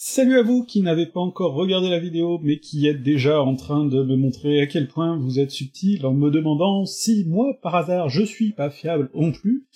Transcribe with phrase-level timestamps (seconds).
[0.00, 3.56] Salut à vous qui n'avez pas encore regardé la vidéo, mais qui êtes déjà en
[3.56, 7.58] train de me montrer à quel point vous êtes subtil en me demandant si moi,
[7.62, 9.66] par hasard, je suis pas fiable non plus,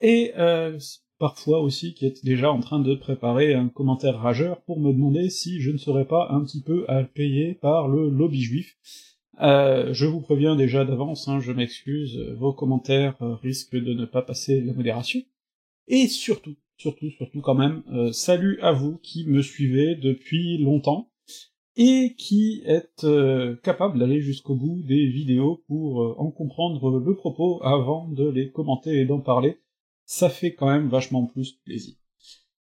[0.00, 0.76] et euh,
[1.20, 5.30] parfois aussi qui êtes déjà en train de préparer un commentaire rageur pour me demander
[5.30, 8.76] si je ne serais pas un petit peu à payer par le lobby juif.
[9.42, 14.06] Euh, je vous préviens déjà d'avance, hein, je m'excuse, vos commentaires euh, risquent de ne
[14.06, 15.20] pas passer la modération.
[15.86, 21.08] Et surtout, surtout, surtout quand même, euh, salut à vous qui me suivez depuis longtemps,
[21.76, 27.14] et qui êtes euh, capable d'aller jusqu'au bout des vidéos pour euh, en comprendre le
[27.14, 29.58] propos avant de les commenter et d'en parler,
[30.04, 31.94] ça fait quand même vachement plus plaisir.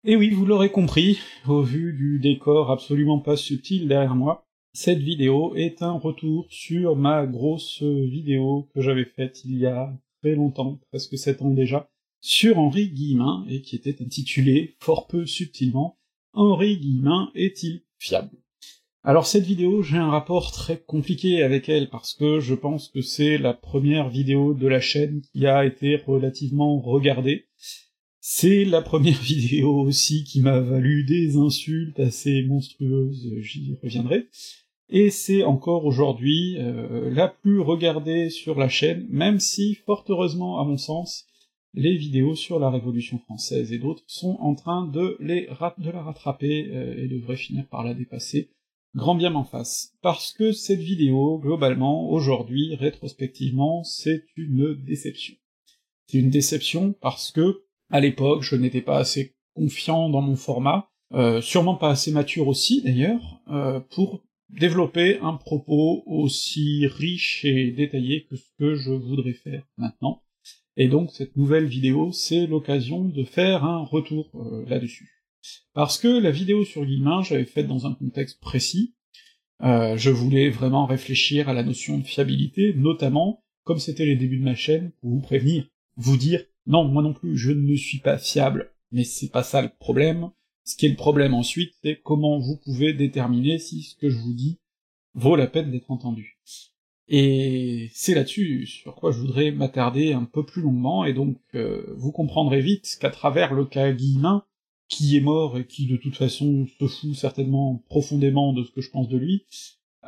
[0.06, 5.00] Et oui, vous l'aurez compris, au vu du décor absolument pas subtil derrière moi, cette
[5.00, 10.36] vidéo est un retour sur ma grosse vidéo que j'avais faite il y a très
[10.36, 11.90] longtemps, presque sept ans déjà,
[12.26, 16.00] sur Henri Guillemin, et qui était intitulée, fort peu subtilement,
[16.34, 18.32] Henri Guillemin est-il fiable?
[19.04, 23.02] Alors cette vidéo, j'ai un rapport très compliqué avec elle, parce que je pense que
[23.02, 27.46] c'est la première vidéo de la chaîne qui a été relativement regardée,
[28.20, 34.30] c'est la première vidéo aussi qui m'a valu des insultes assez monstrueuses, j'y reviendrai,
[34.90, 40.60] et c'est encore aujourd'hui euh, la plus regardée sur la chaîne, même si, fort heureusement
[40.60, 41.28] à mon sens,
[41.76, 47.04] les vidéos sur la Révolution française et d'autres sont en train de, la rattraper euh,
[47.04, 48.50] et devraient finir par la dépasser
[48.96, 49.94] grand bien m'en face.
[50.02, 55.36] Parce que cette vidéo, globalement, aujourd'hui, rétrospectivement, c'est une déception.
[56.08, 60.90] C'est une déception parce que, à l'époque, je n'étais pas assez confiant dans mon format,
[61.14, 67.72] euh, sûrement pas assez mature aussi d'ailleurs, euh, pour développer un propos aussi riche et
[67.72, 70.22] détaillé que ce que je voudrais faire maintenant.
[70.78, 75.10] Et donc cette nouvelle vidéo, c'est l'occasion de faire un retour euh, là-dessus.
[75.74, 78.96] Parce que la vidéo sur Guillemin, j'avais faite dans un contexte précis,
[79.64, 84.40] euh, je voulais vraiment réfléchir à la notion de fiabilité, notamment, comme c'était les débuts
[84.40, 88.00] de ma chaîne, pour vous prévenir, vous dire, non, moi non plus, je ne suis
[88.00, 90.32] pas fiable, mais c'est pas ça le problème,
[90.66, 94.18] ce qui est le problème ensuite, c'est comment vous pouvez déterminer si ce que je
[94.18, 94.60] vous dis
[95.14, 96.35] vaut la peine d'être entendu.
[97.08, 101.94] Et c'est là-dessus sur quoi je voudrais m'attarder un peu plus longuement, et donc euh,
[101.96, 104.44] vous comprendrez vite qu'à travers le cas Guillemin,
[104.88, 108.82] qui est mort et qui de toute façon se fout certainement profondément de ce que
[108.82, 109.46] je pense de lui,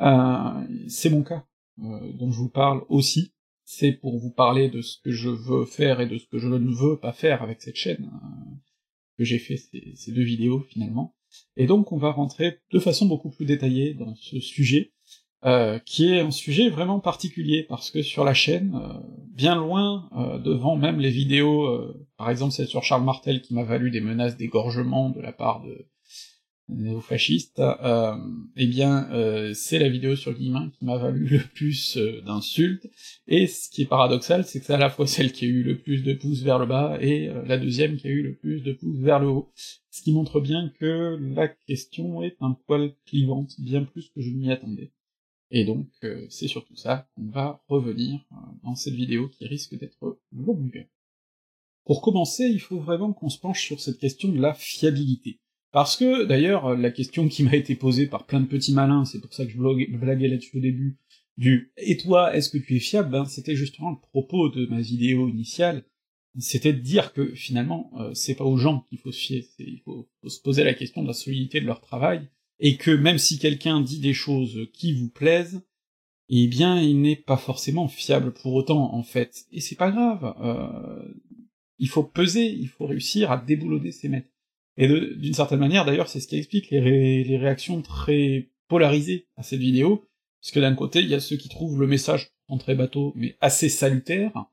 [0.00, 1.46] euh, c'est mon cas
[1.80, 3.32] euh, dont je vous parle aussi,
[3.64, 6.48] c'est pour vous parler de ce que je veux faire et de ce que je
[6.48, 8.10] ne veux pas faire avec cette chaîne,
[9.16, 9.56] que j'ai fait
[9.94, 11.14] ces deux vidéos finalement,
[11.56, 14.92] et donc on va rentrer de façon beaucoup plus détaillée dans ce sujet,
[15.44, 18.98] euh, qui est un sujet vraiment particulier, parce que sur la chaîne, euh,
[19.36, 23.62] bien loin, euh, devant même les vidéos, par exemple celle sur Charles Martel qui m'a
[23.62, 25.86] valu des menaces d'égorgement de la part de
[26.70, 27.62] néo-fascistes,
[28.56, 29.08] eh bien
[29.54, 32.90] c'est la vidéo sur Guillemin qui m'a valu le plus d'insultes,
[33.28, 35.62] et ce qui est paradoxal, c'est que c'est à la fois celle qui a eu
[35.62, 38.62] le plus de pouces vers le bas, et la deuxième qui a eu le plus
[38.62, 39.52] de pouces vers le haut,
[39.92, 44.30] ce qui montre bien que la question est un poil clivante, bien plus que je
[44.30, 44.90] m'y attendais.
[45.50, 49.78] Et donc, euh, c'est surtout ça qu'on va revenir euh, dans cette vidéo qui risque
[49.78, 50.86] d'être longue.
[51.84, 55.40] Pour commencer, il faut vraiment qu'on se penche sur cette question de la fiabilité.
[55.70, 59.20] Parce que, d'ailleurs, la question qui m'a été posée par plein de petits malins, c'est
[59.20, 60.98] pour ça que je blaguais là-dessus au début,
[61.36, 63.10] du «Et toi, est-ce que tu es fiable?
[63.10, 65.84] Ben, C'était justement le propos de ma vidéo initiale,
[66.38, 69.80] c'était de dire que, finalement, euh, c'est pas aux gens qu'il faut se fier, il
[69.84, 72.28] faut, faut se poser la question de la solidité de leur travail,
[72.60, 75.62] et que même si quelqu'un dit des choses qui vous plaisent,
[76.28, 80.34] eh bien il n'est pas forcément fiable pour autant en fait, et c'est pas grave,
[80.40, 81.14] euh,
[81.78, 84.28] il faut peser, il faut réussir à déboulonner ses maîtres.
[84.76, 89.60] Et d'une certaine manière d'ailleurs c'est ce qui explique les, réactions très polarisées à cette
[89.60, 90.04] vidéo,
[90.40, 93.36] puisque d'un côté il y a ceux qui trouvent le message en très bateau mais
[93.40, 94.46] assez salutaire,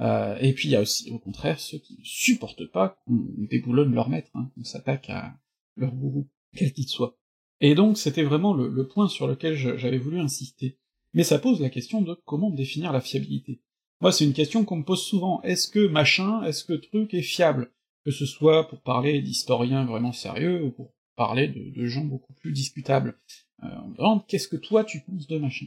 [0.00, 3.26] euh, et puis il y a aussi au contraire ceux qui ne supportent pas qu'on
[3.50, 5.36] déboulonne leur maître, hein, qu'on s'attaque à
[5.76, 7.17] leur gourou, quel qu'il soit.
[7.60, 10.78] Et donc c'était vraiment le, point sur lequel j'avais voulu insister.
[11.14, 13.60] Mais ça pose la question de comment définir la fiabilité.
[14.00, 17.22] Moi c'est une question qu'on me pose souvent, est-ce que machin, est-ce que truc est
[17.22, 17.72] fiable?
[18.04, 22.52] Que ce soit pour parler d'historiens vraiment sérieux, ou pour parler de, gens beaucoup plus
[22.52, 23.16] discutables.
[23.64, 25.66] Euh, on me demande qu'est-ce que toi tu penses de machin?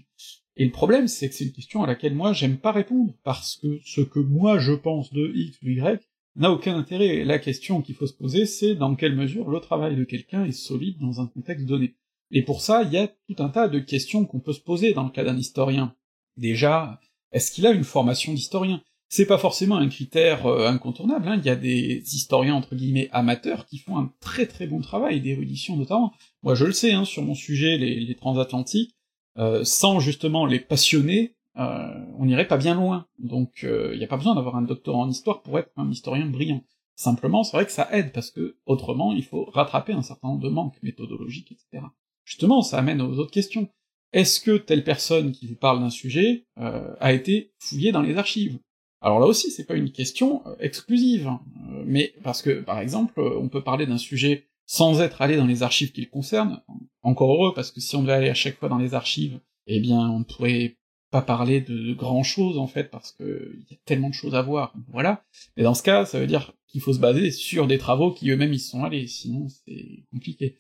[0.56, 3.58] Et le problème c'est que c'est une question à laquelle moi j'aime pas répondre, parce
[3.58, 6.02] que ce que moi je pense de X ou Y
[6.36, 7.24] n'a aucun intérêt.
[7.24, 10.52] La question qu'il faut se poser, c'est dans quelle mesure le travail de quelqu'un est
[10.52, 11.96] solide dans un contexte donné.
[12.32, 14.94] Et pour ça, il y a tout un tas de questions qu'on peut se poser
[14.94, 15.96] dans le cas d'un historien.
[16.38, 17.00] Déjà,
[17.32, 18.82] est-ce qu'il a une formation d'historien?
[19.10, 21.36] C'est pas forcément un critère euh, incontournable, hein.
[21.38, 25.20] il y a des historiens entre guillemets amateurs qui font un très très bon travail,
[25.20, 26.14] d'érudition notamment.
[26.44, 28.96] Moi je le sais, hein, sur mon sujet, les, transatlantiques,
[29.38, 33.08] euh, sans justement les passionnés, euh, on n'irait pas bien loin.
[33.20, 36.26] Donc il n'y a pas besoin d'avoir un doctorat en histoire pour être un historien
[36.26, 36.64] brillant.
[36.96, 40.42] Simplement, c'est vrai que ça aide, parce que autrement, il faut rattraper un certain nombre
[40.42, 41.86] de manques méthodologiques, etc.
[42.26, 43.70] Justement, ça amène aux autres questions.
[44.14, 48.60] Est-ce que telle personne qui vous parle d'un sujet a été fouillée dans les archives?
[49.02, 51.42] Alors là aussi, c'est pas une question euh, exclusive, hein.
[51.72, 55.36] euh, mais parce que, par exemple, euh, on peut parler d'un sujet sans être allé
[55.38, 56.62] dans les archives qui le concernent,
[57.02, 59.80] encore heureux, parce que si on devait aller à chaque fois dans les archives, eh
[59.80, 60.78] bien, on pourrait
[61.12, 64.34] pas parler de grand chose, en fait, parce que il y a tellement de choses
[64.34, 65.24] à voir, voilà.
[65.56, 68.30] Mais dans ce cas, ça veut dire qu'il faut se baser sur des travaux qui
[68.32, 70.60] eux-mêmes y sont allés, sinon c'est compliqué.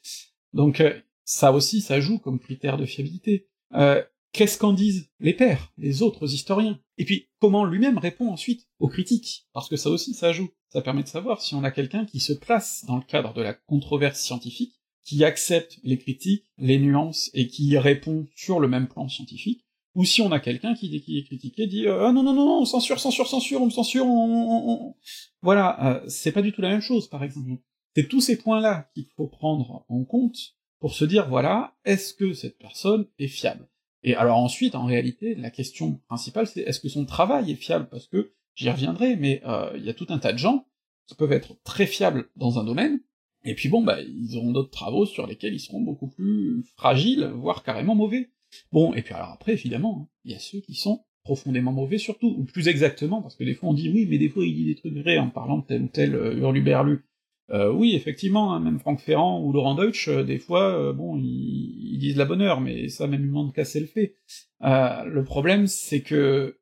[0.53, 0.83] Donc,
[1.23, 3.47] ça aussi, ça joue comme critère de fiabilité.
[3.73, 4.03] Euh,
[4.33, 6.79] Qu'est-ce qu'en disent les pairs, les autres historiens?
[6.97, 9.47] Et puis, comment lui-même répond ensuite aux critiques?
[9.51, 10.49] Parce que ça aussi, ça joue.
[10.69, 13.41] Ça permet de savoir si on a quelqu'un qui se place dans le cadre de
[13.41, 18.87] la controverse scientifique, qui accepte les critiques, les nuances, et qui répond sur le même
[18.87, 19.65] plan scientifique,
[19.95, 22.65] ou si on a quelqu'un qui, est critiqué, dit euh, Ah non, non, non, non,
[22.65, 24.95] censure, censure, censure, on me censure, on...
[25.41, 27.61] Voilà, euh, c'est pas du tout la même chose, par exemple.
[27.95, 30.37] C'est tous ces points-là qu'il faut prendre en compte
[30.79, 33.67] pour se dire, voilà, est-ce que cette personne est fiable?
[34.03, 37.87] Et alors ensuite, en réalité, la question principale, c'est est-ce que son travail est fiable?
[37.89, 40.65] Parce que, j'y reviendrai, mais euh, il y a tout un tas de gens
[41.07, 43.01] qui peuvent être très fiables dans un domaine,
[43.43, 47.25] et puis bon, bah, ils auront d'autres travaux sur lesquels ils seront beaucoup plus fragiles,
[47.35, 48.29] voire carrément mauvais.
[48.71, 51.99] Bon, et puis alors après, évidemment, hein, il y a ceux qui sont profondément mauvais
[51.99, 54.55] surtout, ou plus exactement, parce que des fois on dit oui, mais des fois il
[54.55, 57.05] dit des trucs vrais en parlant de tel ou tel euh, hurluberlu.
[57.51, 61.17] Euh, oui, effectivement, hein, même Franck Ferrand ou Laurent Deutsch, euh, des fois, euh, bon,
[61.17, 64.15] ils, disent la bonne heure, mais ça, même ils de casser le fait.
[64.61, 66.57] le problème, c'est que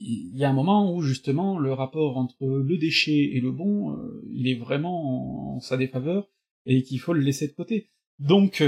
[0.00, 3.96] il y a un moment où justement le rapport entre le déchet et le bon,
[4.32, 6.28] il est vraiment en, sa défaveur,
[6.66, 7.90] et qu'il faut le laisser de côté.
[8.18, 8.64] Donc,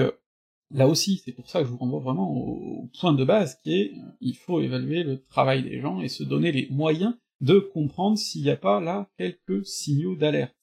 [0.74, 3.74] là aussi, c'est pour ça que je vous renvoie vraiment au, point de base qui
[3.74, 8.18] est, il faut évaluer le travail des gens et se donner les moyens de comprendre
[8.18, 10.54] s'il n'y a pas là quelques signaux d'alerte.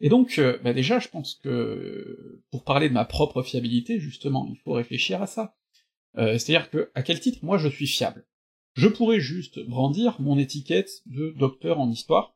[0.00, 4.48] Et donc, euh, bah déjà, je pense que pour parler de ma propre fiabilité, justement,
[4.50, 5.54] il faut réfléchir à ça.
[6.18, 8.26] Euh, C'est-à-dire que, à quel titre moi je suis fiable?
[8.74, 12.34] Je pourrais juste brandir mon étiquette de docteur en histoire,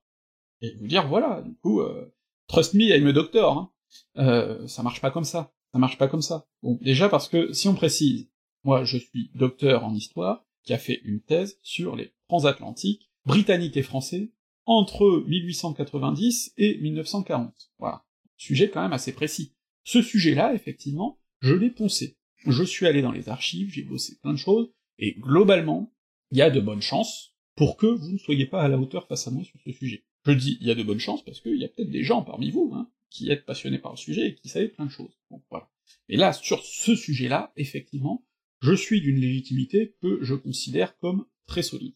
[0.60, 2.14] et vous dire, voilà, du coup, euh,
[2.46, 3.72] trust me, I'm a doctor, hein.
[4.18, 6.48] Euh, ça marche pas comme ça, ça marche pas comme ça.
[6.62, 8.30] Bon, déjà parce que, si on précise,
[8.64, 13.76] moi je suis docteur en histoire, qui a fait une thèse sur les transatlantiques, britanniques
[13.76, 14.32] et français,
[14.64, 17.52] entre 1890 et 1940.
[17.78, 18.06] Voilà.
[18.38, 19.52] Sujet quand même assez précis.
[19.84, 22.16] Ce sujet-là, effectivement, je l'ai poncé.
[22.46, 25.92] Je suis allé dans les archives, j'ai bossé plein de choses, et globalement,
[26.30, 29.06] il y a de bonnes chances pour que vous ne soyez pas à la hauteur
[29.08, 30.04] face à moi sur ce sujet.
[30.24, 32.22] Je dis il y a de bonnes chances parce qu'il y a peut-être des gens
[32.22, 35.18] parmi vous, hein, qui êtes passionnés par le sujet et qui savent plein de choses.
[35.30, 35.70] Donc voilà.
[36.08, 38.24] Et là, sur ce sujet-là, effectivement,
[38.60, 41.94] je suis d'une légitimité que je considère comme très solide.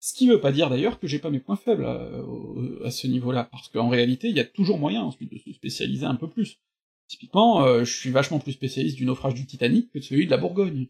[0.00, 3.44] Ce qui veut pas dire d'ailleurs que j'ai pas mes points faibles à, ce niveau-là,
[3.44, 6.60] parce qu'en réalité, il y a toujours moyen ensuite de se spécialiser un peu plus.
[7.08, 10.30] Typiquement, euh, je suis vachement plus spécialiste du naufrage du Titanic que de celui de
[10.30, 10.88] la Bourgogne.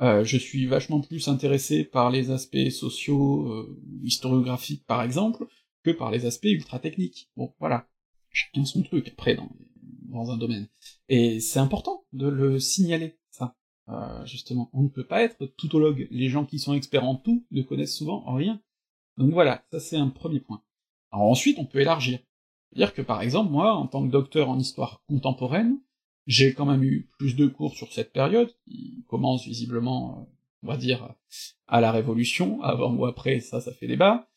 [0.00, 5.46] Euh, je suis vachement plus intéressé par les aspects sociaux, euh, historiographiques par exemple,
[5.82, 7.30] que par les aspects ultra-techniques.
[7.36, 7.89] Bon, voilà.
[8.30, 10.68] Chacun son truc après dans, un domaine.
[11.08, 13.20] Et c'est important de le signaler.
[13.90, 14.70] Euh, justement.
[14.72, 16.06] On ne peut pas être toutologue.
[16.10, 18.60] Les gens qui sont experts en tout ne connaissent souvent rien.
[19.16, 20.62] Donc voilà, ça c'est un premier point.
[21.10, 22.20] Alors ensuite, on peut élargir.
[22.70, 25.78] C'est-à-dire que par exemple, moi, en tant que docteur en histoire contemporaine,
[26.26, 30.32] j'ai quand même eu plus de cours sur cette période, qui commence visiblement, euh,
[30.62, 31.12] on va dire,
[31.66, 34.28] à la Révolution, avant ou après, ça, ça fait débat.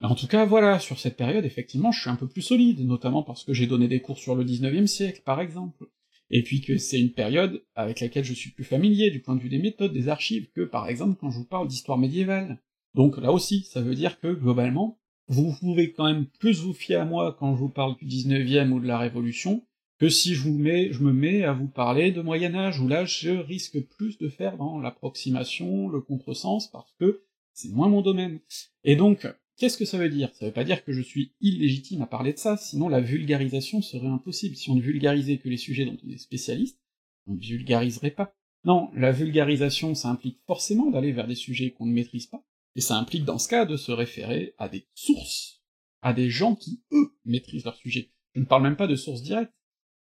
[0.00, 3.22] En tout cas, voilà, sur cette période, effectivement, je suis un peu plus solide, notamment
[3.22, 5.86] parce que j'ai donné des cours sur le 19e siècle, par exemple
[6.30, 9.40] et puis que c'est une période avec laquelle je suis plus familier du point de
[9.40, 12.60] vue des méthodes, des archives, que par exemple quand je vous parle d'histoire médiévale.
[12.94, 17.00] Donc là aussi, ça veut dire que globalement, vous pouvez quand même plus vous fier
[17.00, 19.64] à moi quand je vous parle du 19e ou de la Révolution,
[19.98, 22.88] que si je vous mets, je me mets à vous parler de Moyen Âge, où
[22.88, 28.02] là je risque plus de faire dans l'approximation, le contresens, parce que c'est moins mon
[28.02, 28.38] domaine.
[28.84, 29.26] Et donc,
[29.58, 30.30] Qu'est-ce que ça veut dire?
[30.34, 33.82] Ça veut pas dire que je suis illégitime à parler de ça, sinon la vulgarisation
[33.82, 34.54] serait impossible.
[34.54, 36.80] Si on ne vulgarisait que les sujets dont on est spécialiste,
[37.26, 38.36] on ne vulgariserait pas.
[38.64, 42.44] Non, la vulgarisation, ça implique forcément d'aller vers des sujets qu'on ne maîtrise pas,
[42.76, 45.60] et ça implique dans ce cas de se référer à des sources,
[46.02, 48.12] à des gens qui, eux, maîtrisent leur sujet.
[48.34, 49.52] Je ne parle même pas de sources directes,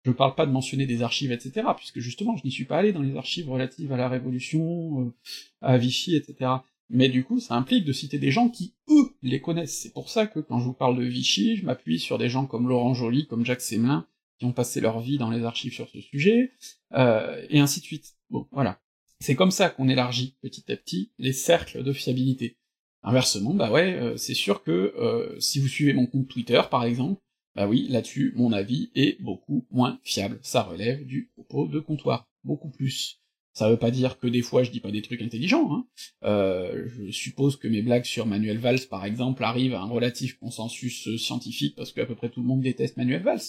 [0.05, 2.77] je ne parle pas de mentionner des archives, etc., puisque justement, je n'y suis pas
[2.77, 5.15] allé dans les archives relatives à la Révolution, euh,
[5.63, 6.51] à Vichy, etc.
[6.89, 9.79] mais du coup, ça implique de citer des gens qui, eux, les connaissent.
[9.79, 12.47] C'est pour ça que quand je vous parle de Vichy, je m'appuie sur des gens
[12.47, 14.07] comme Laurent Joly, comme Jacques Semelin,
[14.39, 16.53] qui ont passé leur vie dans les archives sur ce sujet,
[16.93, 18.17] euh, et ainsi de suite.
[18.31, 18.81] Bon, voilà.
[19.21, 22.59] C'est comme ça qu'on élargit petit à petit les cercles de fiabilité.
[23.03, 26.85] Inversement, bah ouais, euh, c'est sûr que euh, si vous suivez mon compte Twitter, par
[26.85, 27.21] exemple,
[27.55, 30.39] bah oui, là-dessus, mon avis est beaucoup moins fiable.
[30.43, 33.23] Ça relève du propos de comptoir, beaucoup plus.
[33.57, 35.87] Ça veut pas dire que des fois je dis pas des trucs intelligents, hein.
[36.25, 40.39] Euh, je suppose que mes blagues sur Manuel Valls, par exemple, arrivent à un relatif
[40.39, 43.41] consensus scientifique, parce que à peu près tout le monde déteste Manuel Valls,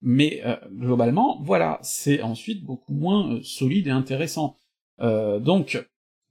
[0.00, 4.56] mais euh, globalement, voilà, c'est ensuite beaucoup moins euh, solide et intéressant.
[4.98, 5.78] donc,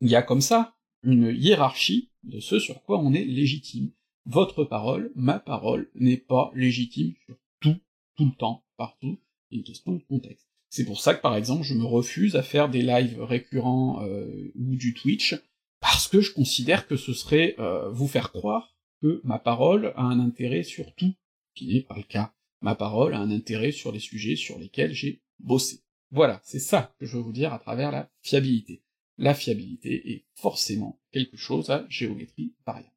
[0.02, 3.92] il y a comme ça une hiérarchie de ce sur quoi on est légitime.
[4.26, 7.78] Votre parole, ma parole, n'est pas légitime sur tout,
[8.16, 9.20] tout le temps, partout,
[9.52, 10.49] une question de contexte.
[10.70, 14.52] C'est pour ça que par exemple je me refuse à faire des lives récurrents euh,
[14.56, 15.36] ou du Twitch,
[15.80, 20.04] parce que je considère que ce serait euh, vous faire croire que ma parole a
[20.04, 21.14] un intérêt sur tout,
[21.56, 22.34] qui n'est pas le cas.
[22.62, 25.82] Ma parole a un intérêt sur les sujets sur lesquels j'ai bossé.
[26.12, 28.84] Voilà, c'est ça que je veux vous dire à travers la fiabilité.
[29.18, 32.94] La fiabilité est forcément quelque chose à géométrie variable.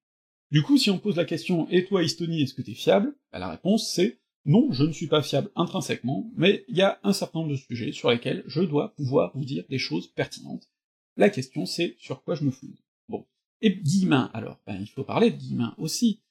[0.50, 3.38] Du coup, si on pose la question «Et toi, Estonie, est-ce que t'es fiable?» bah,
[3.38, 7.12] La réponse c'est non, je ne suis pas fiable intrinsèquement, mais il y a un
[7.12, 10.68] certain nombre de sujets sur lesquels je dois pouvoir vous dire des choses pertinentes.
[11.16, 12.74] La question c'est sur quoi je me fous.
[13.08, 13.26] Bon.
[13.60, 16.22] Et Guillemin, alors, ben, il faut parler de Guillemin aussi.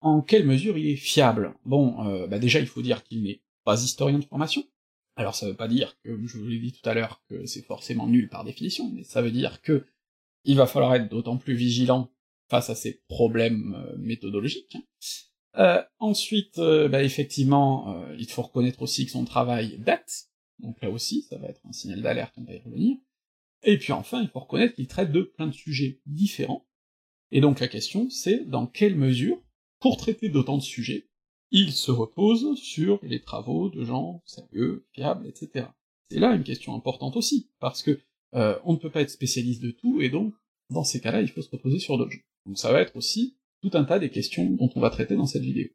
[0.00, 1.54] En quelle mesure il est fiable?
[1.64, 4.64] Bon, euh, bah déjà il faut dire qu'il n'est pas historien de formation.
[5.16, 7.64] Alors ça veut pas dire, que je vous l'ai dit tout à l'heure, que c'est
[7.64, 9.84] forcément nul par définition, mais ça veut dire que
[10.44, 12.10] il va falloir être d'autant plus vigilant
[12.48, 14.76] face à ces problèmes euh, méthodologiques.
[15.58, 20.28] Euh, ensuite, euh, bah, effectivement, euh, il faut reconnaître aussi que son travail date,
[20.60, 22.96] donc là aussi, ça va être un signal d'alerte, on va y revenir.
[23.64, 26.68] Et puis enfin, il faut reconnaître qu'il traite de plein de sujets différents,
[27.32, 29.42] et donc la question c'est dans quelle mesure,
[29.80, 31.08] pour traiter d'autant de sujets,
[31.50, 35.66] il se repose sur les travaux de gens sérieux, fiables, etc.
[36.08, 38.00] C'est là une question importante aussi, parce que
[38.32, 40.34] on ne peut pas être spécialiste de tout, et donc,
[40.70, 42.14] dans ces cas-là, il faut se reposer sur d'autres.
[42.46, 45.26] Donc ça va être aussi tout un tas des questions dont on va traiter dans
[45.26, 45.68] cette vidéo.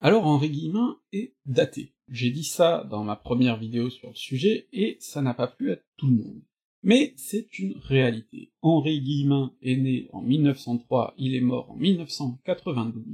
[0.00, 1.94] Alors Henri Guillemin est daté.
[2.08, 5.72] J'ai dit ça dans ma première vidéo sur le sujet, et ça n'a pas plu
[5.72, 6.42] à tout le monde.
[6.82, 8.52] Mais c'est une réalité.
[8.62, 13.04] Henri Guillemin est né en 1903, il est mort en 1992,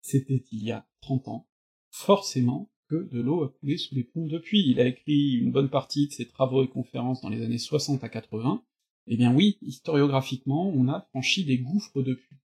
[0.00, 1.48] c'était il y a 30 ans.
[1.90, 5.70] Forcément que de l'eau a coulé sous les ponts depuis, il a écrit une bonne
[5.70, 8.64] partie de ses travaux et conférences dans les années 60 à 80,
[9.06, 12.36] eh bien oui, historiographiquement, on a franchi des gouffres depuis.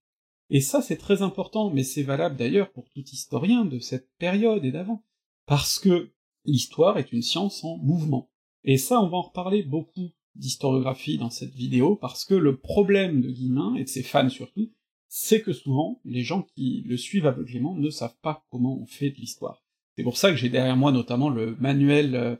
[0.49, 4.63] Et ça, c'est très important, mais c'est valable d'ailleurs pour tout historien de cette période
[4.63, 5.03] et d'avant,
[5.45, 6.11] parce que
[6.45, 8.29] l'histoire est une science en mouvement.
[8.63, 13.21] Et ça, on va en reparler beaucoup d'historiographie dans cette vidéo, parce que le problème
[13.21, 14.71] de Guillemin, et de ses fans surtout,
[15.09, 19.09] c'est que souvent, les gens qui le suivent aveuglément ne savent pas comment on fait
[19.09, 19.63] de l'histoire.
[19.95, 22.35] C'est pour ça que j'ai derrière moi notamment le manuel euh,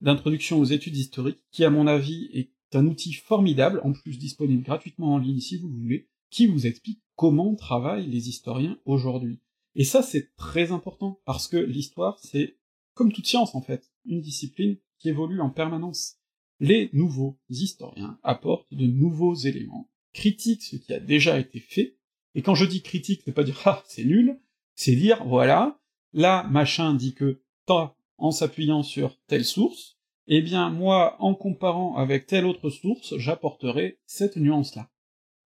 [0.00, 4.64] d'introduction aux études historiques, qui à mon avis est un outil formidable, en plus disponible
[4.64, 9.40] gratuitement en ligne si vous voulez, qui vous explique comment travaillent les historiens aujourd'hui.
[9.74, 12.58] Et ça, c'est très important, parce que l'histoire, c'est,
[12.92, 16.16] comme toute science en fait, une discipline qui évolue en permanence.
[16.60, 21.96] Les nouveaux historiens apportent de nouveaux éléments, critiquent ce qui a déjà été fait,
[22.34, 24.38] et quand je dis critique, c'est pas dire ah c'est nul,
[24.74, 25.80] c'est dire voilà,
[26.12, 31.96] là machin dit que toi, en s'appuyant sur telle source, eh bien moi, en comparant
[31.96, 34.90] avec telle autre source, j'apporterai cette nuance-là.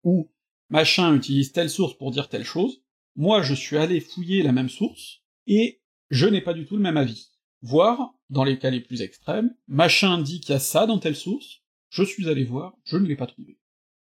[0.02, 0.28] Ou
[0.70, 2.82] machin utilise telle source pour dire telle chose,
[3.16, 6.82] moi je suis allé fouiller la même source, et je n'ai pas du tout le
[6.82, 7.30] même avis.
[7.62, 11.16] Voire, dans les cas les plus extrêmes, machin dit qu'il y a ça dans telle
[11.16, 13.58] source, je suis allé voir, je ne l'ai pas trouvé.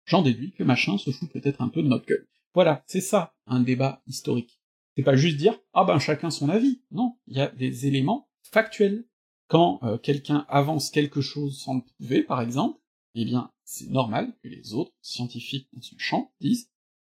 [0.05, 2.27] J'en déduis que machin se fout peut-être un peu de notre gueule.
[2.53, 4.59] Voilà, c'est ça, un débat historique.
[4.95, 8.29] C'est pas juste dire, ah ben chacun son avis, non, il y a des éléments
[8.51, 9.05] factuels.
[9.47, 12.79] Quand euh, quelqu'un avance quelque chose sans le prouver, par exemple,
[13.13, 16.69] eh bien, c'est normal que les autres scientifiques dans ce champ disent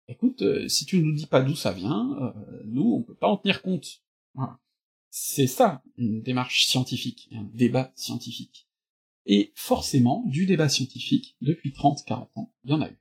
[0.08, 3.28] écoute, euh, si tu nous dis pas d'où ça vient, euh, nous, on peut pas
[3.28, 4.02] en tenir compte.
[4.34, 4.58] Voilà.
[5.10, 8.68] C'est ça, une démarche scientifique, un débat scientifique.
[9.26, 12.98] Et forcément, du débat scientifique, depuis 30-40 ans, il y en a eu.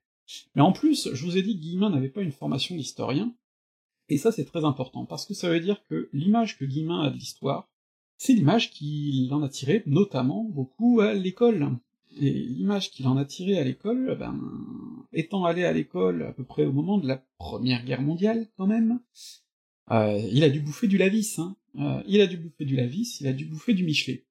[0.56, 3.36] Mais en plus, je vous ai dit que Guillemin n'avait pas une formation d'historien,
[4.10, 7.10] et ça c'est très important, parce que ça veut dire que l'image que Guillemin a
[7.10, 7.70] de l'histoire,
[8.18, 11.78] c'est l'image qu'il en a tirée notamment beaucoup à l'école.
[12.20, 14.40] Et l'image qu'il en a tirée à l'école, ben,
[15.14, 18.68] étant allé à l'école à peu près au moment de la Première Guerre mondiale, quand
[18.68, 19.00] même,
[19.92, 21.56] euh, il a dû bouffer du Lavis, hein.
[21.80, 24.26] Euh, il a dû bouffer du Lavis, il a dû bouffer du Michelet.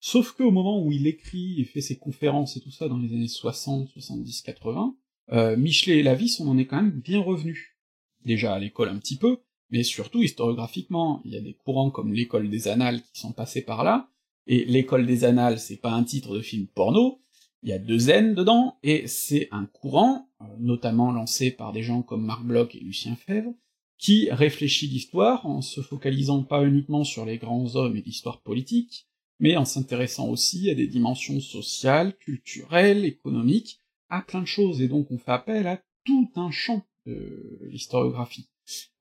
[0.00, 3.12] Sauf qu'au moment où il écrit et fait ses conférences et tout ça dans les
[3.12, 4.96] années 60, 70, 80,
[5.32, 7.76] euh, Michelet et Lavis, on en est quand même bien revenu.
[8.24, 9.38] Déjà à l'école un petit peu,
[9.70, 13.62] mais surtout historiographiquement, il y a des courants comme l'école des annales qui sont passés
[13.62, 14.10] par là,
[14.46, 17.19] et l'école des annales, c'est pas un titre de film porno,
[17.62, 21.82] il y a deux N dedans, et c'est un courant, euh, notamment lancé par des
[21.82, 23.54] gens comme Marc Bloch et Lucien Fèvre,
[23.98, 29.06] qui réfléchit l'histoire en se focalisant pas uniquement sur les grands hommes et l'histoire politique,
[29.38, 34.88] mais en s'intéressant aussi à des dimensions sociales, culturelles, économiques, à plein de choses, et
[34.88, 38.48] donc on fait appel à tout un champ de l'historiographie.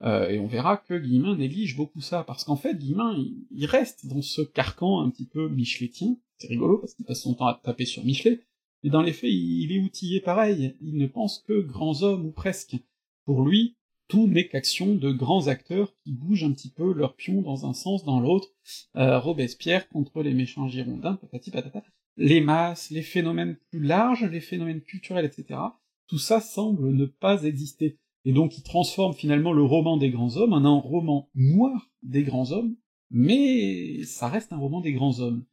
[0.02, 3.16] Euh, et on verra que Guillemin néglige beaucoup ça, parce qu'en fait, Guillemin,
[3.52, 7.34] il, reste dans ce carcan un petit peu micheletien, c'est rigolo, parce qu'il passe son
[7.34, 8.42] temps à taper sur Michelet,
[8.84, 12.32] mais dans les faits, il est outillé pareil, il ne pense que grands hommes, ou
[12.32, 12.78] presque.
[13.26, 13.76] Pour lui,
[14.08, 17.74] tout n'est qu'action de grands acteurs qui bougent un petit peu leur pion dans un
[17.74, 18.50] sens, dans l'autre,
[18.96, 21.84] euh, Robespierre contre les méchants girondins, patati patata,
[22.18, 25.60] les masses, les phénomènes plus larges, les phénomènes culturels, etc.,
[26.08, 28.00] tout ça semble ne pas exister.
[28.26, 32.24] Et donc il transforme finalement le roman des grands hommes en un roman noir des
[32.24, 32.76] grands hommes,
[33.10, 35.46] mais ça reste un roman des grands hommes.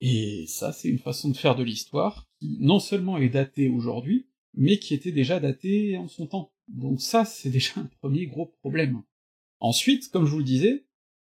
[0.00, 4.28] Et ça, c'est une façon de faire de l'histoire qui non seulement est datée aujourd'hui,
[4.54, 6.52] mais qui était déjà datée en son temps.
[6.68, 9.02] Donc ça, c'est déjà un premier gros problème.
[9.58, 10.86] Ensuite, comme je vous le disais,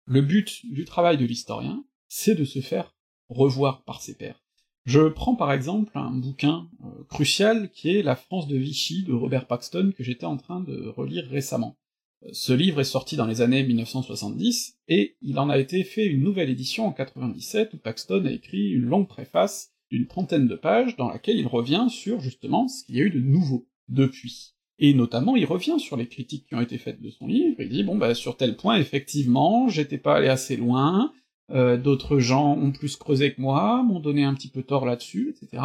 [0.07, 2.95] le but du travail de l'historien, c'est de se faire
[3.29, 4.43] revoir par ses pairs.
[4.87, 6.69] Je prends par exemple un bouquin
[7.09, 10.89] crucial qui est La France de Vichy de Robert Paxton que j'étais en train de
[10.89, 11.77] relire récemment.
[12.25, 16.07] Euh, ce livre est sorti dans les années 1970, et il en a été fait
[16.07, 20.57] une nouvelle édition en 97 où Paxton a écrit une longue préface d'une trentaine de
[20.57, 24.55] pages dans laquelle il revient sur justement ce qu'il y a eu de nouveau depuis.
[24.79, 27.69] Et notamment, il revient sur les critiques qui ont été faites de son livre, il
[27.69, 31.13] dit, bon, bah, sur tel point, effectivement, j'étais pas allé assez loin,
[31.51, 35.31] euh, d'autres gens ont plus creusé que moi, m'ont donné un petit peu tort là-dessus,
[35.31, 35.63] etc.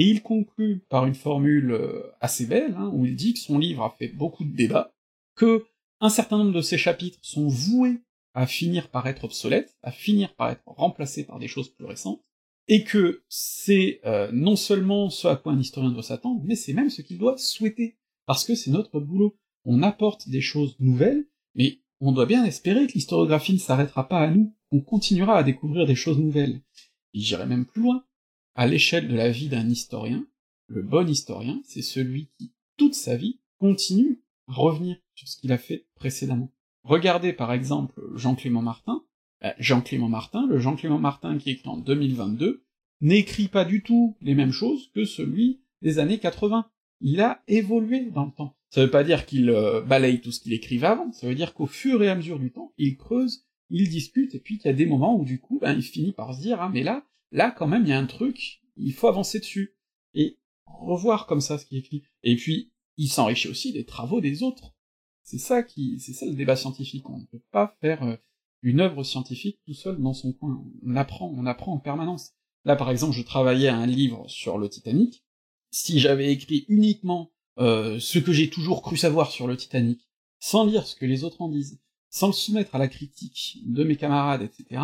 [0.00, 3.58] Et il conclut par une formule euh, assez belle, hein, où il dit que son
[3.58, 4.94] livre a fait beaucoup de débats,
[5.34, 5.66] que
[6.00, 7.98] un certain nombre de ses chapitres sont voués
[8.32, 12.22] à finir par être obsolètes, à finir par être remplacés par des choses plus récentes,
[12.68, 16.74] et que c'est euh, non seulement ce à quoi un historien doit s'attendre, mais c'est
[16.74, 19.36] même ce qu'il doit souhaiter parce que c'est notre boulot.
[19.64, 24.20] On apporte des choses nouvelles, mais on doit bien espérer que l'historiographie ne s'arrêtera pas
[24.20, 26.60] à nous, on continuera à découvrir des choses nouvelles.
[27.14, 28.04] J'irai même plus loin.
[28.58, 30.26] À l'échelle de la vie d'un historien,
[30.66, 35.52] le bon historien, c'est celui qui, toute sa vie, continue à revenir sur ce qu'il
[35.52, 36.52] a fait précédemment.
[36.82, 39.04] Regardez par exemple Jean-Clément Martin.
[39.44, 42.64] Euh, Jean-Clément Martin, le Jean-Clément Martin qui écrit en 2022,
[43.00, 46.68] n'écrit pas du tout les mêmes choses que celui des années 80
[47.00, 48.56] il a évolué dans le temps.
[48.70, 51.54] Ça veut pas dire qu'il euh, balaye tout ce qu'il écrivait avant, ça veut dire
[51.54, 54.74] qu'au fur et à mesure du temps, il creuse, il discute, et puis qu'il y
[54.74, 57.04] a des moments où du coup, ben, il finit par se dire, ah mais là,
[57.30, 59.76] là quand même, il y a un truc, il faut avancer dessus,
[60.14, 62.02] et revoir comme ça ce qu'il écrit.
[62.22, 64.74] Et puis, il s'enrichit aussi des travaux des autres.
[65.22, 68.16] C'est ça qui, c'est ça le débat scientifique, on ne peut pas faire euh,
[68.62, 72.32] une œuvre scientifique tout seul dans son coin, on apprend, on apprend en permanence.
[72.64, 75.24] Là par exemple, je travaillais à un livre sur le Titanic,
[75.70, 80.64] si j'avais écrit uniquement euh, ce que j'ai toujours cru savoir sur le Titanic, sans
[80.64, 83.96] lire ce que les autres en disent, sans le soumettre à la critique de mes
[83.96, 84.80] camarades, etc.,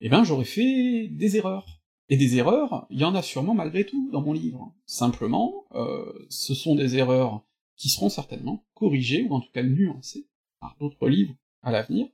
[0.00, 1.80] eh ben j'aurais fait des erreurs.
[2.10, 4.74] Et des erreurs, il y en a sûrement malgré tout dans mon livre.
[4.84, 7.42] Simplement, euh, ce sont des erreurs
[7.76, 10.28] qui seront certainement corrigées, ou en tout cas nuancées,
[10.60, 12.06] par d'autres livres à l'avenir,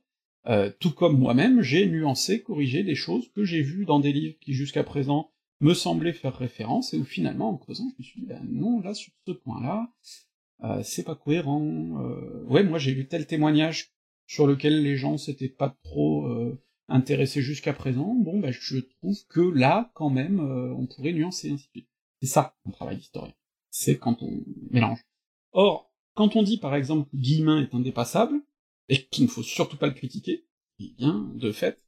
[0.47, 4.37] euh, tout comme moi-même, j'ai nuancé, corrigé des choses que j'ai vues dans des livres
[4.41, 8.21] qui jusqu'à présent me semblait faire référence, et où finalement, en creusant, je me suis
[8.21, 9.91] dit, ben non, là, sur ce point-là,
[10.63, 12.01] euh, c'est pas cohérent.
[12.01, 13.91] Euh, ouais, moi j'ai lu tel témoignage
[14.27, 16.27] sur lequel les gens s'étaient pas trop
[16.91, 21.51] euh, intéressés jusqu'à présent, bon, ben je trouve que là, quand même, on pourrait nuancer,
[21.51, 21.89] ainsi de suite.
[22.21, 23.33] C'est ça, un travail d'historien.
[23.69, 24.99] C'est quand on mélange.
[25.53, 28.41] Or, quand on dit par exemple que Guillemin est indépassable,
[28.91, 30.45] et qu'il ne faut surtout pas le critiquer,
[30.79, 31.81] eh bien, de fait,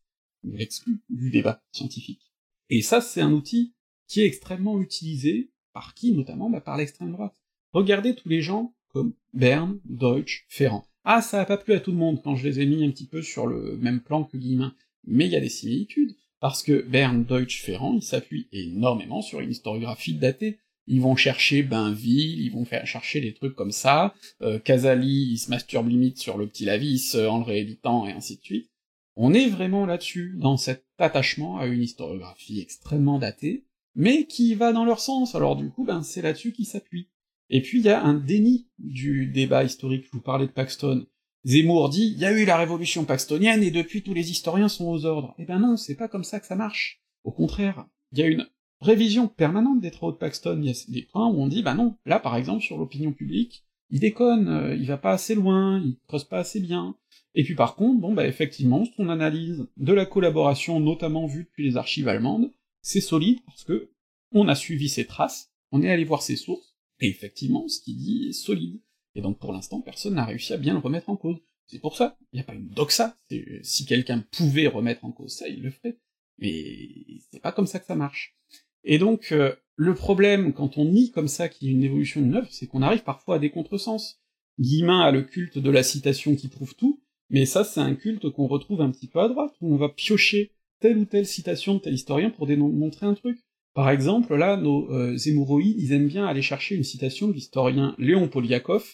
[0.45, 2.33] on l'exclut du débat scientifique.
[2.69, 3.75] Et ça, c'est un outil
[4.07, 7.35] qui est extrêmement utilisé, par qui notamment bah, Par l'extrême droite.
[7.73, 10.87] Regardez tous les gens comme Berne, Deutsch, Ferrand.
[11.03, 12.91] Ah, ça a pas plu à tout le monde quand je les ai mis un
[12.91, 14.73] petit peu sur le même plan que Guillemin,
[15.05, 19.39] mais il y a des similitudes, parce que Berne, Deutsch, Ferrand, ils s'appuient énormément sur
[19.39, 20.59] une historiographie datée.
[20.87, 25.37] Ils vont chercher Bainville, ils vont faire chercher des trucs comme ça, euh, Casali, il
[25.37, 28.69] se masturbe limite sur le petit Lavis euh, en le rééditant, et ainsi de suite.
[29.15, 34.73] On est vraiment là-dessus, dans cet attachement à une historiographie extrêmement datée, mais qui va
[34.73, 37.07] dans leur sens, alors du coup, ben c'est là-dessus qu'ils s'appuient.
[37.49, 41.05] Et puis il y a un déni du débat historique, je vous parlais de Paxton.
[41.45, 44.87] Zemmour dit, il y a eu la révolution paxtonienne, et depuis tous les historiens sont
[44.87, 45.35] aux ordres.
[45.37, 47.01] Eh ben non, c'est pas comme ça que ça marche.
[47.23, 48.47] Au contraire, il y a une
[48.81, 51.73] révision permanente des travaux de Paxton, il y a des points où on dit, bah
[51.73, 55.81] non, là par exemple sur l'opinion publique, il déconne, euh, il va pas assez loin,
[55.83, 56.95] il creuse pas assez bien.
[57.35, 61.63] Et puis par contre, bon bah effectivement, son analyse de la collaboration, notamment vue depuis
[61.63, 62.51] les archives allemandes,
[62.81, 63.91] c'est solide parce que
[64.31, 67.97] on a suivi ses traces, on est allé voir ses sources, et effectivement, ce qu'il
[67.97, 68.79] dit est solide.
[69.15, 71.37] Et donc pour l'instant, personne n'a réussi à bien le remettre en cause.
[71.67, 73.17] C'est pour ça, il n'y a pas une doxa,
[73.61, 75.97] si quelqu'un pouvait remettre en cause ça, il le ferait.
[76.39, 76.89] Mais
[77.31, 78.35] c'est pas comme ça que ça marche.
[78.83, 82.21] Et donc, euh, le problème, quand on nie comme ça qu'il y a une évolution
[82.21, 84.21] d'une œuvre, c'est qu'on arrive parfois à des contresens.
[84.59, 88.29] Guillemin a le culte de la citation qui prouve tout, mais ça c'est un culte
[88.29, 91.75] qu'on retrouve un petit peu à droite, où on va piocher telle ou telle citation
[91.75, 93.39] de tel historien pour démontrer un truc.
[93.73, 97.95] Par exemple, là, nos euh, hémorroïdes, ils aiment bien aller chercher une citation de l'historien
[97.97, 98.85] Léon Poliakov,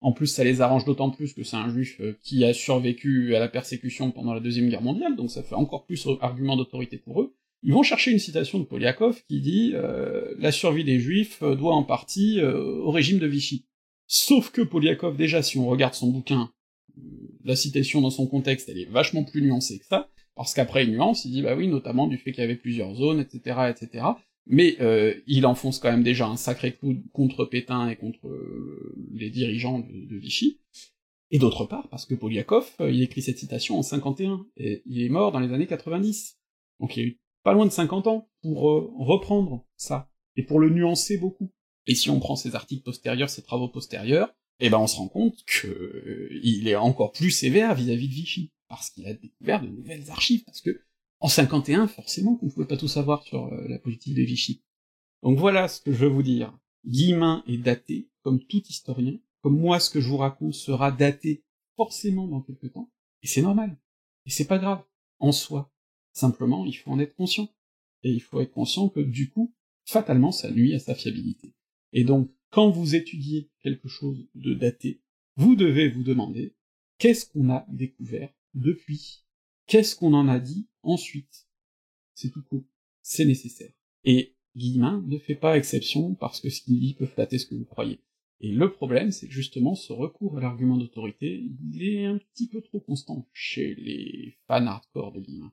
[0.00, 3.34] en plus ça les arrange d'autant plus que c'est un juif euh, qui a survécu
[3.34, 6.98] à la persécution pendant la Deuxième Guerre mondiale, donc ça fait encore plus argument d'autorité
[6.98, 11.00] pour eux, ils vont chercher une citation de Poliakov qui dit euh, La survie des
[11.00, 13.64] juifs euh, doit en partie au régime de Vichy».
[14.06, 16.50] Sauf que Poliakov, déjà, si on regarde son bouquin,
[17.44, 20.92] la citation dans son contexte, elle est vachement plus nuancée que ça, parce qu'après il
[20.92, 24.04] nuance, il dit bah oui, notamment du fait qu'il y avait plusieurs zones, etc., etc.,
[24.48, 28.94] mais euh, il enfonce quand même déjà un sacré coup contre Pétain et contre euh,
[29.12, 30.60] les dirigeants de, Vichy,
[31.30, 35.02] et d'autre part parce que Poliakov, euh, il écrit cette citation en 51, et il
[35.02, 36.38] est mort dans les années 90,
[36.80, 40.60] donc il y a eu pas loin de 50 ans pour reprendre ça, et pour
[40.60, 41.52] le nuancer beaucoup.
[41.86, 45.08] Et si on prend ses articles postérieurs, ses travaux postérieurs, eh ben on se rend
[45.08, 49.62] compte que il est encore plus sévère vis-à-vis -vis de Vichy, parce qu'il a découvert
[49.62, 50.80] de nouvelles archives, parce que
[51.20, 54.62] en 51, forcément qu'on pouvait pas tout savoir sur euh, la politique de Vichy.
[55.22, 56.56] Donc voilà ce que je veux vous dire.
[56.86, 61.44] Guillemin est daté, comme tout historien, comme moi ce que je vous raconte sera daté
[61.76, 62.90] forcément dans quelque temps,
[63.22, 63.76] et c'est normal.
[64.26, 64.84] Et c'est pas grave,
[65.18, 65.72] en soi.
[66.12, 67.48] Simplement, il faut en être conscient.
[68.02, 69.54] Et il faut être conscient que du coup,
[69.84, 71.54] fatalement, ça nuit à sa fiabilité.
[71.92, 75.02] Et donc, quand vous étudiez quelque chose de daté,
[75.36, 76.56] vous devez vous demander
[76.98, 79.24] qu'est-ce qu'on a découvert depuis
[79.68, 81.46] Qu'est-ce qu'on en a dit ensuite?
[82.14, 82.64] C'est tout court.
[83.02, 83.72] C'est nécessaire.
[84.02, 87.54] Et Guillemin ne fait pas exception parce que ce qu'il dit peut flatter ce que
[87.54, 88.00] vous croyez.
[88.40, 92.48] Et le problème, c'est que justement, ce recours à l'argument d'autorité, il est un petit
[92.48, 95.52] peu trop constant chez les fans hardcore de Guillemin.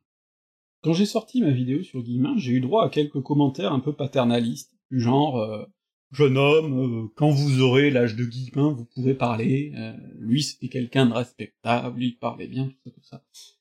[0.82, 3.94] Quand j'ai sorti ma vidéo sur Guillemin, j'ai eu droit à quelques commentaires un peu
[3.94, 5.66] paternalistes, du genre euh,
[6.12, 10.70] Jeune homme, euh, quand vous aurez l'âge de Guillemin, vous pourrez parler, euh, lui c'était
[10.70, 13.55] quelqu'un de respectable, il parlait bien, tout ça, tout ça.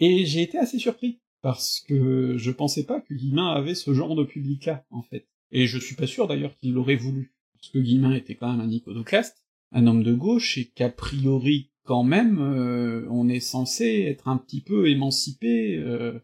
[0.00, 4.16] Et j'ai été assez surpris, parce que je pensais pas que Guillemin avait ce genre
[4.16, 5.28] de public-là, en fait.
[5.52, 8.66] Et je suis pas sûr d'ailleurs qu'il l'aurait voulu, parce que Guillemin était quand même
[8.66, 14.06] un iconoclaste, un homme de gauche, et qu'a priori, quand même, euh, on est censé
[14.08, 16.18] être un petit peu émancipé euh,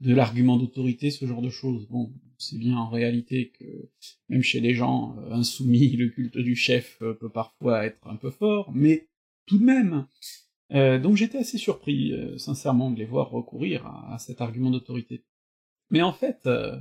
[0.00, 1.86] de l'argument d'autorité, ce genre de choses.
[1.88, 3.64] Bon, c'est bien en réalité que,
[4.28, 8.30] même chez les gens euh, insoumis, le culte du chef peut parfois être un peu
[8.30, 9.08] fort, mais
[9.46, 10.06] tout de même,
[10.72, 15.24] euh, donc j'étais assez surpris, euh, sincèrement, de les voir recourir à, cet argument d'autorité.
[15.90, 16.76] Mais en fait, euh,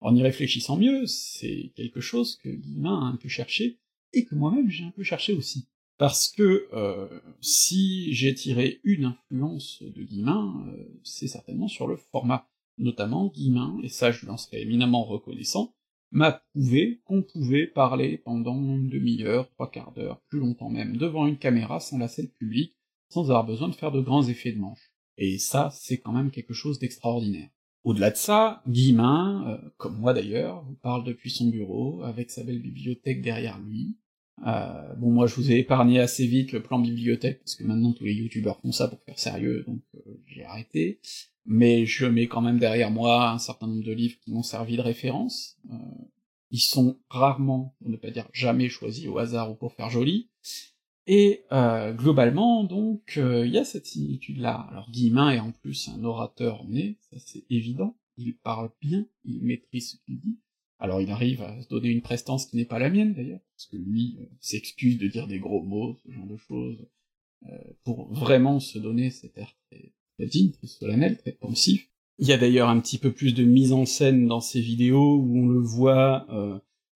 [0.00, 3.78] en y réfléchissant mieux, c'est quelque chose que Guillemin a un peu cherché,
[4.12, 5.68] et que moi-même j'ai un peu cherché aussi.
[5.96, 6.66] Parce que
[7.42, 10.66] si j'ai tiré une influence de Guillemin,
[11.04, 12.48] c'est certainement sur le format.
[12.78, 15.74] Notamment Guillemin, et ça je lui en serais éminemment reconnaissant,
[16.10, 21.26] m'a prouvé qu'on pouvait parler pendant une demi-heure, trois quarts d'heure, plus longtemps même, devant
[21.26, 22.74] une caméra sans lasser le public,
[23.10, 24.90] sans avoir besoin de faire de grands effets de manche.
[25.18, 27.50] Et ça, c'est quand même quelque chose d'extraordinaire.
[27.84, 32.44] Au-delà de ça, Guillemin, euh, comme moi d'ailleurs, vous parle depuis son bureau, avec sa
[32.44, 33.96] belle bibliothèque derrière lui.
[34.46, 37.92] Euh, bon, moi je vous ai épargné assez vite le plan bibliothèque, parce que maintenant
[37.92, 41.00] tous les youtubeurs font ça pour faire sérieux, donc euh, j'ai arrêté.
[41.46, 44.76] Mais je mets quand même derrière moi un certain nombre de livres qui m'ont servi
[44.76, 45.58] de référence.
[46.50, 50.28] ils sont rarement, pour ne pas dire jamais choisis au hasard ou pour faire joli,
[51.12, 54.68] et euh, globalement, donc, euh, il y a cette similitude-là.
[54.70, 59.42] Alors Guillemin est en plus un orateur né, ça c'est évident, il parle bien, il
[59.42, 60.38] maîtrise ce qu'il dit,
[60.78, 63.66] alors il arrive à se donner une prestance qui n'est pas la mienne d'ailleurs, parce
[63.66, 66.78] que lui euh, s'excuse de dire des gros mots, ce genre de choses,
[67.82, 71.90] pour vraiment se donner cet air très, digne, très solennel, très pensif.
[72.18, 75.16] Il y a d'ailleurs un petit peu plus de mise en scène dans ses vidéos
[75.16, 76.26] où on le voit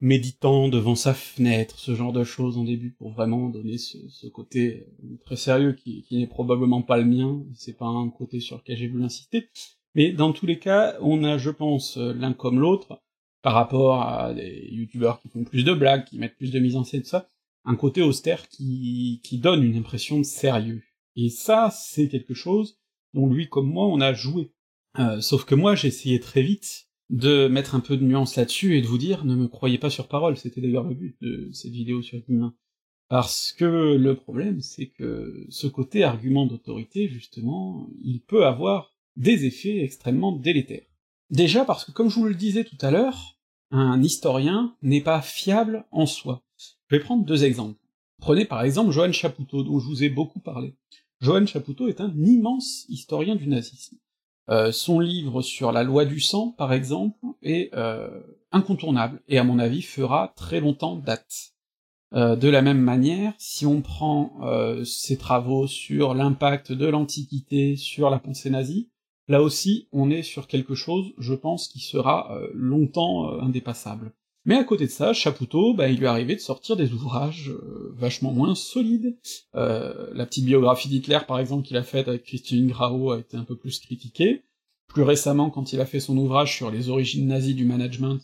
[0.01, 4.87] méditant devant sa fenêtre, ce genre de choses en début, pour vraiment donner ce, côté
[5.03, 8.77] euh, très sérieux qui, n'est probablement pas le mien, c'est pas un côté sur lequel
[8.77, 9.49] j'ai voulu insister,
[9.95, 13.01] mais dans tous les cas, on a, je pense, euh, l'un comme l'autre,
[13.43, 16.77] par rapport à des youtubeurs qui font plus de blagues, qui mettent plus de mise
[16.77, 17.29] en scène, tout ça,
[17.65, 20.83] un côté austère qui, donne une impression de sérieux.
[21.17, 22.79] Et ça, c'est quelque chose
[23.13, 24.53] dont lui comme moi, on a joué.
[24.99, 28.77] Euh, sauf que moi, j'ai essayé très vite de mettre un peu de nuance là-dessus
[28.77, 31.51] et de vous dire ne me croyez pas sur parole, c'était d'ailleurs le but de
[31.53, 32.55] cette vidéo sur Guillemin.
[33.09, 39.45] Parce que le problème, c'est que ce côté argument d'autorité, justement, il peut avoir des
[39.45, 40.87] effets extrêmement délétères.
[41.31, 43.39] Déjà parce que, comme je vous le disais tout à l'heure,
[43.71, 46.45] un historien n'est pas fiable en soi.
[46.89, 47.79] Je vais prendre deux exemples.
[48.19, 50.75] Prenez par exemple Johann Chapoutot, dont je vous ai beaucoup parlé.
[51.21, 53.97] Johann Chapoutot est un immense historien du nazisme.
[54.51, 58.21] Euh, son livre sur la loi du sang, par exemple, est euh,
[58.53, 61.53] incontournable, et à mon avis fera très longtemps date.
[62.13, 64.39] Euh, de la même manière, si on prend
[64.85, 68.91] ses travaux sur l'impact de l'Antiquité sur la pensée nazie,
[69.29, 74.13] là aussi on est sur quelque chose, je pense, qui sera longtemps indépassable.
[74.47, 77.95] Mais à côté de ça, Chapoutot, bah, il lui arrivait de sortir des ouvrages euh,
[77.97, 79.17] vachement moins solides.
[79.55, 83.37] Euh, la petite biographie d'Hitler, par exemple, qu'il a faite avec Christine Grau a été
[83.37, 84.45] un peu plus critiquée.
[84.87, 88.21] Plus récemment, quand il a fait son ouvrage sur les origines nazies du management,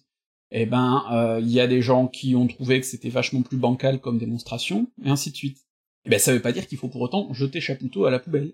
[0.51, 3.57] eh ben, euh, il y a des gens qui ont trouvé que c'était vachement plus
[3.57, 5.65] bancal comme démonstration, et ainsi de suite.
[6.05, 8.53] Eh ben, ça veut pas dire qu'il faut pour autant jeter Chapoutot à la poubelle.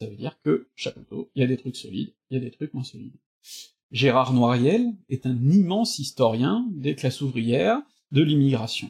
[0.00, 2.50] Ça veut dire que Chapoutot, il y a des trucs solides, il y a des
[2.50, 3.16] trucs moins solides.
[3.92, 8.88] Gérard Noiriel est un immense historien des classes ouvrières, de l'immigration.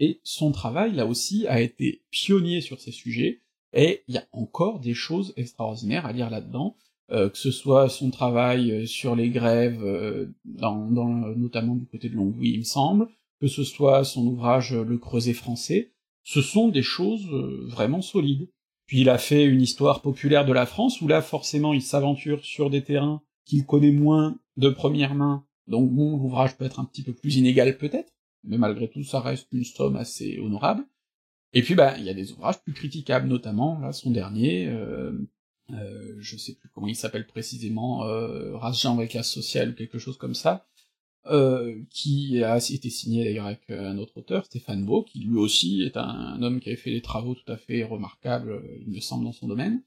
[0.00, 3.40] Et son travail, là aussi, a été pionnier sur ces sujets,
[3.72, 6.76] et il y a encore des choses extraordinaires à lire là-dedans,
[7.10, 12.14] euh, que ce soit son travail euh, sur les grèves, euh, notamment du côté de
[12.14, 13.08] Longwy, il me semble,
[13.40, 17.26] que ce soit son ouvrage Le Creuset français, ce sont des choses
[17.68, 18.48] vraiment solides.
[18.86, 22.44] Puis il a fait une histoire populaire de la France, où là forcément il s'aventure
[22.44, 26.84] sur des terrains qu'il connaît moins de première main, donc bon, l'ouvrage peut être un
[26.84, 28.12] petit peu plus inégal peut-être,
[28.44, 30.84] mais malgré tout ça reste une somme assez honorable.
[31.52, 35.12] Et puis bah il y a des ouvrages plus critiquables, notamment là son dernier, euh,
[35.70, 39.74] euh, je sais plus comment il s'appelle précisément, euh, Race Genre et classe sociale ou
[39.74, 40.66] quelque chose comme ça,
[41.26, 45.82] euh, qui a été signé d'ailleurs avec un autre auteur, Stéphane Beau, qui lui aussi
[45.82, 49.00] est un, un, homme qui avait fait des travaux tout à fait remarquables, il me
[49.00, 49.82] semble, dans son domaine,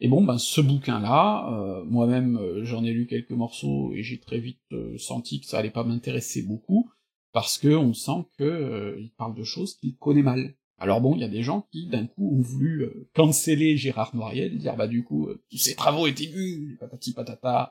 [0.00, 4.18] et bon, ben ce bouquin-là, euh, moi-même euh, j'en ai lu quelques morceaux et j'ai
[4.18, 6.90] très vite euh, senti que ça allait pas m'intéresser beaucoup,
[7.32, 10.54] parce que on sent que il parle de choses qu'il connaît mal.
[10.78, 14.56] Alors bon, il y a des gens qui d'un coup ont voulu canceller Gérard Noiriel,
[14.56, 17.70] dire bah du coup tous ses travaux étaient nuls, patati patata.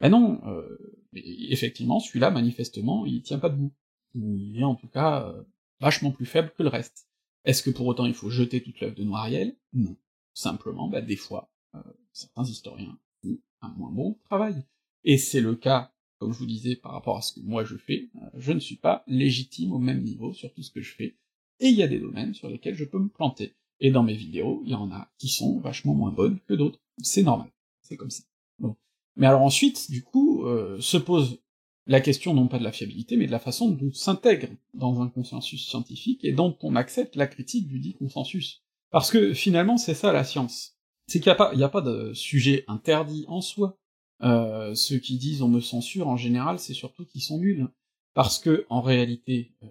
[0.00, 0.40] Mais non,
[1.12, 3.72] effectivement, celui-là manifestement il tient pas debout.
[4.14, 5.34] Il est en tout cas
[5.80, 7.08] vachement plus faible que le reste.
[7.44, 9.56] Est-ce que pour autant il faut jeter toute l'œuvre de Noiriel?
[9.72, 9.96] Non
[10.34, 14.64] simplement, bah, des fois, euh, certains historiens font un moins bon travail.
[15.04, 17.76] Et c'est le cas, comme je vous disais, par rapport à ce que moi je
[17.76, 20.94] fais, euh, je ne suis pas légitime au même niveau sur tout ce que je
[20.94, 21.16] fais,
[21.60, 23.54] et il y a des domaines sur lesquels je peux me planter.
[23.80, 26.80] Et dans mes vidéos, il y en a qui sont vachement moins bonnes que d'autres.
[26.98, 27.50] C'est normal.
[27.82, 28.22] C'est comme ça.
[28.58, 28.76] Bon.
[29.16, 31.40] Mais alors ensuite, du coup, euh, se pose
[31.86, 35.00] la question non pas de la fiabilité, mais de la façon dont on s'intègre dans
[35.00, 38.62] un consensus scientifique et dont on accepte la critique du dit consensus.
[38.90, 40.76] Parce que finalement, c'est ça la science.
[41.06, 43.78] C'est qu'il n'y a a pas de sujet interdit en soi.
[44.22, 47.68] Euh, ceux qui disent on me censure, en général, c'est surtout qu'ils sont nuls.
[48.12, 49.66] Parce que, en réalité, euh,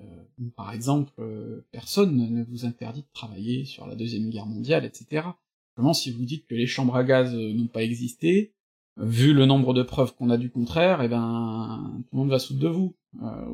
[0.55, 5.27] par exemple, euh, personne ne vous interdit de travailler sur la Deuxième Guerre mondiale, etc.
[5.75, 8.53] Comment si vous dites que les chambres à gaz n'ont pas existé,
[8.97, 12.39] vu le nombre de preuves qu'on a du contraire, eh ben tout le monde va
[12.39, 12.97] soude de vous,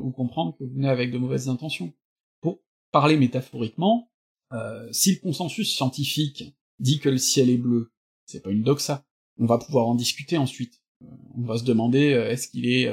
[0.00, 1.92] ou comprendre que vous venez avec de mauvaises intentions.
[2.40, 4.10] Pour parler métaphoriquement,
[4.52, 7.92] euh, si le consensus scientifique dit que le ciel est bleu,
[8.26, 9.04] c'est pas une doxa.
[9.38, 10.82] On va pouvoir en discuter ensuite.
[11.02, 12.92] Euh, on va se demander euh, est-ce qu'il est,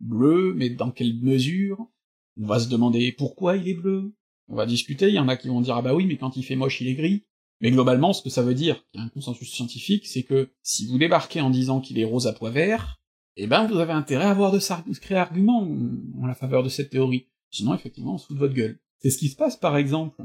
[0.00, 1.86] bleu, mais dans quelle mesure?
[2.40, 4.14] On va se demander pourquoi il est bleu.
[4.48, 6.36] On va discuter, il y en a qui vont dire ah bah oui, mais quand
[6.36, 7.24] il fait moche, il est gris.
[7.60, 10.50] Mais globalement, ce que ça veut dire, qu'il y a un consensus scientifique, c'est que
[10.62, 13.00] si vous débarquez en disant qu'il est rose à pois vert,
[13.36, 15.68] eh ben vous avez intérêt à avoir de sacrés arguments
[16.20, 17.28] en la faveur de cette théorie.
[17.50, 18.80] Sinon, effectivement, on se fout de votre gueule.
[18.98, 20.22] C'est ce qui se passe, par exemple,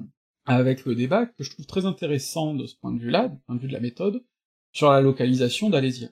[0.47, 3.55] avec le débat que je trouve très intéressant de ce point de vue-là, du point
[3.55, 4.23] de vue de la méthode,
[4.71, 6.09] sur la localisation d'Alésia.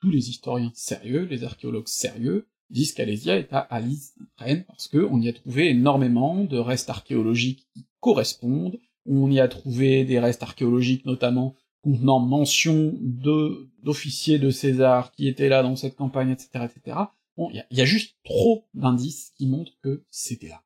[0.00, 5.20] Tous les historiens sérieux, les archéologues sérieux, disent qu'Alésia est à Alice Rennes parce qu'on
[5.20, 10.42] y a trouvé énormément de restes archéologiques qui correspondent, on y a trouvé des restes
[10.42, 16.96] archéologiques notamment contenant mention d'officiers de César qui étaient là dans cette campagne, etc., etc.
[17.36, 20.62] Bon, il y a, juste trop d'indices qui montrent que c'était là.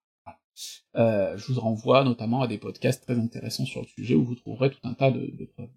[0.96, 4.35] Euh, je vous renvoie notamment à des podcasts très intéressants sur le sujet où vous
[4.35, 5.68] trouverez tout un tas de, preuves.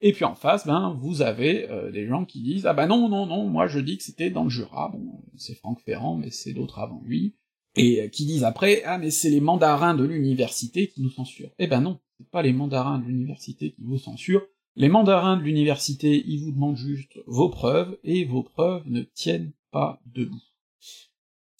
[0.00, 3.08] Et puis en face, ben, vous avez euh, des gens qui disent «Ah ben non,
[3.08, 6.30] non, non, moi je dis que c'était dans le Jura, bon, c'est Franck Ferrand, mais
[6.30, 7.34] c'est d'autres avant lui,
[7.74, 11.50] et euh, qui disent après «Ah mais c'est les mandarins de l'université qui nous censurent.»
[11.58, 15.42] Eh ben non, c'est pas les mandarins de l'université qui vous censurent, les mandarins de
[15.42, 20.40] l'université, ils vous demandent juste vos preuves, et vos preuves ne tiennent pas debout.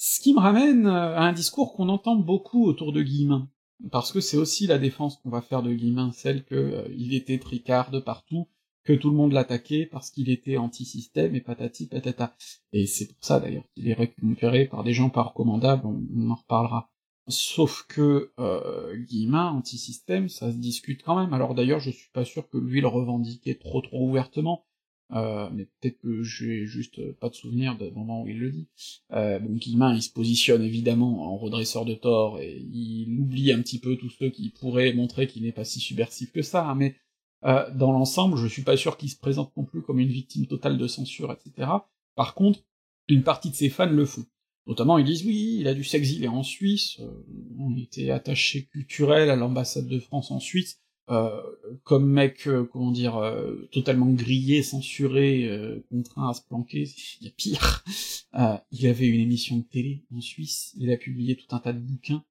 [0.02, 3.50] Ce qui me ramène à un discours qu'on entend beaucoup autour de Guillemin,
[3.92, 7.12] parce que c'est aussi la défense qu'on va faire de Guillemin, celle que euh, il
[7.12, 8.48] était tricard de partout,
[8.82, 12.34] que tout le monde l'attaquait parce qu'il était anti-système et patati patata.
[12.72, 16.34] Et c'est pour ça d'ailleurs qu'il est récupéré par des gens pas recommandables, on, en
[16.34, 16.90] reparlera.
[17.28, 21.34] Sauf que euh, Guillemin, anti-système, ça se discute quand même.
[21.34, 24.64] Alors d'ailleurs, je suis pas sûr que lui le revendiquait trop trop ouvertement,
[25.12, 28.68] euh, mais peut-être que j'ai juste pas de souvenir de moment où il le dit.
[29.12, 33.60] Euh, bon, Guillemin, il se positionne évidemment en redresseur de tort, et il oublie un
[33.60, 36.74] petit peu tous ceux qui pourraient montrer qu'il n'est pas si subversif que ça, hein,
[36.74, 36.96] mais
[37.44, 40.46] euh, dans l'ensemble, je suis pas sûr qu'il se présente non plus comme une victime
[40.46, 41.68] totale de censure, etc.
[42.14, 42.60] Par contre,
[43.08, 44.26] une partie de ses fans le font.
[44.66, 47.10] Notamment, ils disent oui, il a dû s'exiler en Suisse, euh,
[47.58, 50.89] on était attaché culturel à l'ambassade de France en Suisse, euh,
[51.84, 55.48] comme mec, euh, comment dire, euh, totalement grillé, censuré,
[55.90, 56.88] contraint à se planquer,
[57.20, 57.84] il y a pire.
[58.72, 61.80] il avait une émission de télé en Suisse, il a publié tout un tas de
[61.80, 62.24] bouquins,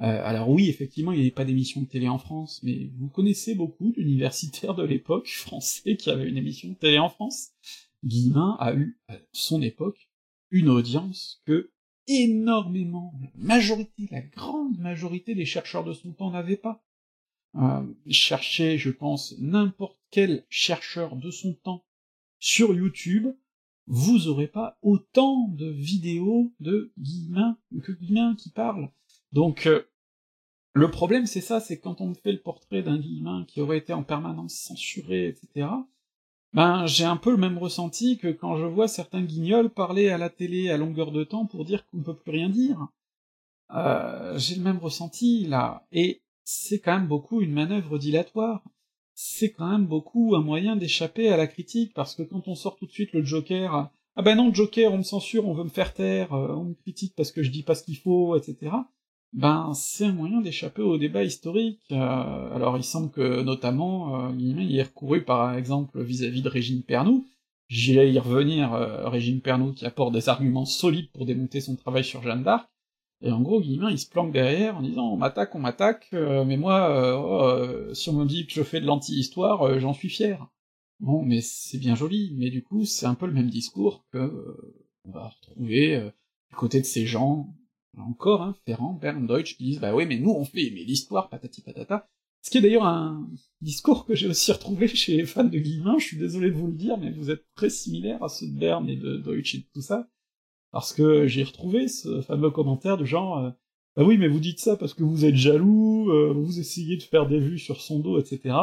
[0.00, 3.08] euh, alors oui, effectivement, il n'y avait pas d'émission de télé en France, mais vous
[3.08, 7.50] connaissez beaucoup d'universitaires de l'époque français qui avaient une émission de télé en France.
[8.02, 10.08] Guillemin a eu, à son époque,
[10.50, 11.70] une audience que
[12.06, 16.82] énormément, la majorité, la grande majorité des chercheurs de son temps n'avaient pas.
[17.56, 21.84] Euh, cherchez, je pense, n'importe quel chercheur de son temps
[22.38, 23.28] sur YouTube,
[23.86, 28.90] vous aurez pas autant de vidéos de Guillemin que Guillemin qui parle.
[29.32, 29.82] Donc, euh,
[30.74, 33.78] le problème, c'est ça, c'est quand on me fait le portrait d'un Guillemin qui aurait
[33.78, 35.68] été en permanence censuré, etc.,
[36.52, 40.18] ben, j'ai un peu le même ressenti que quand je vois certains guignols parler à
[40.18, 42.88] la télé à longueur de temps pour dire qu'on ne peut plus rien dire.
[43.72, 48.62] Euh, j'ai le même ressenti, là, et c'est quand même beaucoup une manœuvre dilatoire.
[49.14, 52.76] C'est quand même beaucoup un moyen d'échapper à la critique, parce que quand on sort
[52.76, 55.68] tout de suite le Joker, ah ben non, Joker, on me censure, on veut me
[55.68, 58.70] faire taire, euh, on me critique parce que je dis pas ce qu'il faut, etc
[59.32, 61.80] ben c'est un moyen d'échapper au débat historique.
[61.92, 61.96] Euh,
[62.54, 67.22] alors il semble que notamment euh, il est recouru par exemple vis-à-vis de Régine Pernoud.
[67.68, 72.04] J'irai y revenir, euh, Régine Pernoud qui apporte des arguments solides pour démonter son travail
[72.04, 72.68] sur Jeanne d'Arc.
[73.22, 76.56] Et en gros, Guillemin, il se planque derrière en disant on m'attaque, on m'attaque, mais
[76.56, 80.48] moi, oh, si on me dit que je fais de l'anti-histoire, j'en suis fier.
[81.00, 84.56] Bon, mais c'est bien joli, mais du coup, c'est un peu le même discours que
[85.04, 86.10] on va retrouver
[86.48, 87.54] du côté de ces gens
[87.98, 91.28] encore, hein, Ferrand, Bern, Deutsch, qui disent, bah oui, mais nous on fait, mais l'histoire,
[91.28, 92.08] patati patata.
[92.42, 93.28] Ce qui est d'ailleurs un
[93.60, 96.68] discours que j'ai aussi retrouvé chez les fans de Guillemin, je suis désolé de vous
[96.68, 99.58] le dire, mais vous êtes très similaires à ceux de Bern et de Deutsch et
[99.58, 100.08] de tout ça,
[100.72, 103.50] parce que j'ai retrouvé ce fameux commentaire de genre, euh,
[103.96, 107.02] bah oui, mais vous dites ça parce que vous êtes jaloux, euh, vous essayez de
[107.02, 108.56] faire des vues sur son dos, etc.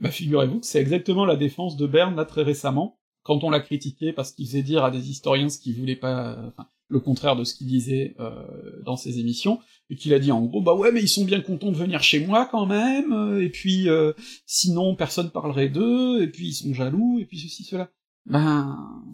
[0.00, 3.60] Bah figurez-vous que c'est exactement la défense de Bern là très récemment, quand on l'a
[3.60, 7.36] critiqué parce qu'il faisait dire à des historiens ce qu'il voulait pas, enfin, le contraire
[7.36, 9.58] de ce qu'il disait euh, dans ses émissions,
[9.90, 12.02] et qu'il a dit en gros, bah ouais, mais ils sont bien contents de venir
[12.02, 14.12] chez moi quand même, euh, et puis euh,
[14.46, 17.90] sinon personne parlerait d'eux, et puis ils sont jaloux, et puis ceci, cela.
[18.26, 19.04] Ben,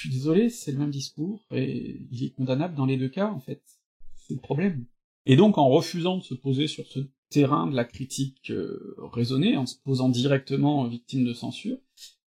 [0.00, 3.40] suis désolé, c'est le même discours, et il est condamnable dans les deux cas, en
[3.40, 3.62] fait.
[4.16, 4.86] C'est le problème.
[5.26, 8.52] Et donc, en refusant de se poser sur ce terrain de la critique
[9.12, 11.78] raisonnée, en se posant directement victime de censure,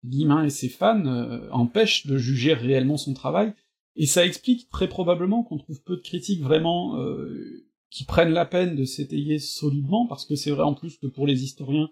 [0.05, 1.05] Guillemin et ses fans
[1.51, 3.53] empêchent de juger réellement son travail,
[3.95, 8.45] et ça explique très probablement qu'on trouve peu de critiques vraiment euh, qui prennent la
[8.45, 11.89] peine de s'étayer solidement, parce que c'est vrai en plus que pour les historiens,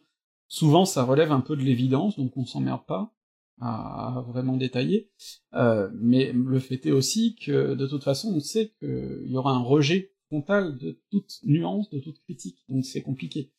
[0.47, 3.13] souvent ça relève un peu de l'évidence, donc on s'emmerde pas
[3.59, 5.09] à vraiment détailler,
[5.53, 9.51] euh, mais le fait est aussi que de toute façon on sait qu'il y aura
[9.51, 13.51] un rejet frontal de toute nuance, de toute critique, donc c'est compliqué.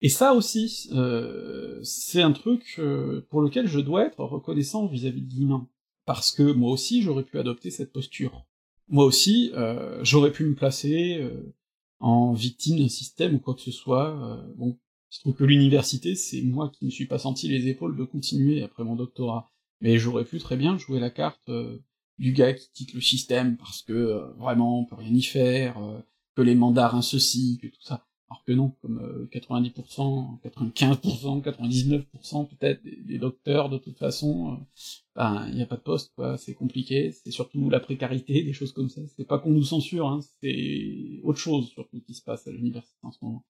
[0.00, 5.22] Et ça aussi, euh, c'est un truc euh, pour lequel je dois être reconnaissant vis-à-vis
[5.22, 5.68] de Guillemin
[6.04, 8.46] parce que moi aussi j'aurais pu adopter cette posture.
[8.88, 11.52] Moi aussi, euh, j'aurais pu me placer euh,
[11.98, 14.46] en victime d'un système ou quoi que ce soit.
[14.56, 14.78] Bon,
[15.10, 18.62] je trouve que l'université, c'est moi qui me suis pas senti les épaules de continuer
[18.62, 19.50] après mon doctorat.
[19.80, 21.50] Mais j'aurais pu très bien jouer la carte
[22.18, 25.80] du gars qui quitte le système parce que vraiment on peut rien y faire,
[26.34, 28.07] que les mandarins ceci, que tout ça.
[28.30, 34.56] Alors que non, comme 90%, 95%, 99% peut-être des, docteurs, de toute façon, euh,
[35.16, 38.52] ben il n'y a pas de poste, quoi, c'est compliqué, c'est surtout la précarité, des
[38.52, 39.00] choses comme ça.
[39.16, 42.98] C'est pas qu'on nous censure, hein, c'est autre chose surtout qui se passe à l'université
[43.02, 43.44] en ce moment.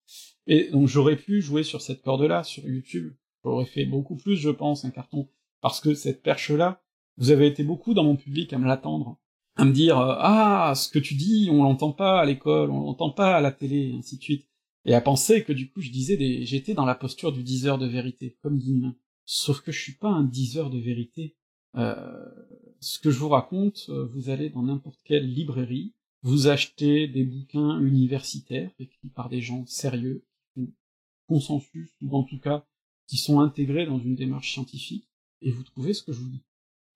[0.46, 3.14] Et donc j'aurais pu jouer sur cette corde-là, sur YouTube.
[3.44, 5.28] J'aurais fait beaucoup plus, je pense, un carton.
[5.60, 6.82] Parce que cette perche-là,
[7.16, 9.18] vous avez été beaucoup dans mon public à me l'attendre,
[9.56, 12.80] à me dire euh, ah ce que tu dis on l'entend pas à l'école, on
[12.82, 14.47] l'entend pas à la télé, ainsi de suite
[14.88, 16.44] et à penser que du coup je disais des...
[16.44, 18.96] j'étais dans la posture du diseur de vérité, comme Guillemin.
[19.24, 21.36] Sauf que je suis pas un diseur de vérité.
[21.76, 21.94] Euh...
[22.80, 27.80] ce que je vous raconte, vous allez dans n'importe quelle librairie, vous achetez des bouquins
[27.80, 30.24] universitaires écrits par des gens sérieux,
[30.54, 30.72] font
[31.28, 32.66] consensus, ou en tout cas
[33.06, 35.08] qui sont intégrés dans une démarche scientifique,
[35.42, 36.44] et vous trouvez ce que je vous dis.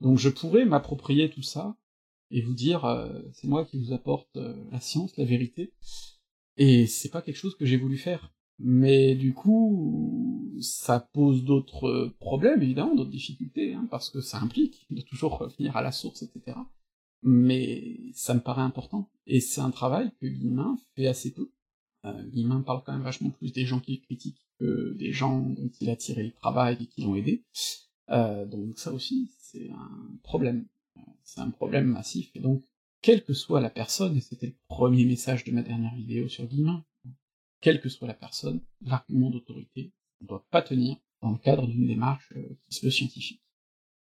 [0.01, 1.77] Donc je pourrais m'approprier tout ça,
[2.31, 5.73] et vous dire euh, c'est moi qui vous apporte euh, la science, la vérité,
[6.57, 8.33] et c'est pas quelque chose que j'ai voulu faire.
[8.59, 14.85] Mais du coup, ça pose d'autres problèmes, évidemment, d'autres difficultés, hein, parce que ça implique
[14.89, 16.57] de toujours revenir à la source, etc.
[17.23, 21.51] Mais ça me paraît important, et c'est un travail que Guillemin fait assez peu.
[22.05, 25.71] Euh, Guillemin parle quand même vachement plus des gens qui critiquent que des gens dont
[25.79, 27.43] il a tiré le travail et qui l'ont aidé.
[28.09, 30.67] Euh, donc ça aussi, c'est un problème.
[31.23, 32.63] C'est un problème massif, et donc,
[33.03, 36.45] quelle que soit la personne, et c'était le premier message de ma dernière vidéo sur
[36.45, 36.83] Guillemin,
[37.61, 39.91] quelle que soit la personne, l'argument d'autorité
[40.21, 43.41] ne doit pas tenir dans le cadre d'une démarche euh, qui se veut scientifique.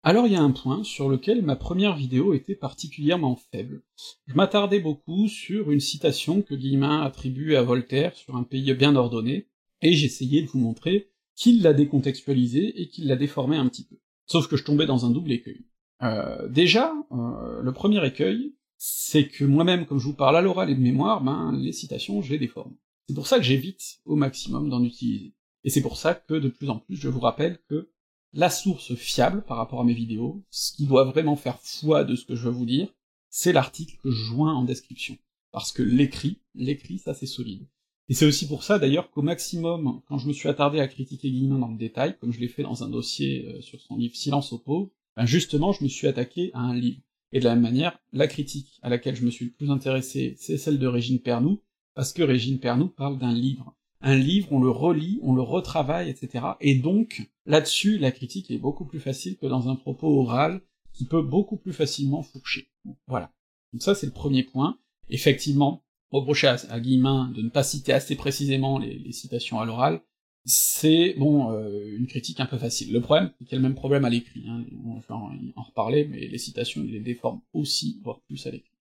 [0.03, 3.83] Alors il y a un point sur lequel ma première vidéo était particulièrement faible.
[4.27, 8.95] Je m'attardais beaucoup sur une citation que Guillemin attribue à Voltaire sur un pays bien
[8.95, 9.47] ordonné,
[9.81, 13.97] et j'essayais de vous montrer qu'il l'a décontextualisé et qu'il l'a déformé un petit peu.
[14.27, 15.65] Sauf que je tombais dans un double écueil.
[16.03, 20.71] Euh, déjà, euh, le premier écueil, c'est que moi-même, comme je vous parle à l'oral
[20.71, 22.75] et de mémoire, ben les citations, je les déforme.
[23.07, 25.35] C'est pour ça que j'évite au maximum d'en utiliser.
[25.63, 27.91] Et c'est pour ça que de plus en plus je vous rappelle que
[28.33, 32.15] la source fiable par rapport à mes vidéos, ce qui doit vraiment faire foi de
[32.15, 32.91] ce que je veux vous dire,
[33.29, 35.15] c'est l'article que je joins en description.
[35.51, 37.67] Parce que l'écrit, l'écrit, ça c'est solide.
[38.09, 41.29] Et c'est aussi pour ça d'ailleurs qu'au maximum, quand je me suis attardé à critiquer
[41.29, 44.15] Guillemin dans le détail, comme je l'ai fait dans un dossier euh, sur son livre
[44.15, 47.01] Silence aux pauvres, ben justement je me suis attaqué à un livre.
[47.31, 50.35] Et de la même manière, la critique à laquelle je me suis le plus intéressé,
[50.37, 51.59] c'est celle de Régine Pernoud,
[51.93, 53.75] parce que Régine Pernoud parle d'un livre.
[54.01, 56.45] Un livre, on le relit, on le retravaille, etc.
[56.59, 60.61] Et donc, là-dessus, la critique est beaucoup plus facile que dans un propos oral,
[60.93, 62.69] qui peut beaucoup plus facilement fourcher.
[63.07, 63.31] voilà.
[63.71, 64.77] Donc ça, c'est le premier point.
[65.09, 70.01] Effectivement, reprocher à, Guillemin de ne pas citer assez précisément les, citations à l'oral,
[70.45, 72.91] c'est, bon, euh, une critique un peu facile.
[72.91, 74.63] Le problème, c'est qu'il y a le même problème à l'écrit, hein.
[74.85, 78.71] on va en, reparler, mais les citations, il les déforment aussi, voire plus à l'écrit.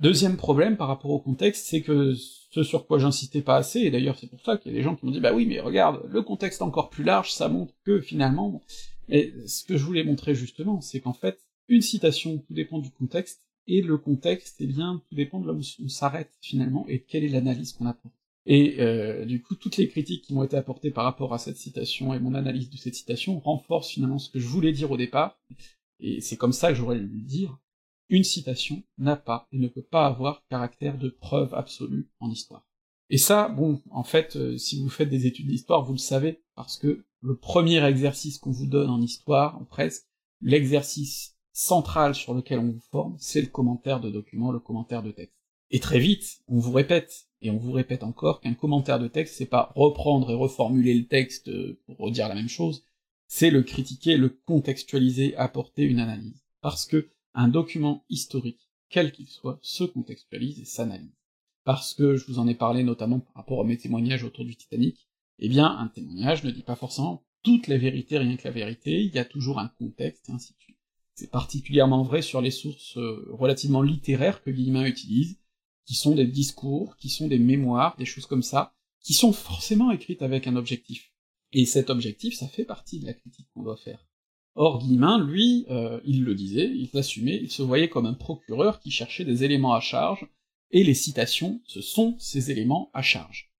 [0.00, 3.90] Deuxième problème par rapport au contexte, c'est que ce sur quoi j'insistais pas assez, et
[3.90, 5.60] d'ailleurs c'est pour ça qu'il y a des gens qui m'ont dit bah oui mais
[5.60, 8.62] regarde, le contexte encore plus large, ça montre que finalement...
[9.12, 12.90] Et ce que je voulais montrer justement, c'est qu'en fait, une citation, tout dépend du
[12.90, 17.02] contexte, et le contexte, eh bien, tout dépend de là où on s'arrête finalement, et
[17.02, 18.14] quelle est l'analyse qu'on apporte.
[18.46, 21.56] Et euh, du coup, toutes les critiques qui m'ont été apportées par rapport à cette
[21.56, 24.96] citation et mon analyse de cette citation renforcent finalement ce que je voulais dire au
[24.96, 25.38] départ,
[26.00, 27.58] et c'est comme ça que j'aurais dû le dire,
[28.08, 32.66] une citation n'a pas et ne peut pas avoir caractère de preuve absolue en histoire.
[33.08, 36.42] Et ça, bon, en fait, euh, si vous faites des études d'histoire, vous le savez,
[36.54, 40.06] parce que le premier exercice qu'on vous donne en histoire, en presque,
[40.40, 45.10] l'exercice central sur lequel on vous forme, c'est le commentaire de document, le commentaire de
[45.10, 45.39] texte.
[45.70, 49.36] Et très vite, on vous répète, et on vous répète encore, qu'un commentaire de texte,
[49.36, 52.84] c'est pas reprendre et reformuler le texte euh, pour redire la même chose,
[53.28, 56.44] c'est le critiquer, le contextualiser, apporter une analyse.
[56.60, 61.16] Parce que un document historique, quel qu'il soit, se contextualise et s'analyse.
[61.62, 64.56] Parce que je vous en ai parlé notamment par rapport à mes témoignages autour du
[64.56, 65.08] Titanic,
[65.38, 69.02] eh bien, un témoignage ne dit pas forcément toute la vérité, rien que la vérité,
[69.02, 70.76] il y a toujours un contexte, et ainsi de suite.
[71.14, 75.38] C'est particulièrement vrai sur les sources euh, relativement littéraires que Guillemin utilise,
[75.90, 79.90] qui sont des discours, qui sont des mémoires, des choses comme ça, qui sont forcément
[79.90, 81.12] écrites avec un objectif.
[81.50, 84.06] Et cet objectif, ça fait partie de la critique qu'on doit faire.
[84.54, 88.78] Or Guillemin, lui, euh, il le disait, il l'assumait, il se voyait comme un procureur
[88.78, 90.28] qui cherchait des éléments à charge,
[90.70, 93.52] et les citations, ce sont ces éléments à charge.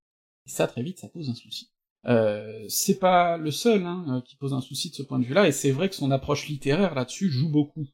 [0.45, 1.73] Et ça, très vite, ça pose un souci.
[2.05, 5.25] Euh, c'est pas le seul hein, euh, qui pose un souci de ce point de
[5.25, 7.87] vue-là, et c'est vrai que son approche littéraire là-dessus joue beaucoup.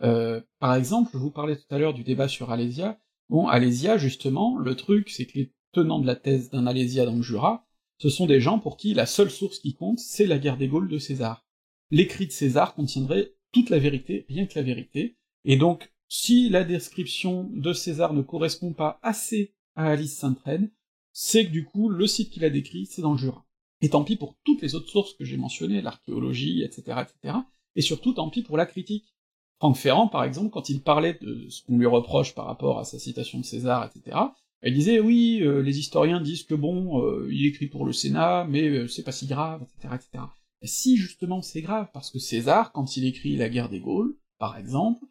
[0.00, 2.98] Euh, par exemple, je vous parlais tout à l'heure du débat sur Alésia,
[3.28, 7.16] bon, Alésia, justement, le truc, c'est que les tenants de la thèse d'un Alésia dans
[7.16, 7.66] le Jura,
[7.98, 10.68] ce sont des gens pour qui la seule source qui compte, c'est la guerre des
[10.68, 11.46] Gaules de César
[11.92, 16.64] l'écrit de César contiendrait toute la vérité, rien que la vérité, et donc, si la
[16.64, 20.70] description de César ne correspond pas assez à Alice Sainte-Reine,
[21.12, 23.46] c'est que du coup, le site qu'il a décrit, c'est dans le Jura.
[23.82, 27.38] Et tant pis pour toutes les autres sources que j'ai mentionnées, l'archéologie, etc., etc.,
[27.76, 29.14] et surtout tant pis pour la critique.
[29.62, 32.84] Franck Ferrand, par exemple, quand il parlait de ce qu'on lui reproche par rapport à
[32.84, 34.18] sa citation de César, etc.,
[34.64, 38.44] il disait oui, euh, les historiens disent que bon, euh, il écrit pour le Sénat,
[38.50, 40.24] mais euh, c'est pas si grave, etc., etc.
[40.64, 44.58] Si justement c'est grave, parce que César, quand il écrit la guerre des Gaules, par
[44.58, 45.06] exemple,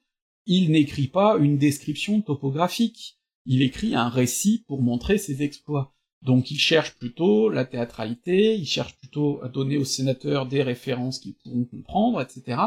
[0.45, 5.93] il n'écrit pas une description topographique, il écrit un récit pour montrer ses exploits.
[6.23, 11.19] Donc il cherche plutôt la théâtralité, il cherche plutôt à donner aux sénateurs des références
[11.19, 12.57] qu'ils pourront comprendre, etc.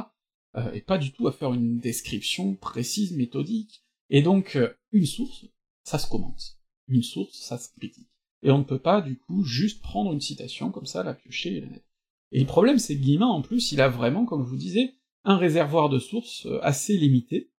[0.56, 3.84] euh, et pas du tout à faire une description précise, méthodique.
[4.10, 5.46] Et donc, euh, une source,
[5.82, 6.60] ça se commence.
[6.88, 8.08] Une source, ça se critique.
[8.42, 11.56] Et on ne peut pas, du coup, juste prendre une citation comme ça, la piocher
[11.56, 11.86] et la mettre.
[12.32, 14.94] Et le problème, c'est que Guillemin, en plus, il a vraiment, comme je vous disais,
[15.24, 17.50] un réservoir de sources euh, assez limité.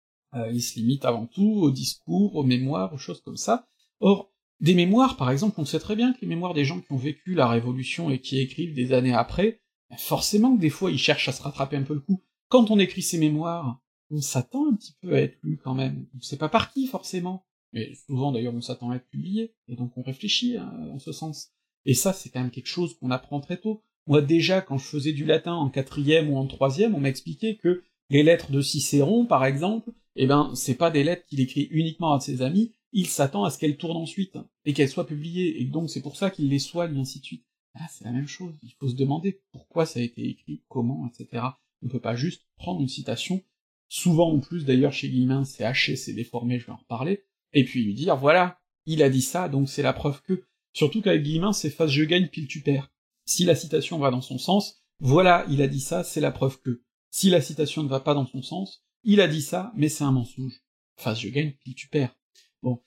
[0.51, 3.67] il se limite avant tout aux discours, aux mémoires, aux choses comme ça.
[4.01, 6.91] Or, des mémoires, par exemple, on sait très bien que les mémoires des gens qui
[6.91, 10.91] ont vécu la Révolution et qui écrivent des années après, ben, forcément que des fois
[10.91, 12.23] ils cherchent à se rattraper un peu le coup.
[12.55, 16.07] Quand on écrit ces mémoires, on s'attend un petit peu à être lu quand même.
[16.15, 17.45] On sait pas par qui, forcément.
[17.73, 21.11] Mais souvent d'ailleurs on s'attend à être publié, et donc on réfléchit hein, en ce
[21.11, 21.51] sens.
[21.83, 23.83] Et ça, c'est quand même quelque chose qu'on apprend très tôt.
[24.07, 27.83] Moi déjà, quand je faisais du latin en quatrième ou en troisième, on m'expliquait que
[28.09, 32.13] les lettres de Cicéron, par exemple, eh ben, c'est pas des lettres qu'il écrit uniquement
[32.13, 35.65] à ses amis, il s'attend à ce qu'elles tournent ensuite, et qu'elles soient publiées, et
[35.65, 37.45] donc c'est pour ça qu'il les soigne, et ainsi de suite.
[37.73, 41.05] Ah, c'est la même chose, il faut se demander pourquoi ça a été écrit, comment,
[41.05, 41.43] etc.
[41.85, 43.43] On peut pas juste prendre une citation,
[43.87, 47.23] souvent en plus d'ailleurs chez Guillemin c'est haché, c'est déformé, je vais en reparler,
[47.53, 50.43] et puis lui dire, voilà, il a dit ça, donc c'est la preuve que...
[50.73, 52.91] Surtout qu'avec Guillemin, c'est face je gagne, pile tu perds.
[53.25, 56.59] Si la citation va dans son sens, voilà, il a dit ça, c'est la preuve
[56.59, 56.83] que.
[57.11, 60.03] Si la citation ne va pas dans son sens, il a dit ça, mais c'est
[60.03, 60.61] un mensonge.
[60.97, 62.15] Face je gagne, pile tu perds.
[62.61, 62.83] Bon.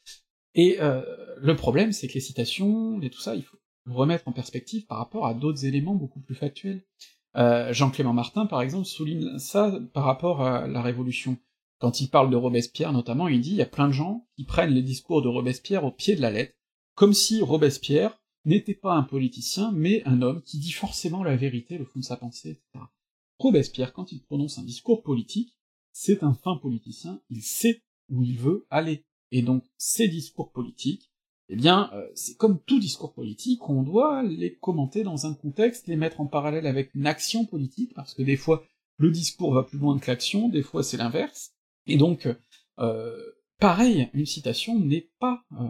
[0.55, 1.03] Et euh,
[1.38, 4.99] le problème, c'est que les citations et tout ça, il faut remettre en perspective par
[4.99, 6.84] rapport à d'autres éléments beaucoup plus factuels.
[7.36, 11.38] Euh, Jean-Clément Martin, par exemple, souligne ça par rapport à la Révolution.
[11.78, 14.44] Quand il parle de Robespierre, notamment, il dit il y a plein de gens qui
[14.44, 16.54] prennent les discours de Robespierre au pied de la lettre,
[16.94, 21.78] comme si Robespierre n'était pas un politicien, mais un homme qui dit forcément la vérité,
[21.78, 22.84] le fond de sa pensée, etc.
[23.38, 25.56] Robespierre, quand il prononce un discours politique,
[25.92, 29.04] c'est un fin politicien, il sait où il veut aller.
[29.30, 31.12] Et donc ces discours politiques,
[31.49, 35.88] eh bien, euh, c'est comme tout discours politique, on doit les commenter dans un contexte,
[35.88, 38.64] les mettre en parallèle avec une action politique, parce que des fois
[38.99, 41.53] le discours va plus loin que l'action, des fois c'est l'inverse,
[41.86, 42.28] et donc
[42.78, 43.16] euh,
[43.59, 45.66] pareil, une citation n'est pas euh,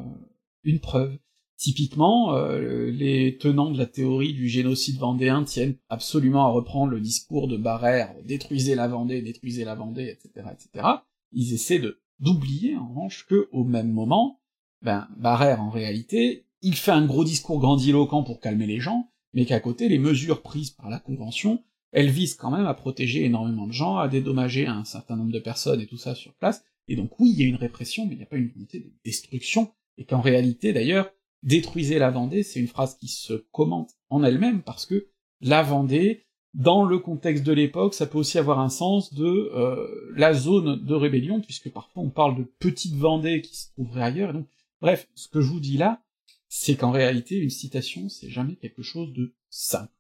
[0.65, 1.17] une preuve.
[1.57, 7.01] Typiquement, euh, les tenants de la théorie du génocide vendéen tiennent absolument à reprendre le
[7.01, 10.87] discours de Barère, détruisez la Vendée, détruisez la Vendée, etc., etc.
[11.33, 14.38] Ils essaient de d'oublier en revanche que au même moment,
[14.83, 19.45] ben Barère en réalité, il fait un gros discours grandiloquent pour calmer les gens, mais
[19.45, 21.63] qu'à côté les mesures prises par la Convention,
[21.93, 25.39] elles visent quand même à protéger énormément de gens, à dédommager un certain nombre de
[25.39, 28.15] personnes et tout ça sur place, et donc oui, il y a une répression, mais
[28.15, 31.11] il n'y a pas une unité de destruction, et qu'en réalité d'ailleurs,
[31.43, 35.09] détruisez la Vendée, c'est une phrase qui se commente en elle-même, parce que
[35.41, 36.25] la Vendée,
[36.55, 40.85] dans le contexte de l'époque, ça peut aussi avoir un sens de euh, la zone
[40.85, 44.47] de rébellion, puisque parfois on parle de petites Vendées qui se trouveraient ailleurs, et donc,
[44.81, 46.03] bref, ce que je vous dis là,
[46.49, 49.93] c'est qu'en réalité, une citation, c'est jamais quelque chose de simple.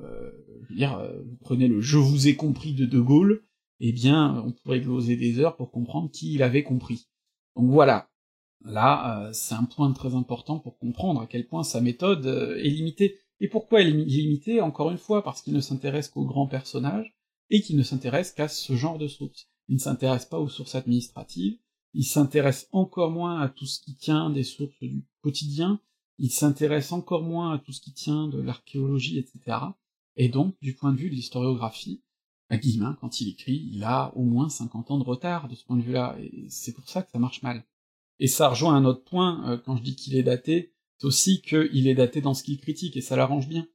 [0.00, 0.30] Euh,
[0.62, 3.44] je veux dire, euh, vous prenez le «je vous ai compris» de De Gaulle,
[3.80, 7.08] eh bien, on pourrait gloser des heures pour comprendre qui il avait compris.
[7.56, 8.10] Donc voilà,
[8.64, 13.18] là, c'est un point très important pour comprendre à quel point sa méthode est limitée.
[13.40, 17.16] Et pourquoi elle est limitée Encore une fois, parce qu'il ne s'intéresse qu'aux grands personnages,
[17.50, 19.48] et qu'il ne s'intéresse qu'à ce genre de sources.
[19.68, 21.58] Il ne s'intéresse pas aux sources administratives,
[21.94, 25.80] il s'intéresse encore moins à tout ce qui tient des sources du quotidien,
[26.18, 29.58] il s'intéresse encore moins à tout ce qui tient de l'archéologie, etc.
[30.16, 32.02] Et donc, du point de vue de l'historiographie,
[32.50, 35.76] Guillemin, quand il écrit, il a au moins 50 ans de retard de ce point
[35.76, 37.64] de vue-là, et c'est pour ça que ça marche mal.
[38.18, 41.42] Et ça rejoint un autre point, euh, quand je dis qu'il est daté, c'est aussi
[41.42, 43.68] qu'il est daté dans ce qu'il critique, et ça l'arrange bien.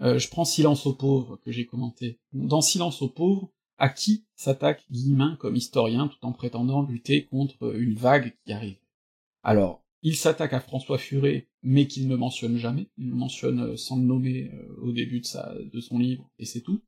[0.00, 2.20] Euh, je prends Silence aux pauvres, que j'ai commenté.
[2.32, 7.74] Dans Silence aux pauvres, à qui s'attaque Guillemin comme historien tout en prétendant lutter contre
[7.74, 8.78] une vague qui arrive?
[9.42, 13.76] Alors, il s'attaque à François Furet, mais qu'il ne mentionne jamais, il le mentionne euh,
[13.76, 16.82] sans le nommer euh, au début de, son livre, et c'est tout.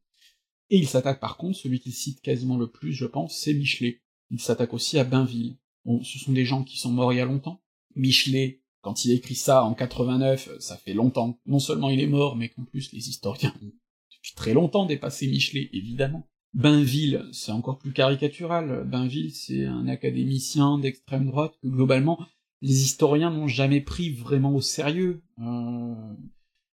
[0.71, 4.03] Et il s'attaque par contre, celui qu'il cite quasiment le plus, je pense, c'est Michelet.
[4.31, 5.57] Il s'attaque aussi à Bainville.
[5.85, 7.63] Bon, ce sont des gens qui sont morts il y a longtemps.
[7.97, 11.39] Michelet, quand il écrit ça en 89, ça fait longtemps.
[11.45, 13.73] Non seulement il est mort, mais qu'en plus les historiens ont
[14.11, 16.27] depuis très longtemps dépassé Michelet, évidemment.
[16.55, 18.85] Bainville, c'est encore plus caricatural.
[18.87, 22.19] Bainville, c'est un académicien d'extrême droite que globalement
[22.63, 25.23] les historiens n'ont jamais pris vraiment au sérieux.
[25.41, 25.95] Euh,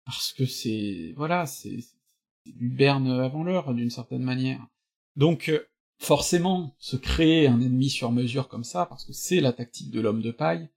[0.05, 1.77] parce que c'est voilà, c'est
[2.45, 4.65] du berne avant l'heure d'une certaine manière.
[5.15, 5.51] Donc
[5.99, 10.01] forcément, se créer un ennemi sur mesure comme ça, parce que c'est la tactique de
[10.01, 10.69] l'homme de paille,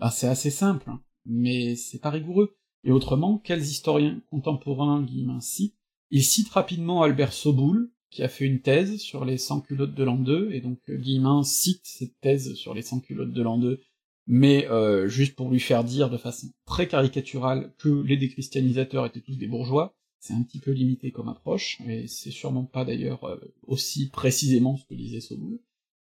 [0.00, 2.56] bah, c'est assez simple, hein, mais c'est pas rigoureux.
[2.84, 5.76] Et autrement, quels historiens contemporains Guillemin cite
[6.10, 10.04] Il cite rapidement Albert Soboul, qui a fait une thèse sur les 100 culottes de
[10.04, 13.58] l'an 2, et donc euh, Guillemin cite cette thèse sur les 100 culottes de l'an
[13.58, 13.80] 2,
[14.26, 19.20] mais euh, juste pour lui faire dire de façon très caricaturale que les déchristianisateurs étaient
[19.20, 23.24] tous des bourgeois, c'est un petit peu limité comme approche, et c'est sûrement pas d'ailleurs
[23.24, 23.36] euh,
[23.66, 25.60] aussi précisément ce que disait Soboul.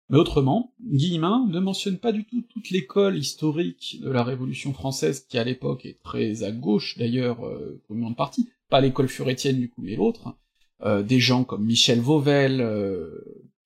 [0.10, 5.26] Mais autrement, Guillemin ne mentionne pas du tout toute l'école historique de la Révolution française,
[5.28, 9.08] qui à l'époque est très à gauche d'ailleurs, euh, pour une grande partie, pas l'école
[9.08, 10.36] furétienne du coup, mais l'autre,
[10.84, 12.66] euh, des gens comme Michel Vauvel,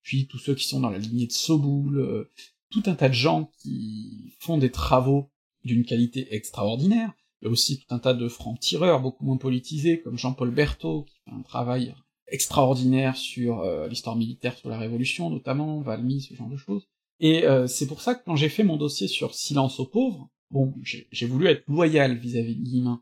[0.01, 2.30] puis tous ceux qui sont dans la lignée de Soboul,
[2.72, 5.32] tout un tas de gens qui font des travaux
[5.63, 7.11] d'une qualité extraordinaire,
[7.43, 11.36] a aussi tout un tas de francs-tireurs beaucoup moins politisés, comme Jean-Paul Berthaud, qui fait
[11.36, 11.93] un travail
[12.28, 16.88] extraordinaire sur euh, l'histoire militaire sur la Révolution, notamment, Valmy, ce genre de choses.
[17.20, 20.30] Et euh, c'est pour ça que quand j'ai fait mon dossier sur Silence aux pauvres,
[20.51, 23.01] bon, j'ai voulu être loyal vis-à-vis de Guillemin.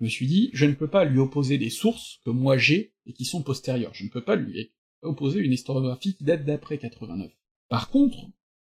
[0.00, 2.94] Je me suis dit, je ne peux pas lui opposer des sources que moi j'ai
[3.06, 3.94] et qui sont postérieures.
[3.94, 4.72] Je ne peux pas lui
[5.02, 7.30] opposer une historiographie qui date d'après 89.
[7.68, 8.16] Par contre,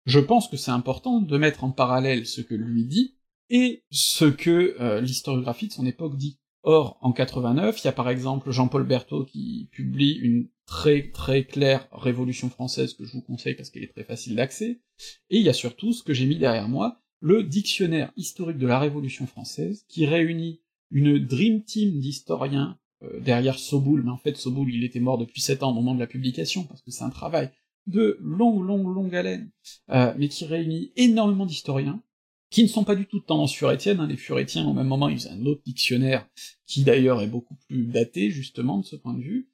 [0.05, 3.17] je pense que c'est important de mettre en parallèle ce que lui dit
[3.49, 6.39] et ce que euh, l'historiographie de son époque dit.
[6.63, 11.45] Or, en 89, il y a par exemple Jean-Paul Berthaud qui publie une très très
[11.45, 14.81] claire Révolution française que je vous conseille parce qu'elle est très facile d'accès,
[15.29, 18.67] et il y a surtout ce que j'ai mis derrière moi, le dictionnaire historique de
[18.67, 20.61] la Révolution française, qui réunit
[20.91, 25.41] une dream team d'historiens euh, derrière Soboul, mais en fait Soboul il était mort depuis
[25.41, 27.51] 7 ans au moment de la publication, parce que c'est un travail
[27.87, 29.51] de longue, longue, longue haleine,
[29.89, 32.01] euh, mais qui réunit énormément d'historiens,
[32.49, 35.09] qui ne sont pas du tout de tendance furétienne, hein, les furétiens au même moment
[35.09, 36.27] ils faisaient un autre dictionnaire,
[36.65, 39.49] qui d'ailleurs est beaucoup plus daté justement de ce point de vue,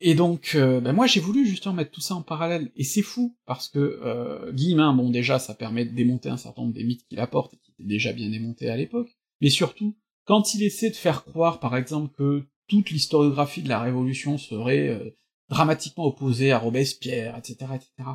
[0.00, 3.02] et donc euh, ben moi j'ai voulu justement mettre tout ça en parallèle, et c'est
[3.02, 6.84] fou, parce que euh, Guillemin, bon déjà ça permet de démonter un certain nombre des
[6.84, 10.62] mythes qu'il apporte, et qui étaient déjà bien démontés à l'époque, mais surtout, quand il
[10.62, 15.16] essaie de faire croire par exemple que toute l'historiographie de la Révolution serait euh,
[15.48, 18.08] dramatiquement opposée à Robespierre, etc., etc.,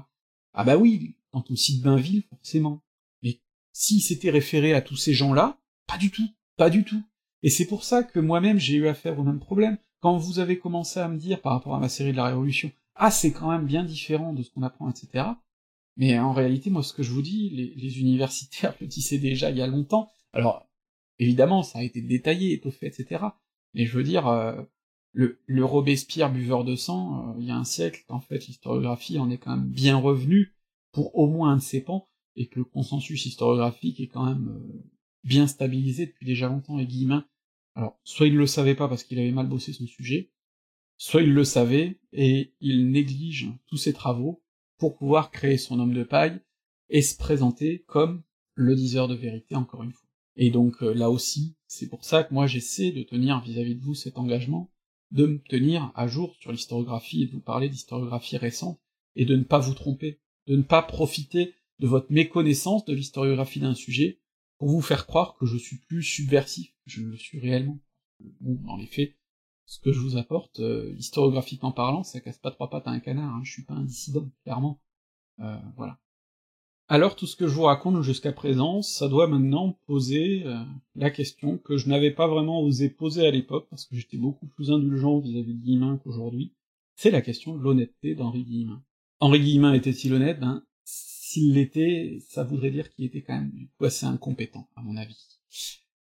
[0.53, 2.81] ah bah oui, quand on cite Bainville, forcément,
[3.71, 5.57] s'il s'était référé à tous ces gens-là,
[5.87, 7.01] pas du tout, pas du tout.
[7.43, 9.77] Et c'est pour ça que moi-même j'ai eu affaire au même problème.
[10.01, 12.71] Quand vous avez commencé à me dire par rapport à ma série de la Révolution,
[12.95, 15.27] ah c'est quand même bien différent de ce qu'on apprend, etc.
[15.95, 19.57] Mais en réalité, moi ce que je vous dis, les, universitaires le disaient déjà il
[19.57, 20.11] y a longtemps.
[20.33, 20.68] Alors,
[21.19, 23.23] évidemment, ça a été détaillé, étoffé, etc.
[23.73, 24.61] Mais je veux dire, euh,
[25.11, 29.19] le, le, Robespierre buveur de sang, euh, il y a un siècle, en fait, l'historiographie
[29.19, 30.55] en est quand même bien revenue
[30.91, 34.49] pour au moins un de ses pans, et que le consensus historiographique est quand même
[34.49, 34.89] euh,
[35.23, 37.25] bien stabilisé depuis déjà longtemps, et Guillemin,
[37.75, 40.31] alors, soit il le savait pas parce qu'il avait mal bossé son sujet,
[40.97, 44.43] soit il le savait, et il néglige tous ses travaux
[44.77, 46.41] pour pouvoir créer son homme de paille,
[46.89, 48.23] et se présenter comme
[48.55, 50.08] le diseur de vérité, encore une fois.
[50.41, 53.79] Et donc, euh, là aussi, c'est pour ça que moi j'essaie de tenir vis-à-vis -vis
[53.79, 54.71] de vous cet engagement,
[55.11, 58.79] de me tenir à jour sur l'historiographie et de vous parler d'historiographie récente,
[59.17, 63.59] et de ne pas vous tromper, de ne pas profiter de votre méconnaissance de l'historiographie
[63.59, 64.21] d'un sujet
[64.59, 67.79] pour vous faire croire que je suis plus subversif je ne le suis réellement.
[68.39, 69.13] Bon, dans les faits,
[69.65, 72.99] ce que je vous apporte, euh, historiographiquement parlant, ça casse pas trois pattes à un
[72.99, 74.81] canard, hein, je suis pas un dissident, clairement.
[75.39, 75.99] Euh, voilà.
[76.91, 80.57] Alors tout ce que je vous raconte jusqu'à présent, ça doit maintenant poser euh,
[80.95, 84.47] la question que je n'avais pas vraiment osé poser à l'époque, parce que j'étais beaucoup
[84.47, 86.55] plus indulgent vis-à-vis de Guillemin qu'aujourd'hui,
[86.95, 88.83] c'est la question de l'honnêteté d'Henri Guillemin.
[89.19, 90.39] Henri Guillemin était-il honnête?
[90.39, 95.39] Ben, s'il l'était, ça voudrait dire qu'il était quand même assez incompétent, à mon avis.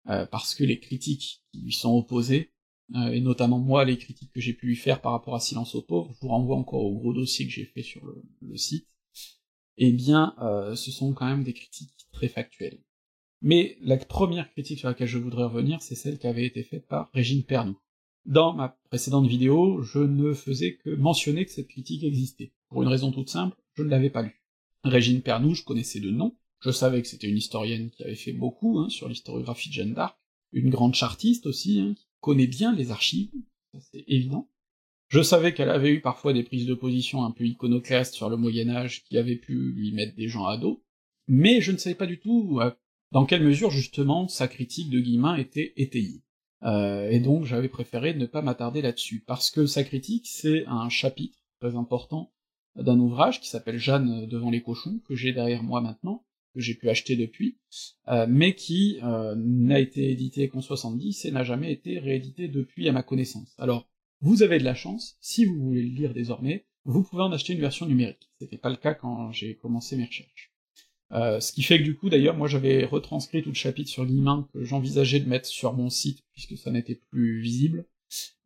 [0.07, 2.51] Euh, parce que les critiques qui lui sont opposées,
[2.95, 5.75] euh, et notamment moi, les critiques que j'ai pu lui faire par rapport à Silence
[5.75, 8.01] aux pauvres, je vous renvoie encore au gros dossier que j'ai fait sur
[8.41, 8.87] le, site,
[9.79, 12.79] eh bien, euh, ce sont quand même des critiques très factuelles.
[13.41, 16.85] Mais la première critique sur laquelle je voudrais revenir, c'est celle qui avait été faite
[16.87, 17.77] par Régine Pernou.
[18.25, 22.51] Dans ma précédente vidéo, je ne faisais que mentionner que cette critique existait.
[22.67, 24.43] Pour une raison toute simple, je ne l'avais pas lue.
[24.83, 28.33] Régine Pernou, je connaissais de nom, je savais que c'était une historienne qui avait fait
[28.33, 30.17] beaucoup hein, sur l'historiographie de Jeanne d'Arc,
[30.51, 33.31] une grande chartiste aussi, hein, qui connaît bien les archives,
[33.73, 34.49] ça c'est évident.
[35.09, 38.37] Je savais qu'elle avait eu parfois des prises de position un peu iconoclastes sur le
[38.37, 40.83] Moyen Âge qui avaient pu lui mettre des gens à dos,
[41.27, 42.71] mais je ne savais pas du tout euh,
[43.11, 46.21] dans quelle mesure justement sa critique de Guillemin était étayée.
[46.63, 50.89] Euh, et donc j'avais préféré ne pas m'attarder là-dessus, parce que sa critique c'est un
[50.89, 52.31] chapitre très important
[52.75, 56.75] d'un ouvrage qui s'appelle Jeanne devant les cochons, que j'ai derrière moi maintenant, que j'ai
[56.75, 57.57] pu acheter depuis,
[58.09, 62.87] euh, mais qui euh, n'a été édité qu'en 70 et n'a jamais été réédité depuis
[62.87, 63.53] à ma connaissance.
[63.57, 63.87] Alors,
[64.21, 67.53] vous avez de la chance, si vous voulez le lire désormais, vous pouvez en acheter
[67.53, 68.29] une version numérique.
[68.39, 70.53] C'était pas le cas quand j'ai commencé mes recherches.
[71.11, 74.05] Euh, ce qui fait que du coup, d'ailleurs, moi j'avais retranscrit tout le chapitre sur
[74.05, 77.85] l'IMAN que j'envisageais de mettre sur mon site, puisque ça n'était plus visible,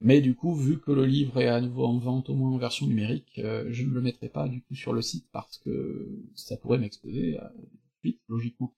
[0.02, 2.58] mais du coup, vu que le livre est à nouveau en vente, au moins en
[2.58, 6.22] version numérique, euh, je ne le mettrai pas du coup sur le site parce que
[6.36, 7.54] ça pourrait m'exposer à
[8.00, 8.76] suite, logiquement.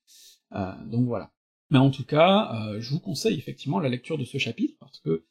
[0.54, 1.32] Euh, donc voilà.
[1.72, 5.00] Mais en tout cas, euh, je vous conseille effectivement la lecture de ce chapitre parce
[5.00, 5.26] que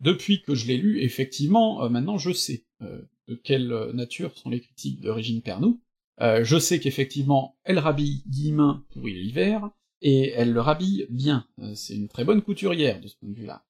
[0.00, 5.00] depuis que je l'ai lu, effectivement, maintenant je sais de quelle nature sont les critiques
[5.00, 5.78] de Régine Pernoud,
[6.20, 9.70] je sais qu'effectivement, elle rhabille Guillemin pour l'hiver,
[10.02, 13.64] et elle le rhabille bien, c'est une très bonne couturière de ce point de vue-là,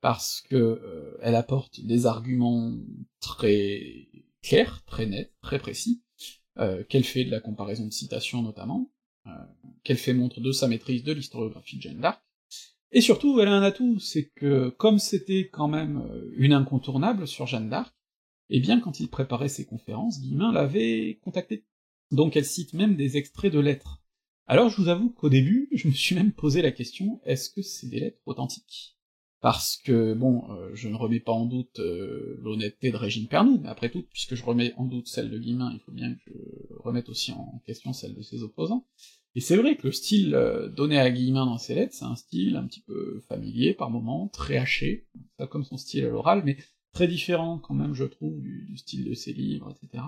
[0.00, 2.72] parce que elle apporte des arguments
[3.20, 4.08] très
[4.42, 6.02] clairs, très nets, très précis,
[6.88, 8.92] qu'elle fait de la comparaison de citations notamment,
[9.82, 12.22] qu'elle fait montre de sa maîtrise de l'historiographie de Jeanne d'Arc,
[12.92, 17.46] et surtout, elle a un atout, c'est que, comme c'était quand même une incontournable sur
[17.46, 17.94] Jeanne d'Arc,
[18.50, 21.64] eh bien, quand il préparait ses conférences, Guillemin l'avait contacté.
[22.10, 24.02] Donc elle cite même des extraits de lettres.
[24.46, 27.62] Alors je vous avoue qu'au début, je me suis même posé la question, est-ce que
[27.62, 28.98] c'est des lettres authentiques?
[29.40, 33.90] Parce que, bon, je ne remets pas en doute l'honnêteté de Régine Pernoud, mais après
[33.90, 37.08] tout, puisque je remets en doute celle de Guillemin, il faut bien que je remette
[37.08, 38.86] aussi en question celle de ses opposants,
[39.34, 40.38] et c'est vrai que le style
[40.76, 44.28] donné à Guillemin dans ses lettres, c'est un style un petit peu familier par moments,
[44.28, 45.06] très haché,
[45.36, 46.56] pas comme son style à l'oral, mais
[46.92, 50.04] très différent quand même, je trouve, du, style de ses livres, etc.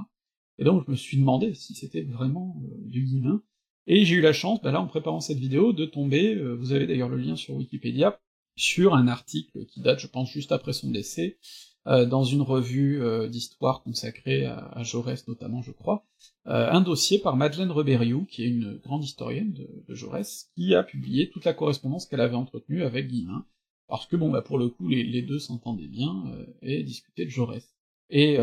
[0.58, 3.42] Et donc je me suis demandé si c'était vraiment du Guillemin,
[3.86, 6.86] et j'ai eu la chance, bah là, en préparant cette vidéo, de tomber, vous avez
[6.86, 8.18] d'ailleurs le lien sur Wikipédia,
[8.56, 13.02] sur un article qui date, je pense, juste après son décès, euh, dans une revue
[13.02, 16.06] euh, d'histoire consacrée à, Jaurès notamment, je crois,
[16.46, 20.82] euh, un dossier par Madeleine Reberiou, qui est une grande historienne de, Jaurès, qui a
[20.82, 23.44] publié toute la correspondance qu'elle avait entretenue avec Guillemin,
[23.88, 26.24] parce que bon, bah pour le coup, les, deux s'entendaient bien
[26.62, 27.68] et discutaient de Jaurès.
[28.08, 28.38] Et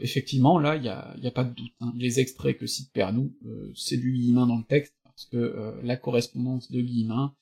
[0.00, 1.72] effectivement, là, il y a, y a, pas de doute.
[1.80, 1.92] Hein.
[1.96, 3.34] Les extraits que cite Pernou,
[3.74, 7.34] c'est du Guillemin dans le texte, parce que la correspondance de Guillemin,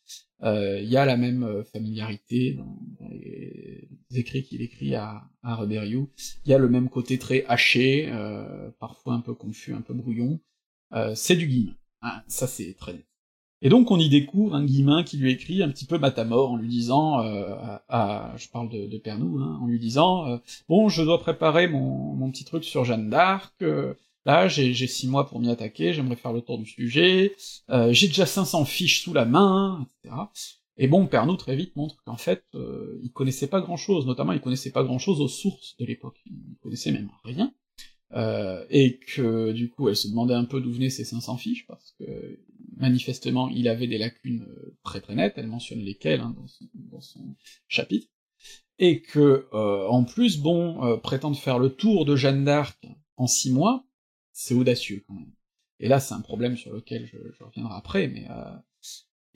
[0.43, 2.79] il y a la même familiarité dans,
[3.11, 6.09] les écrits qu'il écrit à, à Il
[6.47, 10.41] y a le même côté très haché, euh, parfois un peu confus, un peu brouillon.
[10.93, 11.77] Euh, c'est du Guillemin.
[12.03, 13.07] Hein, ça c'est très net.
[13.63, 16.57] Et donc on y découvre un Guillemin qui lui écrit un petit peu matamor en
[16.57, 17.55] lui disant, euh,
[17.89, 21.67] à, je parle de, de Pernou, hein, en lui disant euh, bon je dois préparer
[21.67, 23.95] mon, mon petit truc sur Jeanne d'Arc, euh,
[24.27, 27.35] là j'ai six mois pour m'y attaquer, j'aimerais faire le tour du sujet,
[27.91, 30.15] j'ai déjà 500 fiches sous la main, etc.
[30.79, 34.41] Et bon, Pernoud très vite montre qu'en fait, euh, il connaissait pas grand-chose, notamment il
[34.41, 37.55] connaissait pas grand-chose aux sources de l'époque, il connaissait même rien,
[38.13, 41.67] euh, et que du coup elle se demandait un peu d'où venaient ces 500 fiches,
[41.67, 42.41] parce que
[42.77, 46.37] manifestement il avait des lacunes euh, très très nettes, elle mentionne lesquelles hein,
[46.75, 47.37] dans, son,
[47.69, 48.09] chapitre,
[48.79, 53.87] et que en plus, bon, prétendre faire le tour de Jeanne d'Arc en six mois,
[54.39, 55.33] c'est audacieux quand même.
[55.81, 58.27] Et là c'est un problème sur lequel je, reviendrai après, mais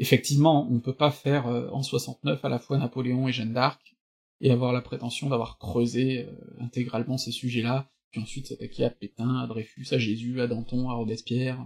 [0.01, 3.53] effectivement, on ne peut pas faire euh, en 69 à la fois Napoléon et Jeanne
[3.53, 3.97] d'Arc,
[4.41, 9.37] et avoir la prétention d'avoir creusé euh, intégralement ces sujets-là, puis ensuite s'attaquer à Pétain,
[9.37, 11.65] à Dreyfus, à Jésus, à Danton, à Robespierre,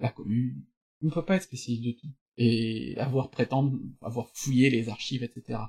[0.00, 0.64] la Commune.
[1.02, 2.08] On ne peut pas être spécialiste de tout,
[2.38, 5.60] et avoir prétendre avoir fouillé les archives, etc.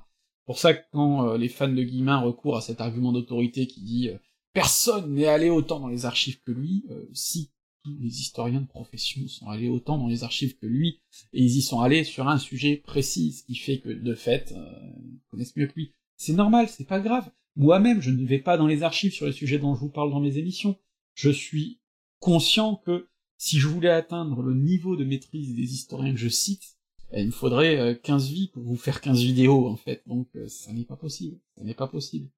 [0.46, 4.10] Pour ça quand euh, les fans de Guillemin recourent à cet argument d'autorité qui dit
[4.52, 7.50] personne n'est allé autant dans les archives que lui, si
[7.86, 11.00] les historiens de profession sont allés autant dans les archives que lui,
[11.32, 14.52] et ils y sont allés sur un sujet précis, ce qui fait que, de fait,
[14.52, 15.94] euh, ils connaissent mieux que lui.
[16.16, 17.30] C'est normal, c'est pas grave.
[17.56, 20.10] Moi-même, je ne vais pas dans les archives sur les sujets dont je vous parle
[20.10, 20.78] dans mes émissions.
[21.14, 21.80] Je suis
[22.18, 26.76] conscient que si je voulais atteindre le niveau de maîtrise des historiens que je cite,
[27.12, 30.28] eh, il me faudrait 15 euh, vies pour vous faire 15 vidéos, en fait, donc
[30.36, 32.28] euh, ça n'est pas possible, ça n'est pas possible.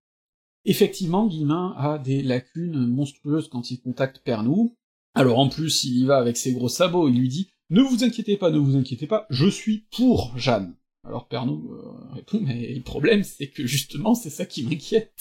[0.64, 4.76] Effectivement, Guillemin a des lacunes monstrueuses quand il contacte Pernou,
[5.14, 8.04] alors en plus, il y va avec ses gros sabots, il lui dit «Ne vous
[8.04, 10.76] inquiétez pas, ne vous inquiétez pas, je suis pour Jeanne».
[11.04, 15.12] Alors Pernou euh, répond «Mais le problème, c'est que justement, c'est ça qui m'inquiète,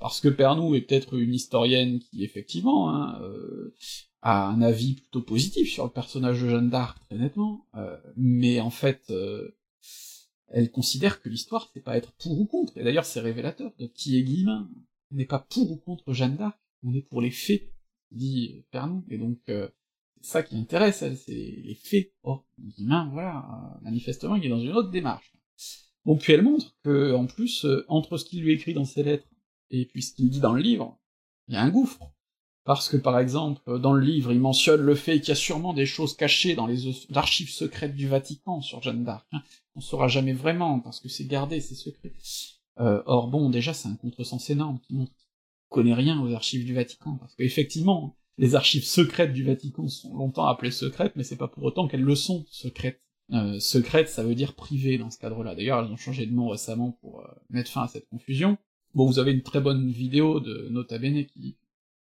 [0.00, 3.74] parce que Pernou est peut-être une historienne qui, effectivement, hein, euh,
[4.22, 8.60] a un avis plutôt positif sur le personnage de Jeanne d'Arc, très nettement, euh, mais
[8.60, 9.12] en fait,
[10.50, 13.86] elle considère que l'histoire, c'est pas être pour ou contre, et d'ailleurs c'est révélateur de
[13.86, 14.68] qui est Guillemin,
[15.12, 17.72] on n'est pas pour ou contre Jeanne d'Arc, on est pour les faits,
[18.10, 19.68] dit Pernou, et donc euh,
[20.20, 22.12] c'est ça qui intéresse, c'est les faits.
[22.22, 25.32] Or, Guillemin, voilà, euh, manifestement, il est dans une autre démarche.
[26.04, 29.02] Bon, puis elle montre que, en plus, euh, entre ce qu'il lui écrit dans ses
[29.02, 29.28] lettres
[29.70, 30.98] et puis ce qu'il dit dans le livre,
[31.48, 32.12] il y a un gouffre.
[32.70, 35.72] Parce que, par exemple, dans le livre, il mentionne le fait qu'il y a sûrement
[35.72, 36.84] des choses cachées dans les
[37.16, 39.26] archives secrètes du Vatican sur Jeanne d'Arc.
[39.32, 39.42] Hein.
[39.74, 42.12] On saura jamais vraiment, parce que c'est gardé, c'est secret.
[42.76, 45.10] or bon, déjà, c'est un contresens énorme qui montre
[45.68, 50.46] connaît rien aux archives du Vatican, parce qu'effectivement, les archives secrètes du Vatican sont longtemps
[50.46, 53.02] appelées secrètes, mais c'est pas pour autant qu'elles le sont secrètes.
[53.32, 55.56] Euh, secrète, ça veut dire privé dans ce cadre-là.
[55.56, 58.58] D'ailleurs, elles ont changé de nom récemment pour euh, mettre fin à cette confusion.
[58.94, 61.56] Bon, vous avez une très bonne vidéo de Nota Bene qui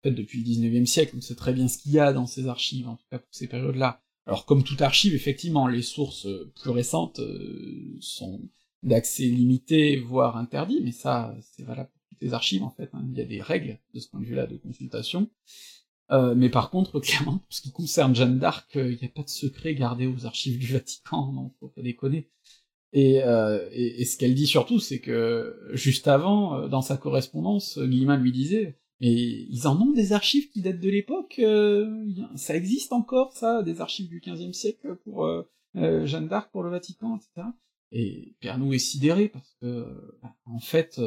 [0.02, 2.46] fait depuis le 19e siècle, on sait très bien ce qu'il y a dans ces
[2.46, 4.02] archives, en tout cas pour ces périodes-là.
[4.26, 8.40] Alors comme toute archive, effectivement, les sources euh, plus récentes euh, sont
[8.82, 13.04] d'accès limité, voire interdit, mais ça, c'est valable pour toutes les archives, en fait, hein.
[13.10, 15.28] il y a des règles de ce point de vue-là de consultation.
[16.12, 19.22] Euh, mais par contre, clairement, pour ce qui concerne Jeanne d'Arc, il n'y a pas
[19.22, 22.28] de secret gardé aux archives du Vatican, non, faut pas déconner.
[22.92, 27.78] Et, euh, et, ce qu'elle dit surtout, c'est que juste avant, euh, dans sa correspondance,
[27.78, 32.54] Guillemin lui disait mais ils en ont des archives qui datent de l'époque, euh, ça
[32.54, 35.42] existe encore, ça, des archives du XVe siècle pour euh,
[35.76, 37.48] euh, Jeanne d'Arc, pour le Vatican, etc.
[37.92, 39.86] Et Pernou est sidéré parce que,
[40.22, 41.00] bah, en fait,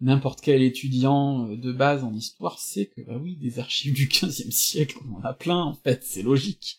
[0.00, 4.50] n'importe quel étudiant de base en histoire sait que, bah oui, des archives du XVe
[4.50, 6.78] siècle, on en a plein, en fait, c'est logique.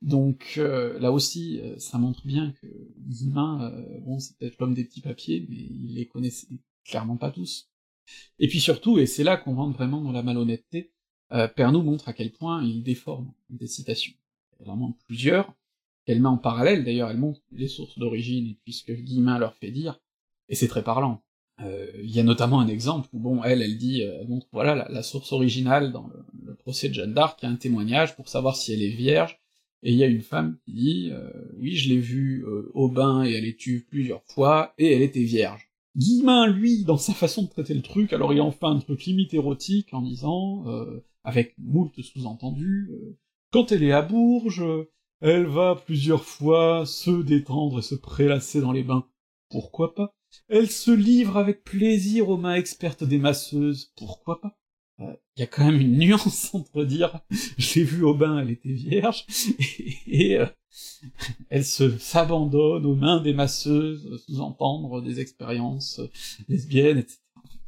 [0.00, 2.66] Donc là aussi, ça montre bien que
[2.98, 3.74] Guillemin,
[4.06, 6.46] bon, c'est peut-être l'homme des petits papiers, mais il les connaissait
[6.86, 7.68] clairement pas tous.
[8.38, 10.92] Et puis surtout, et c'est là qu'on rentre vraiment dans la malhonnêteté,
[11.32, 14.14] euh, montre à quel point il déforme des citations.
[14.60, 15.54] Il en montre plusieurs,
[16.06, 19.38] qu'elle met en parallèle, d'ailleurs elle montre les sources d'origine et puis ce que Guillemin
[19.38, 20.00] leur fait dire,
[20.48, 21.22] et c'est très parlant.
[21.60, 24.88] Euh, il y a notamment un exemple où, bon, elle, elle dit, euh, montre, voilà,
[24.88, 26.08] la, source originale dans
[26.44, 28.88] le, procès de Jeanne d'Arc, il y a un témoignage pour savoir si elle est
[28.88, 29.40] vierge,
[29.82, 32.44] et il y a une femme qui dit, euh, oui, je l'ai vue
[32.74, 35.67] au bain et elle est tue plusieurs fois, et elle était vierge.
[35.98, 39.04] Guillemin, lui, dans sa façon de traiter le truc, alors il en fait un truc
[39.04, 43.18] limite érotique en disant, euh, avec moult sous-entendus, euh,
[43.50, 44.64] quand elle est à Bourges,
[45.20, 49.08] elle va plusieurs fois se détendre et se prélasser dans les bains.
[49.50, 50.14] Pourquoi pas?
[50.48, 53.92] Elle se livre avec plaisir aux mains expertes des masseuses.
[53.96, 54.56] Pourquoi pas?
[54.98, 57.20] Il euh, y a quand même une nuance entre dire
[57.56, 59.24] je l'ai vue au bain, elle était vierge,
[60.06, 60.46] et, euh,
[61.50, 66.00] elle se s'abandonne aux mains des masseuses, sous-entendre des expériences
[66.48, 67.18] lesbiennes, etc.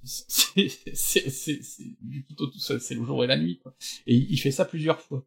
[0.03, 1.61] C'est
[2.01, 3.75] du tout tout seul, c'est le jour et la nuit, quoi.
[4.07, 5.27] Et il fait ça plusieurs fois.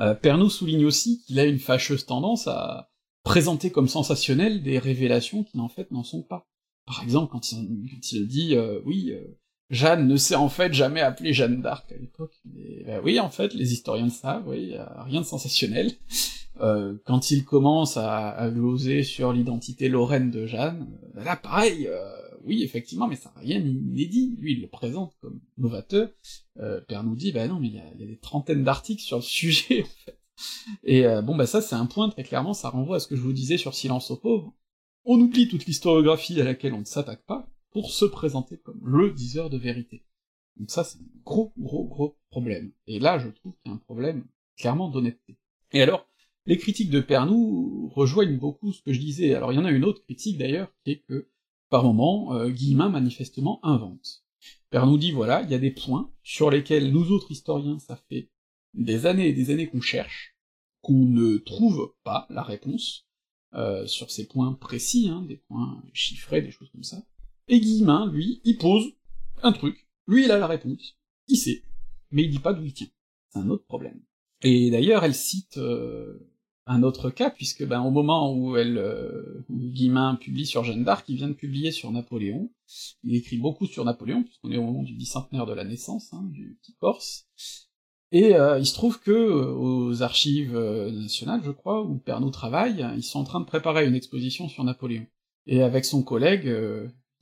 [0.00, 2.90] Euh, Pernaud souligne aussi qu'il a une fâcheuse tendance à
[3.22, 6.48] présenter comme sensationnelles des révélations qui en fait n'en sont pas.
[6.86, 9.38] Par exemple, quand il, dit euh, oui, euh,
[9.72, 12.40] Jeanne ne s'est en fait jamais appelée Jeanne d'Arc à l'époque.
[12.44, 14.74] Ben oui, en fait, les historiens savent, oui,
[15.06, 15.90] rien de sensationnel.
[16.60, 21.86] Euh, quand il commence à, à gloser sur l'identité lorraine de Jeanne, euh, là pareil,
[21.88, 22.04] euh,
[22.44, 26.10] oui effectivement, mais ça n'a rien d'inédit, lui il le présente comme novateur,
[26.60, 29.22] euh, Père nous dit, bah non mais il y a, des trentaines d'articles sur le
[29.22, 30.18] sujet, en fait.
[30.84, 33.20] Et bon bah ça c'est un point très clairement, ça renvoie à ce que je
[33.20, 34.52] vous disais sur Silence aux pauvres.
[35.04, 39.12] On oublie toute l'historiographie à laquelle on ne s'attaque pas, pour se présenter comme le
[39.12, 40.04] diseur de vérité.
[40.56, 42.72] Donc ça c'est un gros gros gros problème.
[42.86, 44.24] Et là je trouve qu'il y a un problème
[44.56, 45.38] clairement d'honnêteté.
[45.72, 46.06] Et alors,
[46.46, 49.34] les critiques de Pernou rejoignent beaucoup ce que je disais.
[49.34, 51.28] Alors il y en a une autre critique d'ailleurs, qui est que,
[51.70, 54.24] par moment, euh, Guillemin manifestement invente.
[54.70, 58.30] Pernou dit voilà, il y a des points sur lesquels nous autres historiens, ça fait
[58.74, 60.36] des années et des années qu'on cherche,
[60.80, 63.06] qu'on ne trouve pas la réponse,
[63.54, 67.02] euh, sur ces points précis, hein, des points chiffrés, des choses comme ça.
[67.48, 68.92] Et Guillemin, lui, il pose
[69.42, 70.96] un truc, lui il a la réponse,
[71.28, 71.62] il sait,
[72.10, 72.88] mais il dit pas d'où il tient.
[73.30, 74.00] C'est un autre problème.
[74.42, 76.28] Et d'ailleurs, elle cite euh,
[76.66, 81.08] un autre cas, puisque ben, au moment où elle euh, Guillemin publie sur Jeanne d'Arc,
[81.08, 82.50] il vient de publier sur Napoléon,
[83.02, 86.24] il écrit beaucoup sur Napoléon, puisqu'on est au moment du bicentenaire de la naissance, hein,
[86.30, 87.26] du petit Corse,
[88.12, 92.86] et euh, il se trouve que euh, aux archives nationales, je crois, où Pernod travaille,
[92.96, 95.06] ils sont en train de préparer une exposition sur Napoléon.
[95.46, 96.48] Et avec son collègue,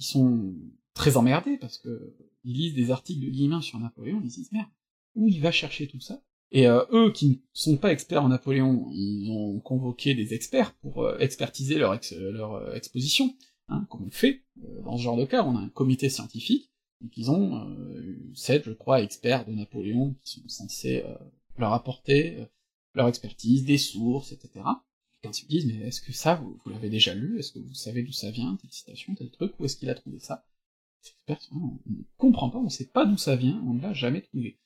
[0.00, 0.54] ils sont
[0.94, 4.68] très emmerdés, parce que ils lisent des articles de Guillemin sur Napoléon, ils disent merde,
[5.14, 6.22] où il va chercher tout ça?
[6.52, 10.74] Et euh, eux, qui ne sont pas experts en Napoléon, ils ont convoqué des experts
[10.78, 13.32] pour euh, expertiser leur, leur euh, exposition,
[13.68, 14.42] hein, comme on fait
[14.84, 17.74] dans ce genre de cas, on a un comité scientifique, donc ils ont
[18.34, 21.02] sept, je crois, experts de Napoléon qui sont censés
[21.56, 22.46] leur apporter
[22.94, 24.66] leur expertise, des sources, etc.
[25.22, 27.74] Quand ils me disent, mais est-ce que ça, vous, l'avez déjà lu, est-ce que vous
[27.74, 30.46] savez d'où ça vient, telle citation, tel truc, où est-ce qu'il a trouvé ça?
[31.52, 34.58] On ne comprend pas, on sait pas d'où ça vient, on ne l'a jamais trouvé.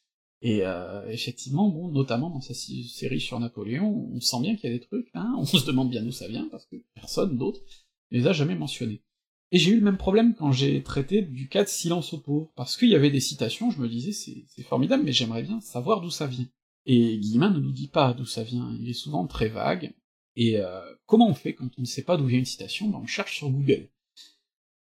[0.43, 4.75] Et euh, effectivement, bon, notamment dans sa série sur Napoléon, on sent bien qu'il y
[4.75, 7.61] a des trucs, hein, on se demande bien d'où ça vient, parce que personne d'autre
[8.11, 9.03] les a jamais mentionnés.
[9.51, 12.53] Et j'ai eu le même problème quand j'ai traité du cas de silence au pauvre,
[12.57, 16.01] parce qu'il y avait des citations, je me disais, c'est formidable, mais j'aimerais bien savoir
[16.01, 16.49] d'où ça vient.
[16.87, 19.95] Et Guillemin ne nous dit pas d'où ça vient, il est souvent très vague,
[20.37, 22.89] et euh, comment on fait quand on ne sait pas d'où vient une citation?
[22.89, 23.89] Ben on cherche sur Google.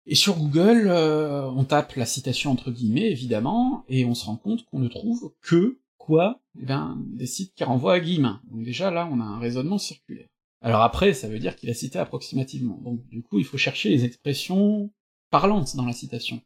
[0.07, 4.37] Et sur Google, euh, on tape la citation entre guillemets, évidemment, et on se rend
[4.37, 6.41] compte qu'on ne trouve que, quoi?
[6.61, 8.41] Eh bien, des sites qui renvoient à Guillemin.
[8.51, 10.29] Donc déjà, là, on a un raisonnement circulaire.
[10.61, 12.81] Alors après, ça veut dire qu'il a cité approximativement.
[12.83, 14.91] Donc du coup, il faut chercher les expressions
[15.31, 16.41] parlantes dans la citation.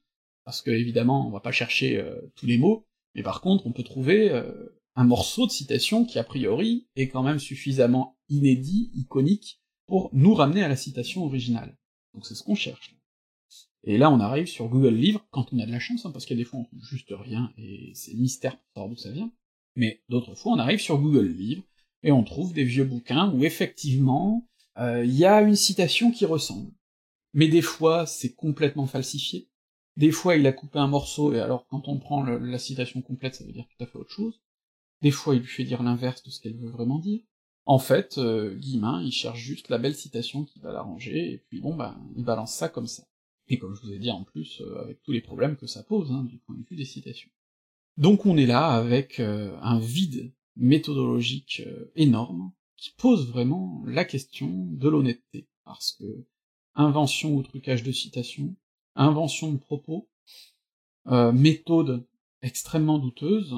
[0.45, 3.73] Parce que, évidemment, on va pas chercher euh, tous les mots, mais par contre, on
[3.73, 4.53] peut trouver euh,
[4.97, 10.35] un morceau de citation qui, a priori, est quand même suffisamment inédit, iconique, pour nous
[10.35, 11.77] ramener à la citation originale.
[12.15, 12.97] Donc c'est ce qu'on cherche.
[13.83, 16.27] Et là, on arrive sur Google Livres, quand on a de la chance, hein, parce
[16.27, 18.97] qu'il y a des fois on trouve juste rien, et c'est mystère pour savoir d'où
[18.97, 19.33] ça vient.
[19.77, 21.65] Mais d'autres fois, on arrive sur Google Livres,
[22.03, 24.47] et on trouve des vieux bouquins où effectivement,
[24.79, 26.73] euh, il y a une citation qui ressemble.
[27.33, 29.49] Mais des fois, c'est complètement falsifié.
[29.97, 33.35] Des fois, il a coupé un morceau, et alors quand on prend la citation complète,
[33.35, 34.41] ça veut dire tout à fait autre chose.
[35.03, 37.21] Des fois, il lui fait dire l'inverse de ce qu'elle veut vraiment dire.
[37.71, 41.61] En fait, euh, Guillemin, il cherche juste la belle citation qui va l'arranger, et puis
[41.61, 43.05] bon, bah, il balance ça comme ça.
[43.47, 45.85] Et comme je vous ai dit en plus, euh, avec tous les problèmes que ça
[45.85, 47.31] pose, hein, du point de vue des citations.
[47.97, 51.63] Donc on est là avec euh, un vide méthodologique
[51.95, 56.27] énorme, qui pose vraiment la question de l'honnêteté, parce que
[56.75, 58.57] invention ou trucage de citation,
[58.97, 60.11] invention de propos,
[61.07, 62.05] méthode
[62.43, 63.55] extrêmement douteuse,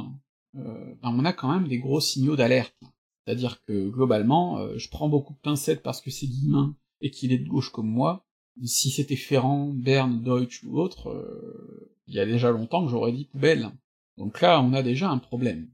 [0.53, 2.77] ben on a quand même des gros signaux d'alerte.
[3.25, 7.39] C'est-à-dire que globalement, je prends beaucoup de pincettes parce que c'est Guillemin et qu'il est
[7.39, 8.27] de gauche comme moi,
[8.65, 13.13] si c'était Ferrand, Berne, Deutsch ou autre, euh, il y a déjà longtemps que j'aurais
[13.13, 13.71] dit poubelle.
[14.19, 15.71] Donc là, on a déjà un problème.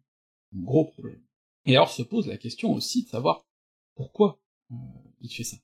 [0.57, 1.21] Un gros problème.
[1.67, 3.47] Et alors se pose la question aussi de savoir
[3.95, 4.41] pourquoi
[4.71, 4.75] euh,
[5.21, 5.57] il fait ça.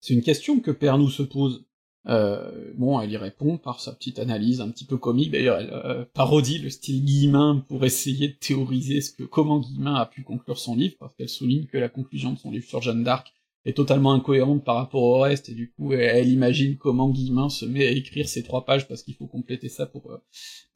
[0.00, 1.66] C'est une question que Pernou se pose.
[2.08, 6.06] Euh, bon, elle y répond par sa petite analyse un petit peu comique, d'ailleurs elle
[6.14, 10.58] parodie le style Guillemin pour essayer de théoriser ce que comment Guillemin a pu conclure
[10.58, 13.32] son livre, parce qu'elle souligne que la conclusion de son livre sur Jeanne d'Arc
[13.66, 17.64] est totalement incohérente par rapport au reste, et du coup, elle, imagine comment Guillemin se
[17.64, 20.18] met à écrire ces trois pages, parce qu'il faut compléter ça pour euh,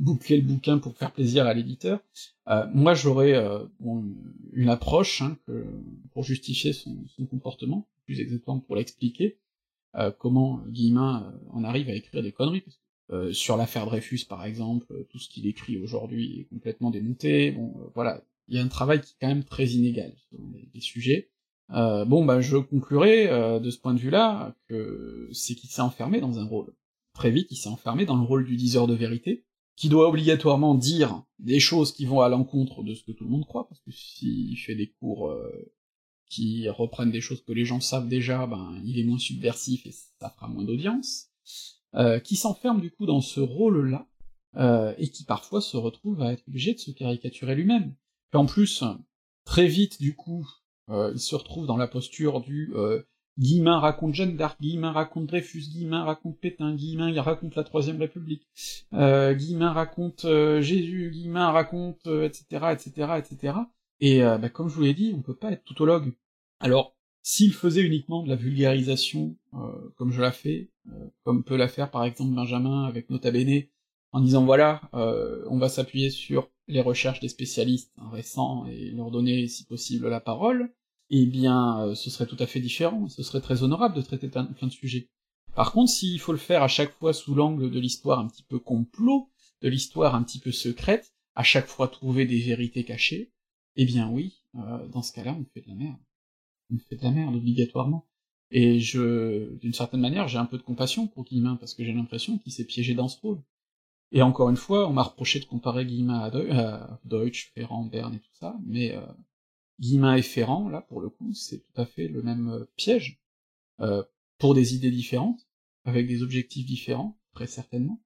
[0.01, 2.01] boucler le bouquin pour faire plaisir à l'éditeur.
[2.49, 3.61] Euh, moi, j'aurais euh,
[4.53, 5.39] une approche hein,
[6.13, 6.97] pour justifier son,
[7.31, 9.39] comportement, plus exactement pour l'expliquer,
[10.19, 12.65] comment Guillemin en arrive à écrire des conneries,
[13.33, 18.23] sur l'affaire Dreyfus, par exemple, tout ce qu'il écrit aujourd'hui est complètement démonté, bon, voilà,
[18.49, 20.39] il y a un travail qui est quand même très inégal sur
[20.73, 21.31] les sujets,
[21.73, 25.83] euh, bon, bah, je conclurai euh, de ce point de vue-là que c'est qu'il s'est
[25.83, 26.75] enfermé dans un rôle.
[27.15, 29.45] Très vite, il s'est enfermé dans le rôle du diseur de vérité,
[29.77, 33.31] qui doit obligatoirement dire des choses qui vont à l'encontre de ce que tout le
[33.31, 35.73] monde croit, parce que s'il fait des cours euh,
[36.31, 39.93] qui reprennent des choses que les gens savent déjà, ben il est moins subversif et
[39.93, 41.29] ça fera moins d'audience,
[42.25, 44.07] qui s'enferme du coup dans ce rôle-là,
[44.97, 47.95] et qui parfois se retrouve à être obligé de se caricaturer lui-même.
[48.31, 48.85] Puis en plus,
[49.45, 50.47] très vite du coup,
[50.91, 53.03] euh, il se retrouve dans la posture du euh,
[53.39, 57.99] Guillemin raconte Jeanne d'Arc, Guillemin raconte Dreyfus, Guillemin raconte Pétain, Guillemin il raconte la Troisième
[57.99, 58.47] République,
[58.93, 63.55] euh, Guillemin raconte euh, Jésus, Guillemin raconte, etc., etc., etc.
[64.01, 66.15] Et bah, comme je vous l'ai dit, on peut pas être tautologue.
[66.59, 69.37] Alors, s'il faisait uniquement de la vulgarisation,
[69.97, 70.71] comme je la fais,
[71.25, 73.65] comme peut la faire par exemple Benjamin avec Nota Bene,
[74.13, 79.49] en disant voilà, on va s'appuyer sur les recherches des spécialistes récents et leur donner
[79.49, 80.73] si possible la parole,
[81.11, 84.29] eh bien, euh, ce serait tout à fait différent, ce serait très honorable de traiter
[84.29, 85.11] plein, de sujets.
[85.55, 88.45] Par contre, s'il faut le faire à chaque fois sous l'angle de l'histoire un petit
[88.45, 89.29] peu complot,
[89.63, 93.33] de l'histoire un petit peu secrète, à chaque fois trouver des vérités cachées,
[93.77, 95.99] eh bien oui, euh, dans ce cas-là, on fait de la merde.
[96.73, 98.07] On fait de la merde, obligatoirement.
[98.51, 101.93] Et je, d'une certaine manière, j'ai un peu de compassion pour Guillemin, parce que j'ai
[101.93, 103.43] l'impression qu'il s'est piégé dans ce rôle.
[104.13, 108.19] Et encore une fois, on m'a reproché de comparer Guillemin à, Deutsch, Ferrand, Berne et
[108.19, 109.07] tout ça, mais euh,
[109.79, 113.21] Guillemin et Ferrand, là, pour le coup, c'est tout à fait le même euh, piège,
[114.37, 115.49] pour des idées différentes,
[115.85, 118.03] avec des objectifs différents, très certainement,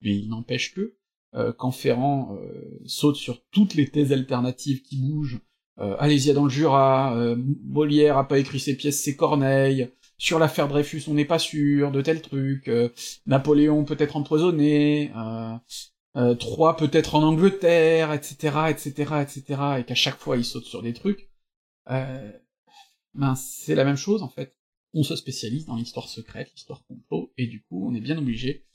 [0.00, 0.96] mais il n'empêche que,
[1.34, 5.40] euh, quand Ferrand euh, saute sur toutes les thèses alternatives qui bougent,
[6.00, 11.04] Alésia dans le Jura, Molière a pas écrit ses pièces, c'est Corneille, sur l'affaire Dreyfus
[11.06, 12.68] on n'est pas sûr, de tels trucs,
[13.26, 15.12] Napoléon peut être empoisonné,
[16.18, 18.90] euh, trois peut-être en Angleterre, etc., etc.,
[19.22, 21.30] etc., et qu'à chaque fois il saute sur des trucs,
[21.90, 22.32] euh,
[23.14, 24.56] ben c'est la même chose en fait.
[24.94, 28.66] On se spécialise dans l'histoire secrète, l'histoire complot, et du coup on est bien obligé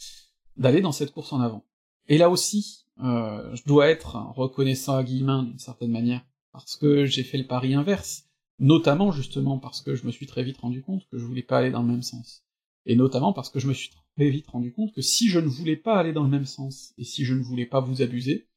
[0.57, 1.65] d'aller dans cette course en avant.
[2.07, 7.05] Et là aussi, euh, je dois être reconnaissant à Guillemin d'une certaine manière, parce que
[7.05, 8.29] j'ai fait le pari inverse,
[8.59, 11.59] notamment justement parce que je me suis très vite rendu compte que je voulais pas
[11.59, 12.45] aller dans le même sens,
[12.85, 15.75] et notamment parce que je me suis vite rendu compte que si je ne voulais
[15.75, 18.47] pas aller dans le même sens, et si je ne voulais pas vous abuser,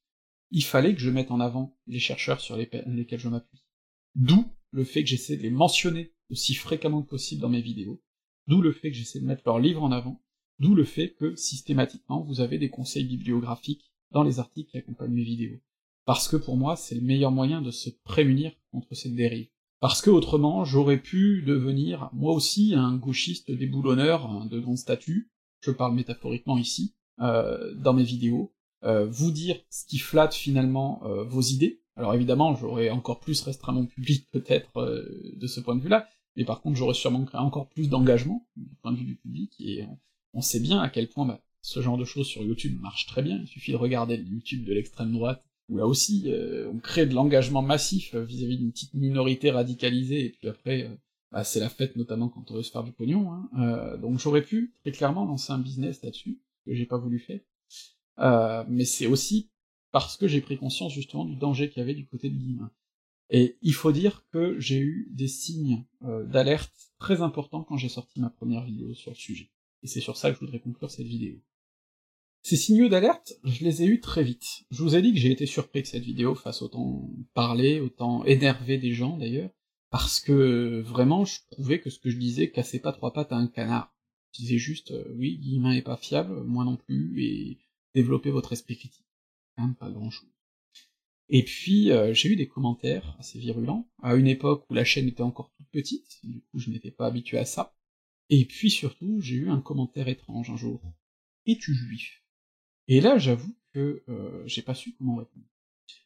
[0.51, 3.65] il fallait que je mette en avant les chercheurs sur lesquels je m'appuie.
[4.15, 8.03] D'où le fait que j'essaie de les mentionner aussi fréquemment que possible dans mes vidéos,
[8.47, 10.23] d'où le fait que j'essaie de mettre leurs livres en avant,
[10.59, 15.13] d'où le fait que, systématiquement, vous avez des conseils bibliographiques dans les articles qui accompagnent
[15.13, 15.61] mes vidéos.
[16.05, 19.49] Parce que pour moi, c'est le meilleur moyen de se prémunir contre cette dérive.
[19.81, 25.31] Parce que autrement, j'aurais pu devenir, moi aussi, un gauchiste déboulonneur de grand statut,
[25.61, 28.55] je parle métaphoriquement ici, euh, dans mes vidéos,
[28.85, 31.83] euh, vous dire ce qui flatte finalement euh, vos idées.
[31.97, 34.71] Alors évidemment, j'aurais encore plus restreint mon public peut-être
[35.35, 38.75] de ce point de vue-là, mais par contre j'aurais sûrement créé encore plus d'engagement du
[38.83, 39.87] point de vue du public, et
[40.35, 43.23] on sait bien à quel point bah, ce genre de choses sur YouTube marche très
[43.23, 46.79] bien, il suffit de regarder le YouTube de l'extrême droite, où là aussi euh, on
[46.79, 50.95] crée de l'engagement massif euh, vis-à-vis d'une petite minorité radicalisée, et puis après euh,
[51.33, 53.99] bah, c'est la fête notamment quand on veut se faire du pognon, hein.
[54.01, 57.41] donc j'aurais pu très clairement lancer un business là-dessus, que j'ai pas voulu faire,
[58.69, 59.51] mais c'est aussi
[59.91, 62.71] parce que j'ai pris conscience justement du danger qu'il y avait du côté de Guillemin.
[63.31, 68.21] Et il faut dire que j'ai eu des signes d'alerte très importants quand j'ai sorti
[68.21, 69.51] ma première vidéo sur le sujet.
[69.83, 71.41] Et c'est sur ça que je voudrais conclure cette vidéo.
[72.43, 74.65] Ces signaux d'alerte, je les ai eus très vite.
[74.71, 78.25] Je vous ai dit que j'ai été surpris que cette vidéo fasse autant parler, autant
[78.25, 79.51] énerver des gens d'ailleurs,
[79.91, 83.37] parce que vraiment je trouvais que ce que je disais cassait pas trois pattes à
[83.37, 83.93] un canard.
[84.33, 87.59] Je disais juste, euh, oui, Guillemin est pas fiable, moi non plus, et
[87.95, 89.07] développez votre esprit critique.
[89.57, 90.31] Hein, pas grand chose.
[91.29, 95.09] Et puis euh, j'ai eu des commentaires assez virulents, à une époque où la chaîne
[95.09, 97.76] était encore toute petite, du coup je n'étais pas habitué à ça.
[98.31, 100.81] Et puis surtout, j'ai eu un commentaire étrange un jour.
[101.47, 102.23] Es-tu juif?
[102.89, 105.47] Et là, j'avoue que euh, j'ai pas su comment répondre.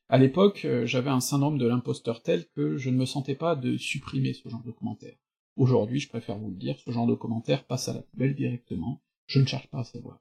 [0.08, 3.54] À l'époque, euh, j'avais un syndrome de l'imposteur tel que je ne me sentais pas
[3.56, 5.16] de supprimer ce genre de commentaires.
[5.56, 9.02] Aujourd'hui, je préfère vous le dire, ce genre de commentaires passe à la poubelle directement,
[9.26, 10.20] je ne cherche pas à savoir.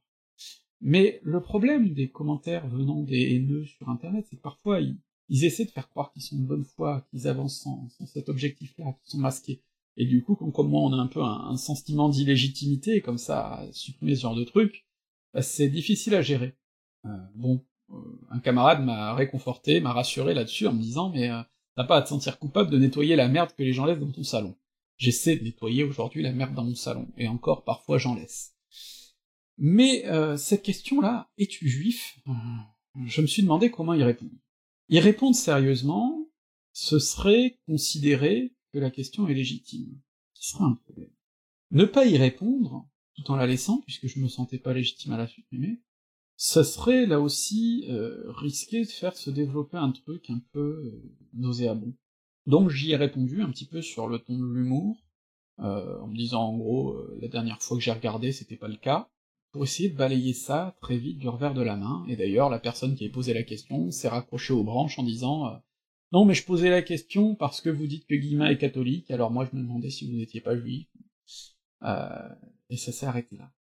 [0.82, 4.98] Mais le problème des commentaires venant des haineux sur internet, c'est que parfois ils,
[5.44, 8.94] essaient de faire croire qu'ils sont de bonne foi, qu'ils avancent sans, sans cet objectif-là,
[8.94, 9.64] qu'ils sont masqués.
[10.00, 13.56] Et du coup, quand comme moi on a un peu un, sentiment d'illégitimité, comme ça,
[13.56, 14.88] à supprimer ce genre de truc,
[15.34, 16.56] bah, c'est difficile à gérer.
[17.06, 17.96] Euh, bon, euh,
[18.30, 21.42] un camarade m'a réconforté, m'a rassuré là-dessus en me disant mais euh,
[21.76, 24.12] t'as pas à te sentir coupable de nettoyer la merde que les gens laissent dans
[24.12, 24.56] ton salon.
[24.96, 28.56] J'essaie de nettoyer aujourd'hui la merde dans mon salon, et encore parfois j'en laisse.
[29.58, 30.06] Mais
[30.38, 32.20] cette question-là, es-tu juif?
[33.06, 34.32] Je me suis demandé comment y répondre.
[34.88, 36.30] Y répondre sérieusement,
[36.72, 40.00] ce serait considérer que la question est légitime,
[40.34, 41.12] ce sera un problème.
[41.72, 45.18] Ne pas y répondre, tout en la laissant, puisque je me sentais pas légitime à
[45.18, 45.82] la supprimer,
[46.36, 51.16] ça serait là aussi euh, risquer de faire se développer un truc un peu euh,
[51.34, 51.94] nauséabond.
[52.46, 55.06] Donc j'y ai répondu un petit peu sur le ton de l'humour,
[55.60, 58.78] euh, en me disant en gros, la dernière fois que j'ai regardé c'était pas le
[58.78, 59.10] cas,
[59.52, 62.60] pour essayer de balayer ça très vite du revers de la main, et d'ailleurs la
[62.60, 65.62] personne qui a posé la question s'est raccrochée aux branches en disant
[66.12, 69.32] non, mais je posais la question parce que vous dites que Guillemin est catholique, alors
[69.32, 70.88] moi je me demandais si vous n'étiez pas juif.
[71.84, 72.30] Euh,
[72.70, 73.54] et ça s'est arrêté là.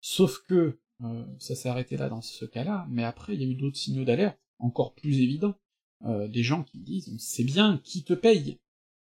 [0.00, 3.48] Sauf que euh, ça s'est arrêté là dans ce cas-là, mais après il y a
[3.48, 5.58] eu d'autres signaux d'alerte, encore plus évidents.
[6.04, 8.60] Euh, des gens qui disent c'est bien, qui te paye?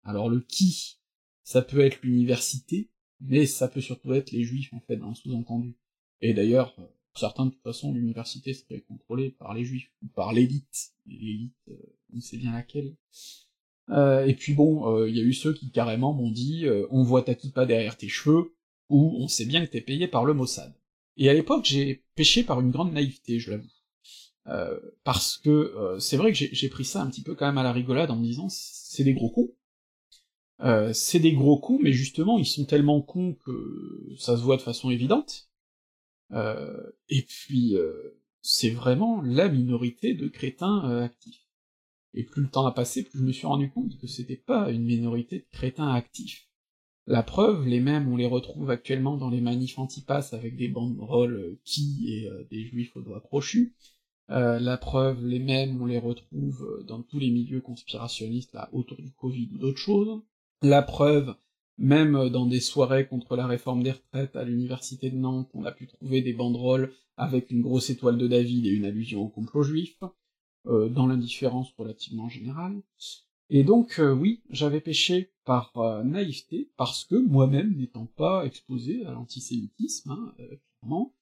[0.05, 1.01] Alors le qui,
[1.43, 5.14] ça peut être l'université, mais ça peut surtout être les juifs en fait, dans le
[5.16, 5.76] sous-entendu.
[6.20, 6.76] Et d'ailleurs,
[7.18, 11.96] certains de toute façon l'université serait contrôlée par les juifs, ou par l'élite, l'élite, euh,
[12.14, 12.94] on sait bien laquelle.
[13.90, 17.02] Euh, et puis bon, euh, il y a eu ceux qui carrément m'ont dit on
[17.02, 18.54] voit ta kippa derrière tes cheveux,
[18.88, 20.74] ou on sait bien que t'es payé par le Mossad.
[21.16, 23.68] Et à l'époque j'ai péché par une grande naïveté, je l'avoue.
[25.04, 27.72] parce que c'est vrai que j'ai pris ça un petit peu quand même à la
[27.72, 29.52] rigolade en me disant c'est des gros cons.
[30.92, 34.62] c'est des gros cons, mais justement ils sont tellement cons que ça se voit de
[34.62, 35.48] façon évidente,
[36.33, 41.47] euh, et puis, euh, c'est vraiment la minorité de crétins euh, actifs.
[42.14, 44.70] Et plus le temps a passé, plus je me suis rendu compte que c'était pas
[44.70, 46.49] une minorité de crétins actifs.
[47.07, 51.59] La preuve, les mêmes, on les retrouve actuellement dans les manifs anti-pass avec des banderoles
[51.64, 53.77] qui et des juifs aux doigts crochus.
[54.29, 59.12] la preuve, les mêmes, on les retrouve dans tous les milieux conspirationnistes là autour du
[59.12, 60.20] Covid ou d'autres choses.
[60.62, 61.37] La preuve,
[61.79, 65.72] même dans des soirées contre la réforme des retraites à l'université de Nantes, on a
[65.72, 69.62] pu trouver des banderoles avec une grosse étoile de David et une allusion au complot
[69.62, 69.98] juif,
[70.66, 72.82] euh, dans l'indifférence relativement générale.
[73.51, 79.05] Et donc euh, oui, j'avais péché par euh, naïveté, parce que moi-même n'étant pas exposé
[79.07, 80.35] à l'antisémitisme, hein,
[80.81, 81.15] clairement,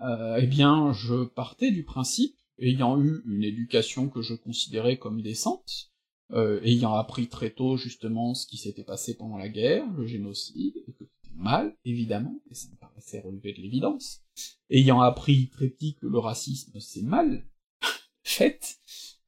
[0.00, 5.90] eh bien je partais du principe, ayant eu une éducation que je considérais comme décente,
[6.32, 10.76] euh, ayant appris très tôt justement ce qui s'était passé pendant la guerre, le génocide,
[10.76, 14.22] et que c'était mal, évidemment, et ça me paraissait relever de l'évidence,
[14.70, 17.46] ayant appris très petit que le racisme c'est mal
[18.22, 18.80] fait,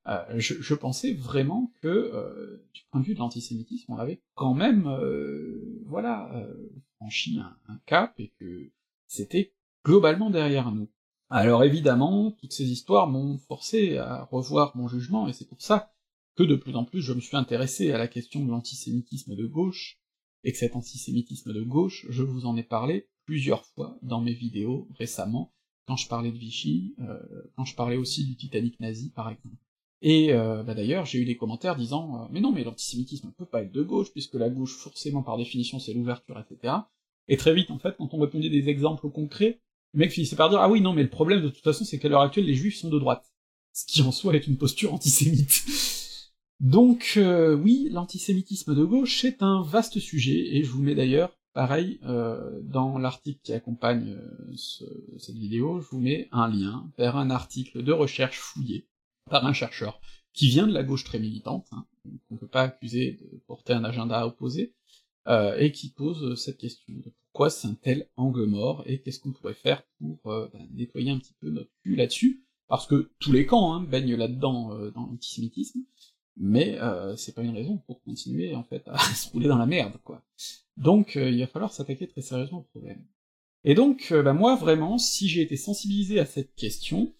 [0.08, 4.54] euh, je, pensais vraiment que, euh, du point de vue de l'antisémitisme, on avait quand
[4.54, 8.70] même, euh, voilà, euh, franchi un, un cap, et que
[9.06, 9.52] c'était
[9.84, 10.88] globalement derrière nous.
[11.30, 15.92] Alors évidemment, toutes ces histoires m'ont forcé à revoir mon jugement, et c'est pour ça
[16.38, 19.44] que de plus en plus je me suis intéressé à la question de l'antisémitisme de
[19.44, 19.98] gauche,
[20.44, 24.34] et que cet antisémitisme de gauche, je vous en ai parlé plusieurs fois dans mes
[24.34, 25.52] vidéos récemment,
[25.88, 27.18] quand je parlais de Vichy, euh,
[27.56, 29.56] quand je parlais aussi du Titanic nazi par exemple.
[30.00, 33.32] Et euh, bah d'ailleurs, j'ai eu des commentaires disant euh, mais non, mais l'antisémitisme ne
[33.32, 36.72] peut pas être de gauche, puisque la gauche, forcément, par définition, c'est l'ouverture, etc.
[37.26, 39.60] Et très vite, en fait, quand on répondait des exemples concrets,
[39.92, 41.98] le mec finissait par dire ah oui, non, mais le problème, de toute façon, c'est
[41.98, 43.28] qu'à l'heure actuelle, les juifs sont de droite.
[43.72, 45.97] Ce qui, en soi, est une posture antisémite.
[46.60, 51.36] Donc, euh, oui, l'antisémitisme de gauche, c'est un vaste sujet, et je vous mets d'ailleurs,
[51.54, 51.98] pareil,
[52.62, 54.16] dans l'article qui accompagne
[55.18, 58.86] cette vidéo, je vous mets un lien vers un article de recherche fouillé,
[59.28, 60.00] par un chercheur
[60.38, 61.84] qui vient de la gauche très militante, hein,
[62.28, 64.72] qu'on ne peut pas accuser de porter un agenda opposé,
[65.26, 69.18] euh, et qui pose cette question de pourquoi c'est un tel angle mort, et qu'est-ce
[69.18, 73.10] qu'on pourrait faire pour euh, bah, nettoyer un petit peu notre cul là-dessus, parce que
[73.18, 75.80] tous les camps hein, baignent là-dedans euh, dans l'antisémitisme,
[76.38, 79.66] mais euh, c'est pas une raison pour continuer en fait à se rouler dans la
[79.66, 80.22] merde, quoi.
[80.76, 83.04] Donc il va falloir s'attaquer très sérieusement au problème.
[83.64, 87.12] Et donc, bah, moi vraiment, si j'ai été sensibilisé à cette question,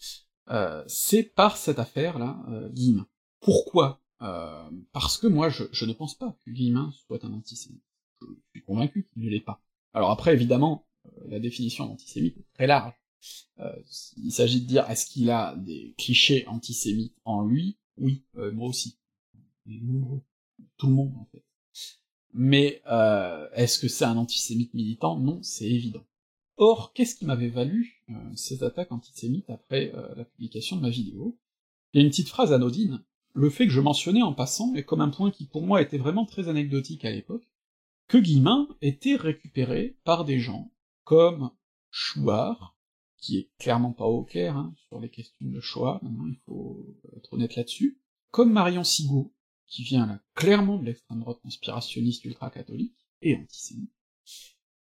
[0.50, 3.06] euh, c'est par cette affaire-là, euh, Guillemin.
[3.40, 4.00] Pourquoi?
[4.22, 7.82] Euh, Parce que moi, je, je, ne pense pas que Guillemin soit un antisémite.
[8.22, 9.62] Je suis convaincu qu'il ne l'est pas.
[9.92, 12.94] Alors après, évidemment, euh, la définition d'antisémite est très large.
[13.58, 13.72] Euh,
[14.16, 17.78] il s'agit de dire, est-ce qu'il a des clichés antisémites en lui?
[17.96, 18.96] Oui, moi aussi.
[20.76, 21.44] Tout le monde, en fait.
[22.32, 22.82] Mais
[23.54, 25.18] est-ce que c'est un antisémite militant?
[25.18, 26.04] Non, c'est évident.
[26.60, 30.90] Or, qu'est-ce qui m'avait valu euh, ces attaques antisémites après euh, la publication de ma
[30.90, 31.38] vidéo?
[31.92, 34.82] Il y a une petite phrase anodine, le fait que je mentionnais en passant, et
[34.82, 37.48] comme un point qui pour moi était vraiment très anecdotique à l'époque,
[38.08, 40.72] que Guillemin était récupéré par des gens
[41.04, 41.52] comme
[41.90, 42.76] Chouard,
[43.18, 46.84] qui est clairement pas au clair hein, sur les questions de choix, maintenant il faut
[47.16, 48.00] être honnête là-dessus,
[48.32, 49.32] comme Marion Sigaud,
[49.68, 53.92] qui vient là clairement de l'extrême droite conspirationniste ultra-catholique et antisémite,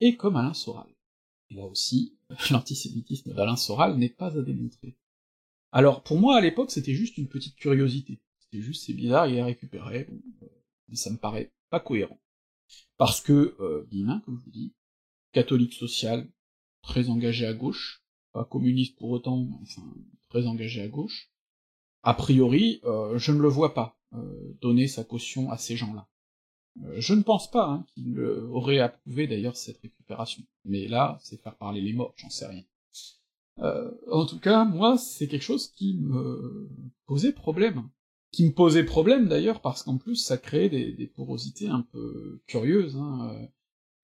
[0.01, 0.93] et comme Alain Soral
[1.55, 2.17] là aussi,
[2.51, 4.97] l'antisémitisme d'Alain Soral n'est pas à démontrer.
[5.71, 8.21] Alors, pour moi, à l'époque, c'était juste une petite curiosité.
[8.39, 10.09] C'était juste, c'est bizarre, il est récupéré,
[10.43, 10.47] euh,
[10.89, 12.21] mais ça me paraît pas cohérent.
[12.99, 13.87] Parce que, euh,
[14.25, 14.75] comme je vous dis,
[15.33, 16.29] catholique social,
[16.83, 19.83] très engagé à gauche, pas communiste pour autant, enfin,
[20.29, 21.31] très engagé à gauche,
[22.03, 23.99] a priori, euh, je ne le vois pas
[24.61, 26.07] donner sa caution à ces gens-là.
[26.85, 30.43] Euh, je ne pense pas hein, qu'il aurait approuvé d'ailleurs cette récupération.
[30.65, 32.63] Mais là, c'est faire parler les morts, j'en sais rien.
[33.59, 36.71] Euh, en tout cas, moi, c'est quelque chose qui me
[37.07, 37.89] posait problème.
[38.31, 42.41] Qui me posait problème d'ailleurs parce qu'en plus, ça créait des, des, porosités un peu
[42.47, 42.97] curieuses.
[42.97, 43.31] Hein.
[43.31, 43.47] Euh,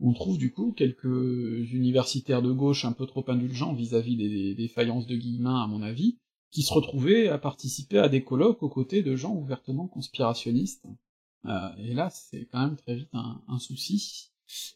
[0.01, 5.07] on trouve du coup quelques universitaires de gauche un peu trop indulgents vis-à-vis des défaillances
[5.07, 6.19] de Guillemin, à mon avis,
[6.51, 10.87] qui se retrouvaient à participer à des colloques aux côtés de gens ouvertement conspirationnistes.
[11.45, 14.31] Euh, et là, c'est quand même très vite un, souci,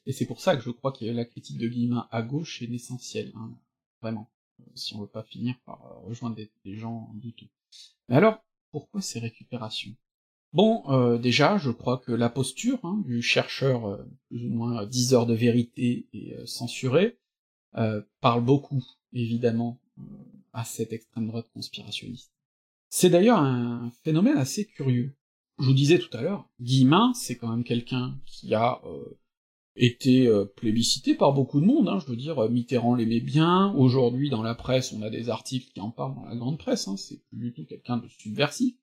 [0.06, 2.70] et c'est pour ça que je crois que la critique de Guillemin à gauche est
[2.70, 3.52] essentielle, hein,
[4.00, 4.30] vraiment,
[4.60, 7.48] euh, si on veut pas finir par euh, rejoindre des, gens douteux.
[8.08, 9.94] Mais alors, pourquoi ces récupérations?
[10.52, 14.84] Bon, euh, déjà, je crois que la posture hein, du chercheur euh, plus ou moins
[14.86, 17.18] 10 heures de vérité et censuré
[18.20, 18.84] parle beaucoup,
[19.14, 19.80] évidemment,
[20.52, 22.32] à cette extrême droite conspirationniste.
[22.88, 25.16] C'est d'ailleurs un phénomène assez curieux,
[25.58, 29.18] je vous disais tout à l'heure, Guillemin, c'est quand même quelqu'un qui a euh,
[29.76, 34.28] été euh, plébiscité par beaucoup de monde, hein, je veux dire, Mitterrand l'aimait bien, aujourd'hui
[34.28, 36.96] dans la presse on a des articles qui en parlent dans la grande presse, hein,
[36.96, 38.74] c'est plus du tout quelqu'un de subversif,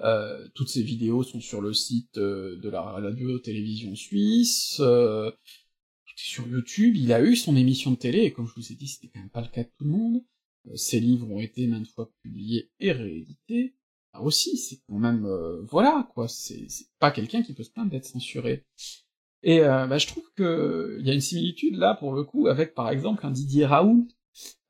[0.00, 4.80] euh, toutes ces vidéos sont sur le site de la radio-télévision suisse,
[6.14, 8.86] sur YouTube, il a eu son émission de télé, et comme je vous ai dit,
[8.86, 10.22] c'était quand même pas le cas de tout le monde,
[10.74, 13.74] ses livres ont été maintes fois publiés et réédités,
[14.14, 16.66] ah, aussi, c'est quand même, euh, voilà, quoi, c'est
[16.98, 18.66] pas quelqu'un qui peut se plaindre d'être censuré.
[19.42, 22.46] Et euh, bah, je trouve que il y a une similitude là, pour le coup,
[22.46, 24.06] avec par exemple un Didier Raoult,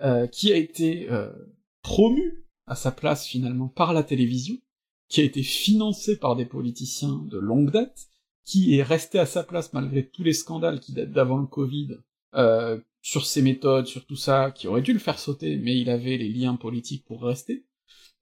[0.03, 1.09] euh, qui a été
[1.83, 4.57] promu à sa place finalement par la télévision,
[5.09, 8.07] qui a été financé par des politiciens de longue date,
[8.45, 11.99] qui est resté à sa place malgré tous les scandales qui datent d'avant le Covid,
[13.03, 16.17] sur ses méthodes, sur tout ça, qui aurait dû le faire sauter, mais il avait
[16.17, 17.67] les liens politiques pour rester.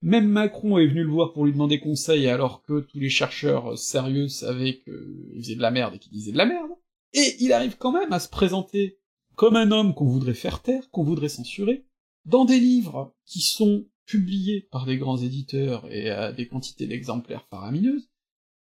[0.03, 3.79] Même Macron est venu le voir pour lui demander conseil alors que tous les chercheurs
[3.79, 6.71] sérieux savaient qu'il faisait de la merde et qu'il disait de la merde.
[7.13, 8.99] Et il arrive quand même à se présenter
[9.37, 11.85] comme un homme qu'on voudrait faire taire, qu'on voudrait censurer,
[12.25, 17.47] dans des livres qui sont publiés par des grands éditeurs et à des quantités d'exemplaires
[17.49, 18.09] faramineuses,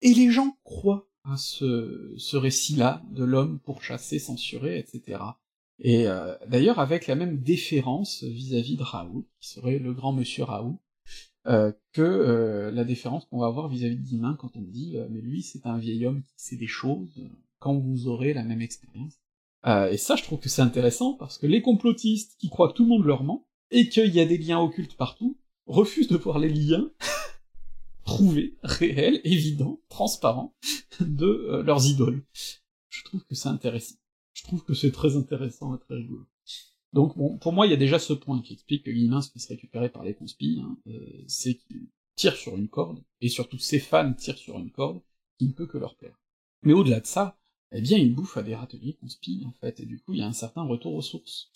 [0.02, 5.18] et les gens croient à ce, ce récit-là de l'homme pourchassé, censuré, etc.
[5.80, 10.44] Et euh, d'ailleurs avec la même déférence vis-à-vis de Raoult, qui serait le grand monsieur
[10.44, 10.78] Raoult,
[11.46, 15.08] euh, que euh, la différence qu'on va avoir vis-à-vis de Guillemin quand on dit euh,
[15.08, 17.30] mais lui c'est un vieil homme qui sait des choses
[17.60, 19.14] quand vous aurez la même expérience.
[19.64, 22.82] et ça je trouve que c'est intéressant parce que les complotistes qui croient que tout
[22.82, 26.38] le monde leur ment et qu'il y a des liens occultes partout refusent de voir
[26.38, 26.90] les liens
[28.04, 30.54] prouvé, réel, évident, transparent
[31.00, 32.22] de leurs idoles.
[32.90, 33.99] Je trouve que c'est intéressant.
[34.40, 36.26] Je trouve que c'est très intéressant et très rigolo.
[36.94, 39.30] Donc bon, pour moi, il y a déjà ce point qui explique que Guillemin se
[39.30, 43.58] puisse récupérer par les conspis, hein, euh, c'est qu'il tire sur une corde, et surtout
[43.58, 45.02] ses fans tirent sur une corde,
[45.38, 46.18] qui ne peut que leur plaire.
[46.62, 47.38] Mais au-delà de ça,
[47.72, 50.22] eh bien, il bouffe à des râteliers conspis, en fait, et du coup, il y
[50.22, 51.50] a un certain retour aux sources.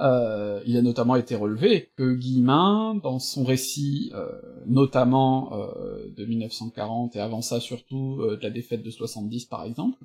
[0.00, 4.28] Euh, il a notamment été relevé que Guillemin, dans son récit, euh,
[4.66, 10.04] notamment euh, de 1940 et avant ça surtout de la défaite de 70 par exemple,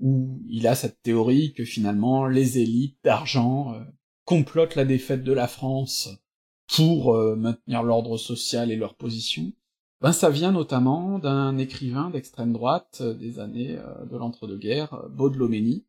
[0.00, 3.74] où il a cette théorie que finalement les élites d'argent
[4.24, 6.10] complotent la défaite de la France
[6.68, 9.52] pour maintenir l'ordre social et leur position,
[10.00, 15.84] ben ça vient notamment d'un écrivain d'extrême droite des années de l'entre-deux-guerres, Baudelomeni,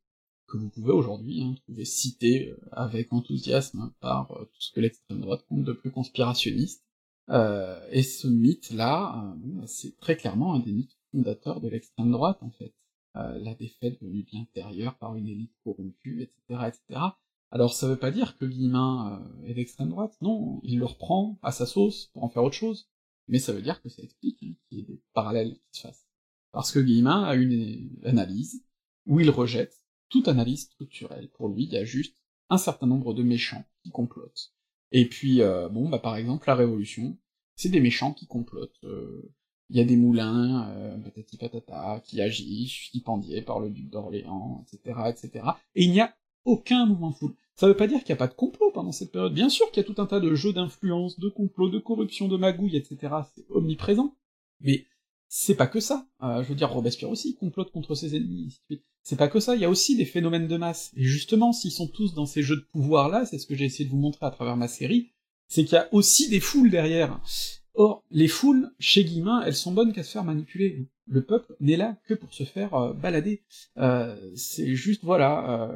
[0.50, 4.82] que vous pouvez aujourd'hui hein, trouver cité euh, avec enthousiasme par euh, tout ce que
[4.82, 6.84] l'extrême droite compte de plus conspirationniste.
[7.30, 12.40] Euh, et ce mythe-là, bah, c'est très clairement un des mythes fondateurs de l'extrême droite,
[12.42, 12.74] en fait.
[13.16, 17.02] La défaite venue de l'intérieur par une élite corrompue, etc., etc.
[17.52, 21.52] Alors ça veut pas dire que Guillemin est d'extrême droite, non, il le reprend à
[21.52, 22.88] sa sauce pour en faire autre chose,
[23.28, 25.88] mais ça veut dire que ça explique hein, qu'il y ait des parallèles qui se
[25.88, 26.08] fassent.
[26.52, 28.64] Parce que Guillemin a une analyse
[29.06, 29.76] où il rejette
[30.10, 31.30] toute analyse structurelle.
[31.30, 32.18] Pour lui, il y a juste
[32.50, 34.54] un certain nombre de méchants qui complotent.
[34.92, 37.18] Et puis, euh, bon, bah par exemple, la Révolution,
[37.56, 38.84] c'est des méchants qui complotent.
[38.84, 39.32] Euh,
[39.70, 44.66] il y a des moulins, euh, patati patata, qui agissent, stipendiés par le duc d'Orléans,
[44.66, 45.46] etc., etc.
[45.76, 46.14] Et il n'y a
[46.46, 47.36] aucun mouvement foule.
[47.56, 49.34] Ça veut pas dire qu'il n'y a pas de complot pendant cette période.
[49.34, 52.28] Bien sûr qu'il y a tout un tas de jeux d'influence, de complots, de corruption,
[52.28, 53.14] de magouilles, etc.
[53.36, 54.16] C'est omniprésent.
[54.62, 54.86] Mais
[55.28, 56.08] c'est pas que ça.
[56.24, 58.62] Euh, je veux dire, Robespierre aussi complote contre ses ennemis.
[59.04, 60.92] C'est pas que ça, il y a aussi des phénomènes de masse.
[60.96, 63.86] Et justement, s'ils sont tous dans ces jeux de pouvoir-là, c'est ce que j'ai essayé
[63.86, 65.12] de vous montrer à travers ma série,
[65.48, 67.20] c'est qu'il y a aussi des foules derrière.
[67.82, 70.86] Or, les foules, chez Guillemin, elles sont bonnes qu'à se faire manipuler.
[71.08, 73.42] Le peuple n'est là que pour se faire euh, balader.
[73.78, 75.72] Euh, c'est juste, voilà,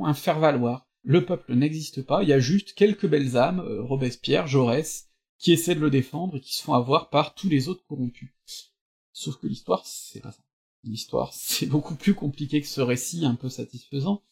[0.00, 0.88] un faire-valoir.
[1.04, 5.08] Le peuple n'existe pas, il y a juste quelques belles âmes, Robespierre, Jaurès,
[5.38, 8.74] qui essaient de le défendre et qui se font avoir par tous les autres corrompus.
[9.12, 10.42] Sauf que l'histoire, c'est pas ça.
[10.82, 14.24] L'histoire, c'est beaucoup plus compliqué que ce récit un peu satisfaisant,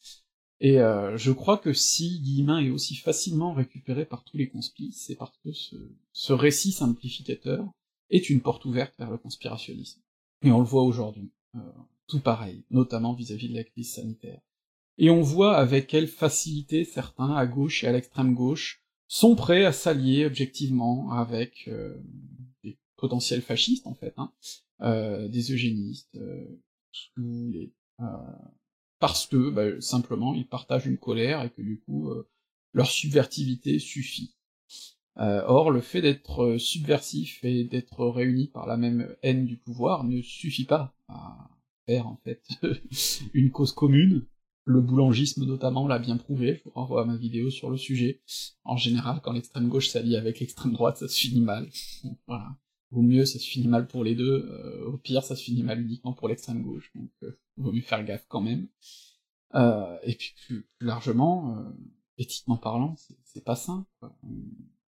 [0.60, 4.92] et euh, je crois que si Guillemin est aussi facilement récupéré par tous les conspis,
[4.92, 7.66] c'est parce que ce, récit simplificateur
[8.10, 10.00] est une porte ouverte vers le conspirationnisme.
[10.42, 11.60] Et on le voit aujourd'hui, euh,
[12.06, 14.40] tout pareil, notamment vis-à-vis de la crise sanitaire.
[14.98, 19.64] Et on voit avec quelle facilité certains, à gauche et à l'extrême gauche, sont prêts
[19.64, 21.96] à s'allier objectivement avec euh,
[22.62, 24.32] des potentiels fascistes, en fait, hein,
[24.80, 26.60] euh, des eugénistes, euh,
[27.18, 28.04] euh,
[29.04, 32.10] parce que bah, simplement ils partagent une colère et que du coup
[32.72, 34.34] leur subvertivité suffit.
[35.16, 40.22] or, le fait d'être subversif et d'être réuni par la même haine du pouvoir ne
[40.22, 41.50] suffit pas à
[41.86, 42.48] faire en fait
[43.34, 44.24] une cause commune.
[44.64, 48.22] Le boulangisme notamment l'a bien prouvé, je vous renvoie à ma vidéo sur le sujet.
[48.64, 51.68] En général, quand l'extrême gauche s'allie avec l'extrême droite, ça se finit mal.
[52.26, 52.56] voilà.
[52.94, 55.64] Au mieux, ça se finit mal pour les deux, euh, au pire, ça se finit
[55.64, 58.68] mal uniquement pour l'extrême gauche, donc euh, vaut mieux faire gaffe quand même.
[59.54, 61.70] Euh, et puis plus, largement, euh,
[62.18, 62.94] éthiquement parlant,
[63.24, 63.86] c'est pas sain.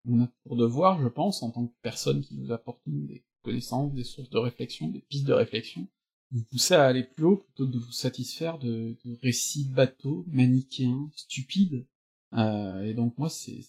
[0.07, 3.93] On a pour devoir, je pense, en tant que personne qui nous apporte des connaissances,
[3.93, 5.87] des sources de réflexion, des pistes de réflexion,
[6.31, 10.25] vous pousser à aller plus haut plutôt que de vous satisfaire de, de récits bateaux,
[10.27, 11.85] manichéens, stupides.
[12.33, 13.61] Euh, et donc moi, c'est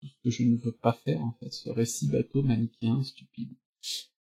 [0.00, 3.52] tout ce que je ne veux pas faire, en fait, ce récit bateau, manichéen, stupide.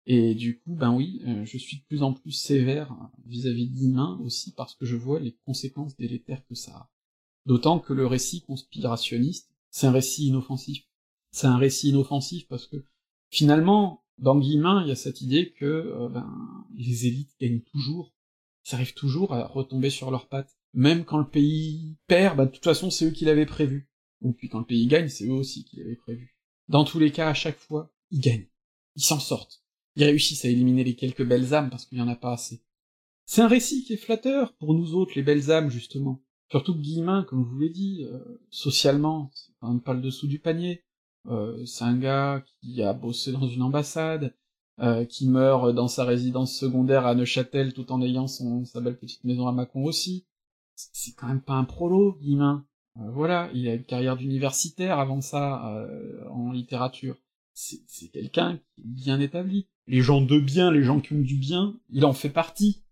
[0.06, 2.94] Et du coup, ben oui, euh, je suis de plus en plus sévère
[3.24, 6.90] vis-à-vis d'Imain aussi parce que je vois les conséquences délétères que ça a.
[7.46, 10.84] D'autant que le récit conspirationniste, c'est un récit inoffensif.
[11.30, 12.84] C'est un récit inoffensif parce que
[13.30, 18.14] finalement, dans Guillemin, il y a cette idée que euh, ben, les élites gagnent toujours,
[18.66, 20.56] ils arrivent toujours à retomber sur leurs pattes.
[20.74, 23.88] Même quand le pays perd, ben, de toute façon, c'est eux qui l'avaient prévu.
[24.20, 26.36] Ou puis quand le pays gagne, c'est eux aussi qui l'avaient prévu.
[26.68, 28.48] Dans tous les cas, à chaque fois, ils gagnent
[28.96, 29.62] ils s'en sortent.
[29.96, 32.62] Ils réussissent à éliminer les quelques belles âmes parce qu'il y en a pas assez.
[33.26, 36.22] C'est un récit qui est flatteur pour nous autres, les belles âmes, justement.
[36.50, 38.18] Surtout que Guillemin, comme je vous l'ai dit, euh,
[38.50, 40.84] socialement, c'est pas le dessous du panier.
[41.26, 44.34] Euh, c'est un gars qui a bossé dans une ambassade,
[44.80, 49.24] euh, qui meurt dans sa résidence secondaire à Neuchâtel tout en ayant sa belle petite
[49.24, 50.26] maison à Mâcon aussi.
[50.74, 52.66] C'est quand même pas un prolo, Guillemin.
[52.96, 55.88] voilà, il a une carrière d'universitaire avant ça,
[56.30, 57.16] en littérature
[57.54, 59.68] c'est quelqu'un qui est bien établi.
[59.86, 62.82] Les gens de bien, les gens qui ont du bien, il en fait partie.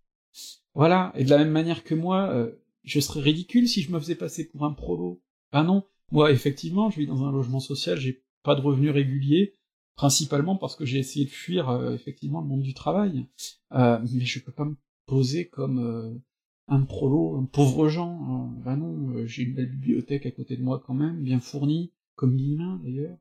[0.74, 2.52] Voilà, et de la même manière que moi, euh,
[2.84, 5.20] je serais ridicule si je me faisais passer pour un prolo.
[5.52, 9.54] Ben non, moi effectivement, je vis dans un logement social, j'ai pas de revenus réguliers,
[9.96, 13.26] principalement parce que j'ai essayé de fuir effectivement le monde du travail,
[13.70, 16.20] mais je peux pas me poser comme
[16.68, 18.50] un prolo, un pauvre gens.
[18.64, 22.34] bah non, j'ai une belle bibliothèque à côté de moi quand même, bien fournie, comme
[22.34, 23.18] Guillemin d'ailleurs.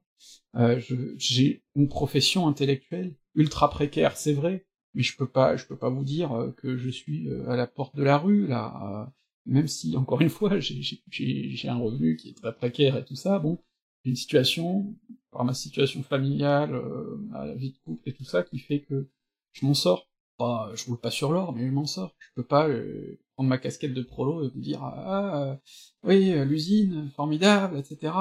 [1.18, 5.90] J'ai une profession intellectuelle ultra précaire, c'est vrai, mais je peux pas, je peux pas
[5.90, 9.12] vous dire que je suis à la porte de la rue là
[9.46, 13.40] même si, encore une fois, j'ai un revenu qui est très précaire et tout ça,
[13.40, 13.60] bon,
[14.04, 14.96] une situation,
[15.32, 19.10] par ma situation familiale, euh, ma vie de couple et tout ça, qui fait que
[19.54, 20.10] je m'en sors.
[20.42, 22.16] Pas, je roule pas sur l'or, mais je m'en sors.
[22.20, 25.56] Je peux pas euh, prendre ma casquette de prolo et vous dire ah euh,
[26.04, 28.12] oui l'usine formidable, etc.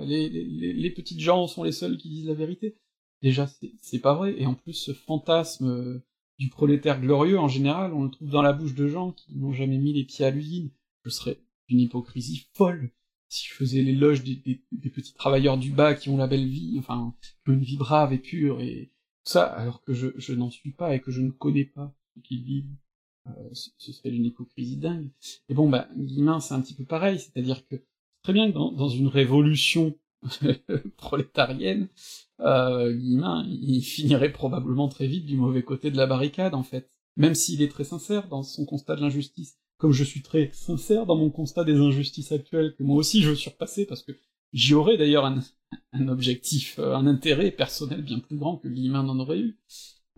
[0.00, 2.76] Les, les, petites gens sont les seuls qui disent la vérité.
[3.22, 3.48] Déjà
[3.80, 4.34] c'est pas vrai.
[4.36, 6.02] Et en plus ce fantasme
[6.38, 9.52] du prolétaire glorieux, en général, on le trouve dans la bouche de gens qui n'ont
[9.52, 10.70] jamais mis les pieds à l'usine.
[11.04, 12.90] Je serais d'une hypocrisie folle
[13.34, 17.14] si je faisais l'éloge des, petits travailleurs du bas qui ont la belle vie, enfin,
[17.46, 18.92] une vie brave et pure, et
[19.24, 22.42] ça, alors que je, n'en suis pas et que je ne connais pas ce qu'ils
[22.42, 22.74] vivent.
[23.26, 25.10] Euh, ce serait d'une hypocrisie dingue.
[25.48, 27.76] Et bon, bah, Guillemin, c'est un petit peu pareil, c'est-à-dire que
[28.22, 29.96] très bien que dans, dans une révolution
[30.98, 31.88] prolétarienne,
[32.40, 36.90] euh, Guillemin, il finirait probablement très vite du mauvais côté de la barricade, en fait.
[37.16, 39.56] Même s'il est très sincère dans son constat de l'injustice.
[39.78, 43.30] Comme je suis très sincère dans mon constat des injustices actuelles, que moi aussi je
[43.30, 44.12] veux surpasser, parce que
[44.54, 45.40] j'y aurais d'ailleurs un,
[45.92, 49.58] un, objectif, euh, un intérêt personnel bien plus grand que Guillemin n'en aurait eu.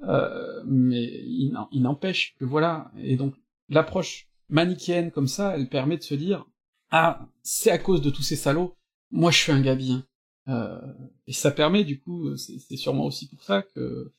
[0.05, 3.35] Euh, mais il n'empêche que voilà, et donc
[3.71, 6.47] l'approche manichéenne comme ça, elle permet de se dire,
[6.91, 8.77] ah, c'est à cause de tous ces salauds,
[9.11, 10.07] moi je suis un gars bien.
[10.49, 10.79] Euh,
[11.27, 14.13] et ça permet du coup, c'est sûrement aussi pour ça que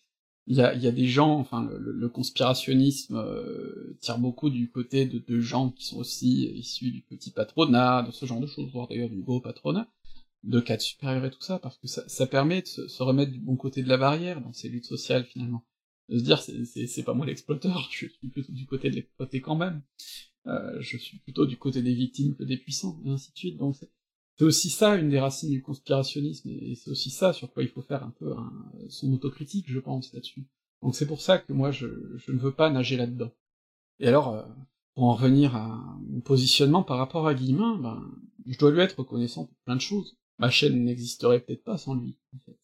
[0.48, 5.06] il y a, y a, des gens, enfin le, conspirationnisme euh, tire beaucoup du côté
[5.06, 8.72] de, de, gens qui sont aussi issus du petit patronat, de ce genre de choses,
[8.72, 9.90] voire d'ailleurs du gros patronat,
[10.48, 13.40] de cadres supérieurs et tout ça, parce que ça, ça permet de se, remettre du
[13.40, 15.66] bon côté de la barrière dans ces luttes sociales finalement.
[16.10, 19.56] De se dire c'est pas moi l'exploiteur, je suis plutôt du côté de l'exploité quand
[19.56, 19.82] même.
[20.48, 23.58] Euh, je suis plutôt du côté des victimes que des puissants, et ainsi de suite.
[23.58, 27.64] Donc c'est aussi ça une des racines du conspirationnisme, et c'est aussi ça sur quoi
[27.64, 28.34] il faut faire un peu
[28.88, 30.48] son autocritique, je pense, là-dessus.
[30.82, 33.32] Donc c'est pour ça que moi je, ne veux pas nager là-dedans.
[34.00, 34.44] Et alors, euh,
[34.94, 38.10] pour en revenir à mon positionnement par rapport à Guillemin, ben,
[38.46, 40.18] je dois lui être reconnaissant pour plein de choses.
[40.40, 42.58] Ma chaîne n'existerait peut-être pas sans lui, en fait.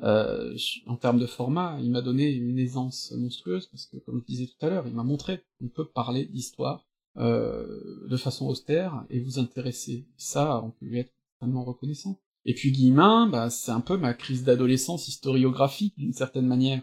[0.00, 0.56] Euh,
[0.86, 4.46] en termes de format, il m'a donné une aisance monstrueuse, parce que, comme je disais
[4.46, 9.20] tout à l'heure, il m'a montré qu'on peut parler d'histoire euh, de façon austère et
[9.20, 10.06] vous intéresser.
[10.16, 12.20] Ça, on peut lui être extrêmement reconnaissant.
[12.44, 16.82] Et puis Guillemin, bah, c'est un peu ma crise d'adolescence historiographique, d'une certaine manière.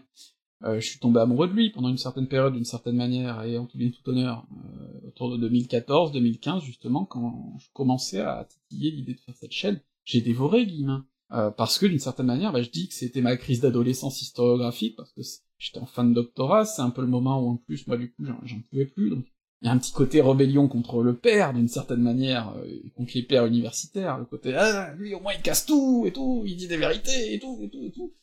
[0.64, 3.56] Euh, je suis tombé amoureux de lui pendant une certaine période, d'une certaine manière, et
[3.58, 8.90] en tout bien tout honneur, euh, autour de 2014-2015, justement, quand je commençais à titiller
[8.90, 11.06] l'idée de faire cette chaîne, j'ai dévoré Guillemin.
[11.32, 14.94] Euh, parce que d'une certaine manière, bah, je dis que c'était ma crise d'adolescence historiographique,
[14.96, 15.22] parce que
[15.58, 18.12] j'étais en fin de doctorat, c'est un peu le moment où en plus, moi du
[18.12, 19.26] coup, j'en pouvais plus, donc
[19.60, 23.12] il y a un petit côté rébellion contre le père, d'une certaine manière, euh, contre
[23.16, 26.56] les pères universitaires, le côté ah lui au moins il casse tout et tout, il
[26.56, 28.14] dit des vérités et tout et tout et tout.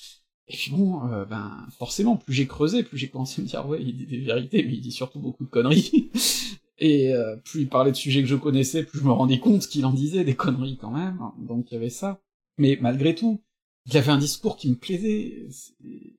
[0.47, 3.67] Et puis bon, euh, ben forcément, plus j'ai creusé, plus j'ai commencé à me dire
[3.67, 6.11] ouais, il dit des vérités, mais il dit surtout beaucoup de conneries.
[6.77, 9.67] Et euh, plus il parlait de sujets que je connaissais, plus je me rendais compte
[9.67, 11.19] qu'il en disait des conneries quand même.
[11.39, 12.21] Donc il y avait ça.
[12.57, 13.43] Mais malgré tout,
[13.85, 15.47] il avait un discours qui me plaisait,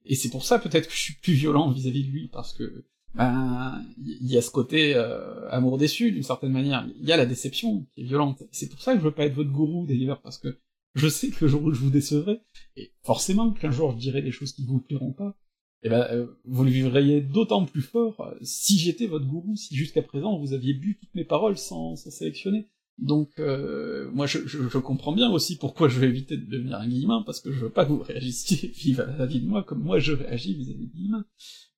[0.05, 2.52] et c'est pour ça peut-être que je suis plus violent vis-à-vis -vis de lui, parce
[2.52, 6.86] que ben il y a ce côté euh, amour déçu d'une certaine manière.
[7.01, 8.43] Il y a la déception qui est violente.
[8.51, 10.59] C'est pour ça que je veux pas être votre gourou d'ailleurs parce que
[10.94, 12.40] je sais que le jour où je vous décevrai,
[12.76, 15.36] et forcément qu'un jour je dirai des choses qui vous plairont pas,
[15.85, 19.74] eh ben euh, vous le vivriez d'autant plus fort euh, si j'étais votre gourou, si
[19.77, 22.69] jusqu'à présent vous aviez bu toutes mes paroles sans, sans sélectionner.
[22.98, 27.23] Donc moi je, je, comprends bien aussi pourquoi je vais éviter de devenir un guillemin,
[27.27, 30.55] parce que je veux pas que vous réagissiez vie de moi comme moi je réagis
[30.55, 31.24] vis-à-vis de guillemin.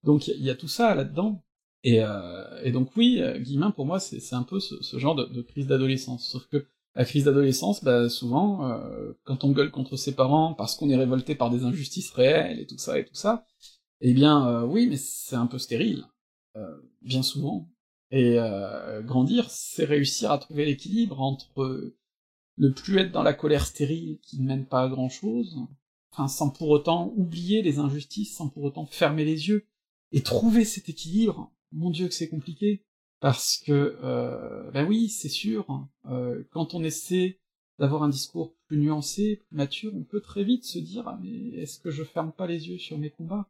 [0.06, 1.42] Donc il y, a tout ça là-dedans.
[1.82, 5.42] Et, euh, et, donc oui, euh, Guillemin pour moi c'est un peu ce, genre de,
[5.42, 6.28] crise d'adolescence.
[6.28, 10.76] Sauf que la crise d'adolescence, bah, souvent, euh, quand on gueule contre ses parents parce
[10.76, 13.44] qu'on est révolté par des injustices réelles et tout ça et tout ça,
[14.00, 16.04] eh bien oui, mais c'est un peu stérile,
[17.02, 17.68] bien souvent.
[18.10, 18.38] Et
[19.04, 21.94] grandir, c'est réussir à trouver l'équilibre entre
[22.58, 25.58] ne plus être dans la colère stérile qui ne mène pas à grand chose,
[26.12, 29.66] enfin sans pour autant oublier les injustices, sans pour autant fermer les yeux,
[30.12, 32.84] et trouver cet équilibre, mon dieu que c'est compliqué,
[33.20, 37.40] parce que, euh, ben oui, c'est sûr, euh, quand on essaie
[37.78, 41.48] d'avoir un discours plus nuancé, plus mature, on peut très vite se dire ah, mais
[41.58, 43.48] est-ce que je ferme pas les yeux sur mes combats?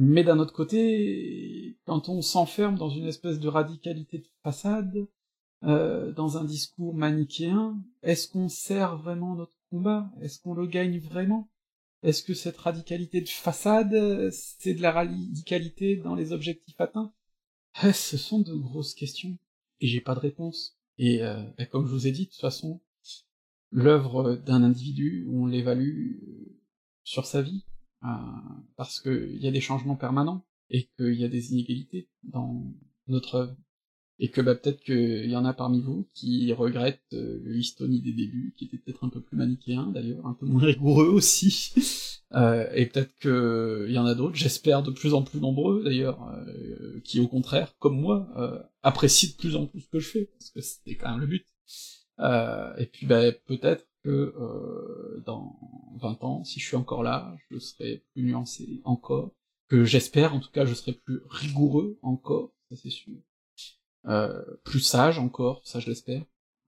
[0.00, 5.06] Mais d'un autre côté, quand on s'enferme dans une espèce de radicalité de façade,
[5.64, 10.10] euh, dans un discours manichéen, est-ce qu'on sert vraiment notre combat?
[10.20, 11.50] Est-ce qu'on le gagne vraiment?
[12.02, 17.12] Est-ce que cette radicalité de façade, c'est de la radicalité dans les objectifs atteints?
[17.84, 19.38] Eh, Ce sont de grosses questions,
[19.80, 20.76] et j'ai pas de réponse.
[20.98, 22.80] Et, euh, comme je vous ai dit, de toute façon,
[23.70, 26.58] l'œuvre d'un individu, on l'évalue euh,
[27.04, 27.64] sur sa vie,
[28.76, 32.64] parce qu'il y a des changements permanents, et qu'il y a des inégalités dans
[33.06, 33.56] notre œuvre
[34.18, 38.12] et que bah, peut-être qu'il y en a parmi vous qui regrettent euh, l'Histonie des
[38.12, 41.72] débuts, qui était peut-être un peu plus manichéen d'ailleurs, un peu moins rigoureux aussi,
[42.34, 46.22] euh, et peut-être qu'il y en a d'autres, j'espère de plus en plus nombreux d'ailleurs,
[46.28, 50.08] euh, qui au contraire, comme moi, euh, apprécient de plus en plus ce que je
[50.08, 51.46] fais, parce que c'était quand même le but.
[52.78, 55.58] et puis bah, peut-être que dans
[56.00, 59.32] 20 ans, si je suis encore là, je serai plus nuancé encore,
[59.72, 63.14] que j'espère en tout cas je serai plus rigoureux encore, ça c'est sûr.
[64.06, 66.24] Euh, plus sage encore, ça je l'espère,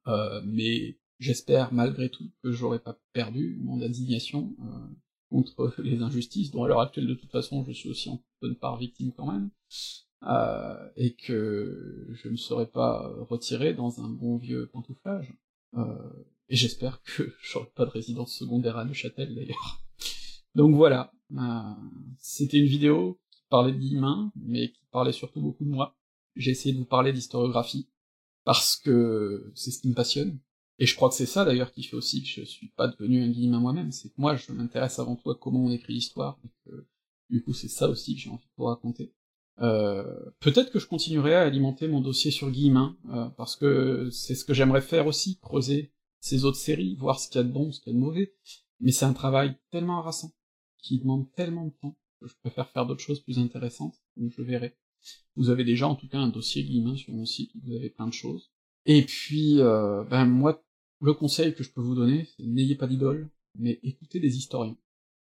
[0.07, 4.87] euh, mais j'espère malgré tout que j'aurais pas perdu mon indignation euh,
[5.31, 8.57] contre les injustices, dont à l'heure actuelle de toute façon je suis aussi en bonne
[8.57, 9.51] part victime quand même,
[10.23, 15.35] euh, et que je ne serais pas retiré dans un bon vieux pantouflage.
[15.77, 19.81] Euh, et j'espère que j'aurai pas de résidence secondaire à Neuchâtel d'ailleurs.
[20.55, 21.13] Donc voilà,
[22.19, 25.97] c'était une vidéo qui parlait de Guillemin, mais qui parlait surtout beaucoup de moi.
[26.37, 27.89] J'ai essayé de vous parler d'historiographie,
[28.45, 30.39] parce que c'est ce qui me passionne,
[30.79, 33.23] et je crois que c'est ça d'ailleurs qui fait aussi que je suis pas devenu
[33.23, 36.39] un guillemin moi-même, c'est que moi je m'intéresse avant tout à comment on écrit l'histoire,
[36.45, 36.87] et que
[37.31, 39.13] du coup c'est ça aussi que j'ai envie de vous raconter.
[39.61, 44.35] Euh, peut-être que je continuerai à alimenter mon dossier sur Guillemin, euh, parce que c'est
[44.35, 45.94] ce que j'aimerais faire aussi, creuser
[46.25, 48.03] ces autres séries, voir ce qu'il y a de bon, ce qu'il y a de
[48.03, 48.35] mauvais,
[48.81, 50.33] mais c'est un travail tellement harassant,
[50.79, 54.41] qui demande tellement de temps, que je préfère faire d'autres choses plus intéressantes, donc je
[54.41, 54.75] verrai.
[55.37, 58.07] Vous avez déjà en tout cas un dossier Guillemin sur mon site, vous avez plein
[58.07, 58.51] de choses.
[58.87, 60.65] Et puis, euh, ben moi,
[61.03, 63.29] le conseil que je peux vous donner, c'est n'ayez pas d'idole,
[63.59, 64.79] mais écoutez des historiens.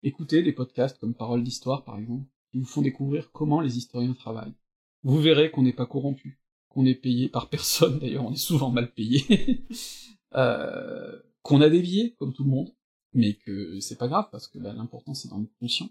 [0.01, 4.13] Écoutez des podcasts comme Parole d'Histoire, par exemple, qui vous font découvrir comment les historiens
[4.13, 4.55] travaillent.
[5.03, 8.71] Vous verrez qu'on n'est pas corrompu, qu'on est payé par personne, d'ailleurs on est souvent
[8.71, 9.67] mal payé,
[10.35, 12.73] euh, qu'on a biais, comme tout le monde,
[13.13, 15.89] mais que c'est pas grave, parce que ben, l'important c'est d'en être conscient,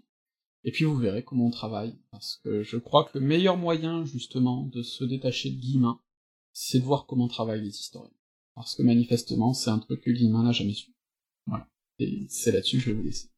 [0.63, 4.05] et puis vous verrez comment on travaille, parce que je crois que le meilleur moyen,
[4.05, 5.99] justement, de se détacher de Guillemin,
[6.51, 8.13] c'est de voir comment travaillent les historiens.
[8.55, 10.93] Parce que manifestement, c'est un truc que Guillemin n'a jamais su.
[11.45, 11.69] Voilà.
[11.99, 13.28] Et c'est là-dessus que je vais vous laisser.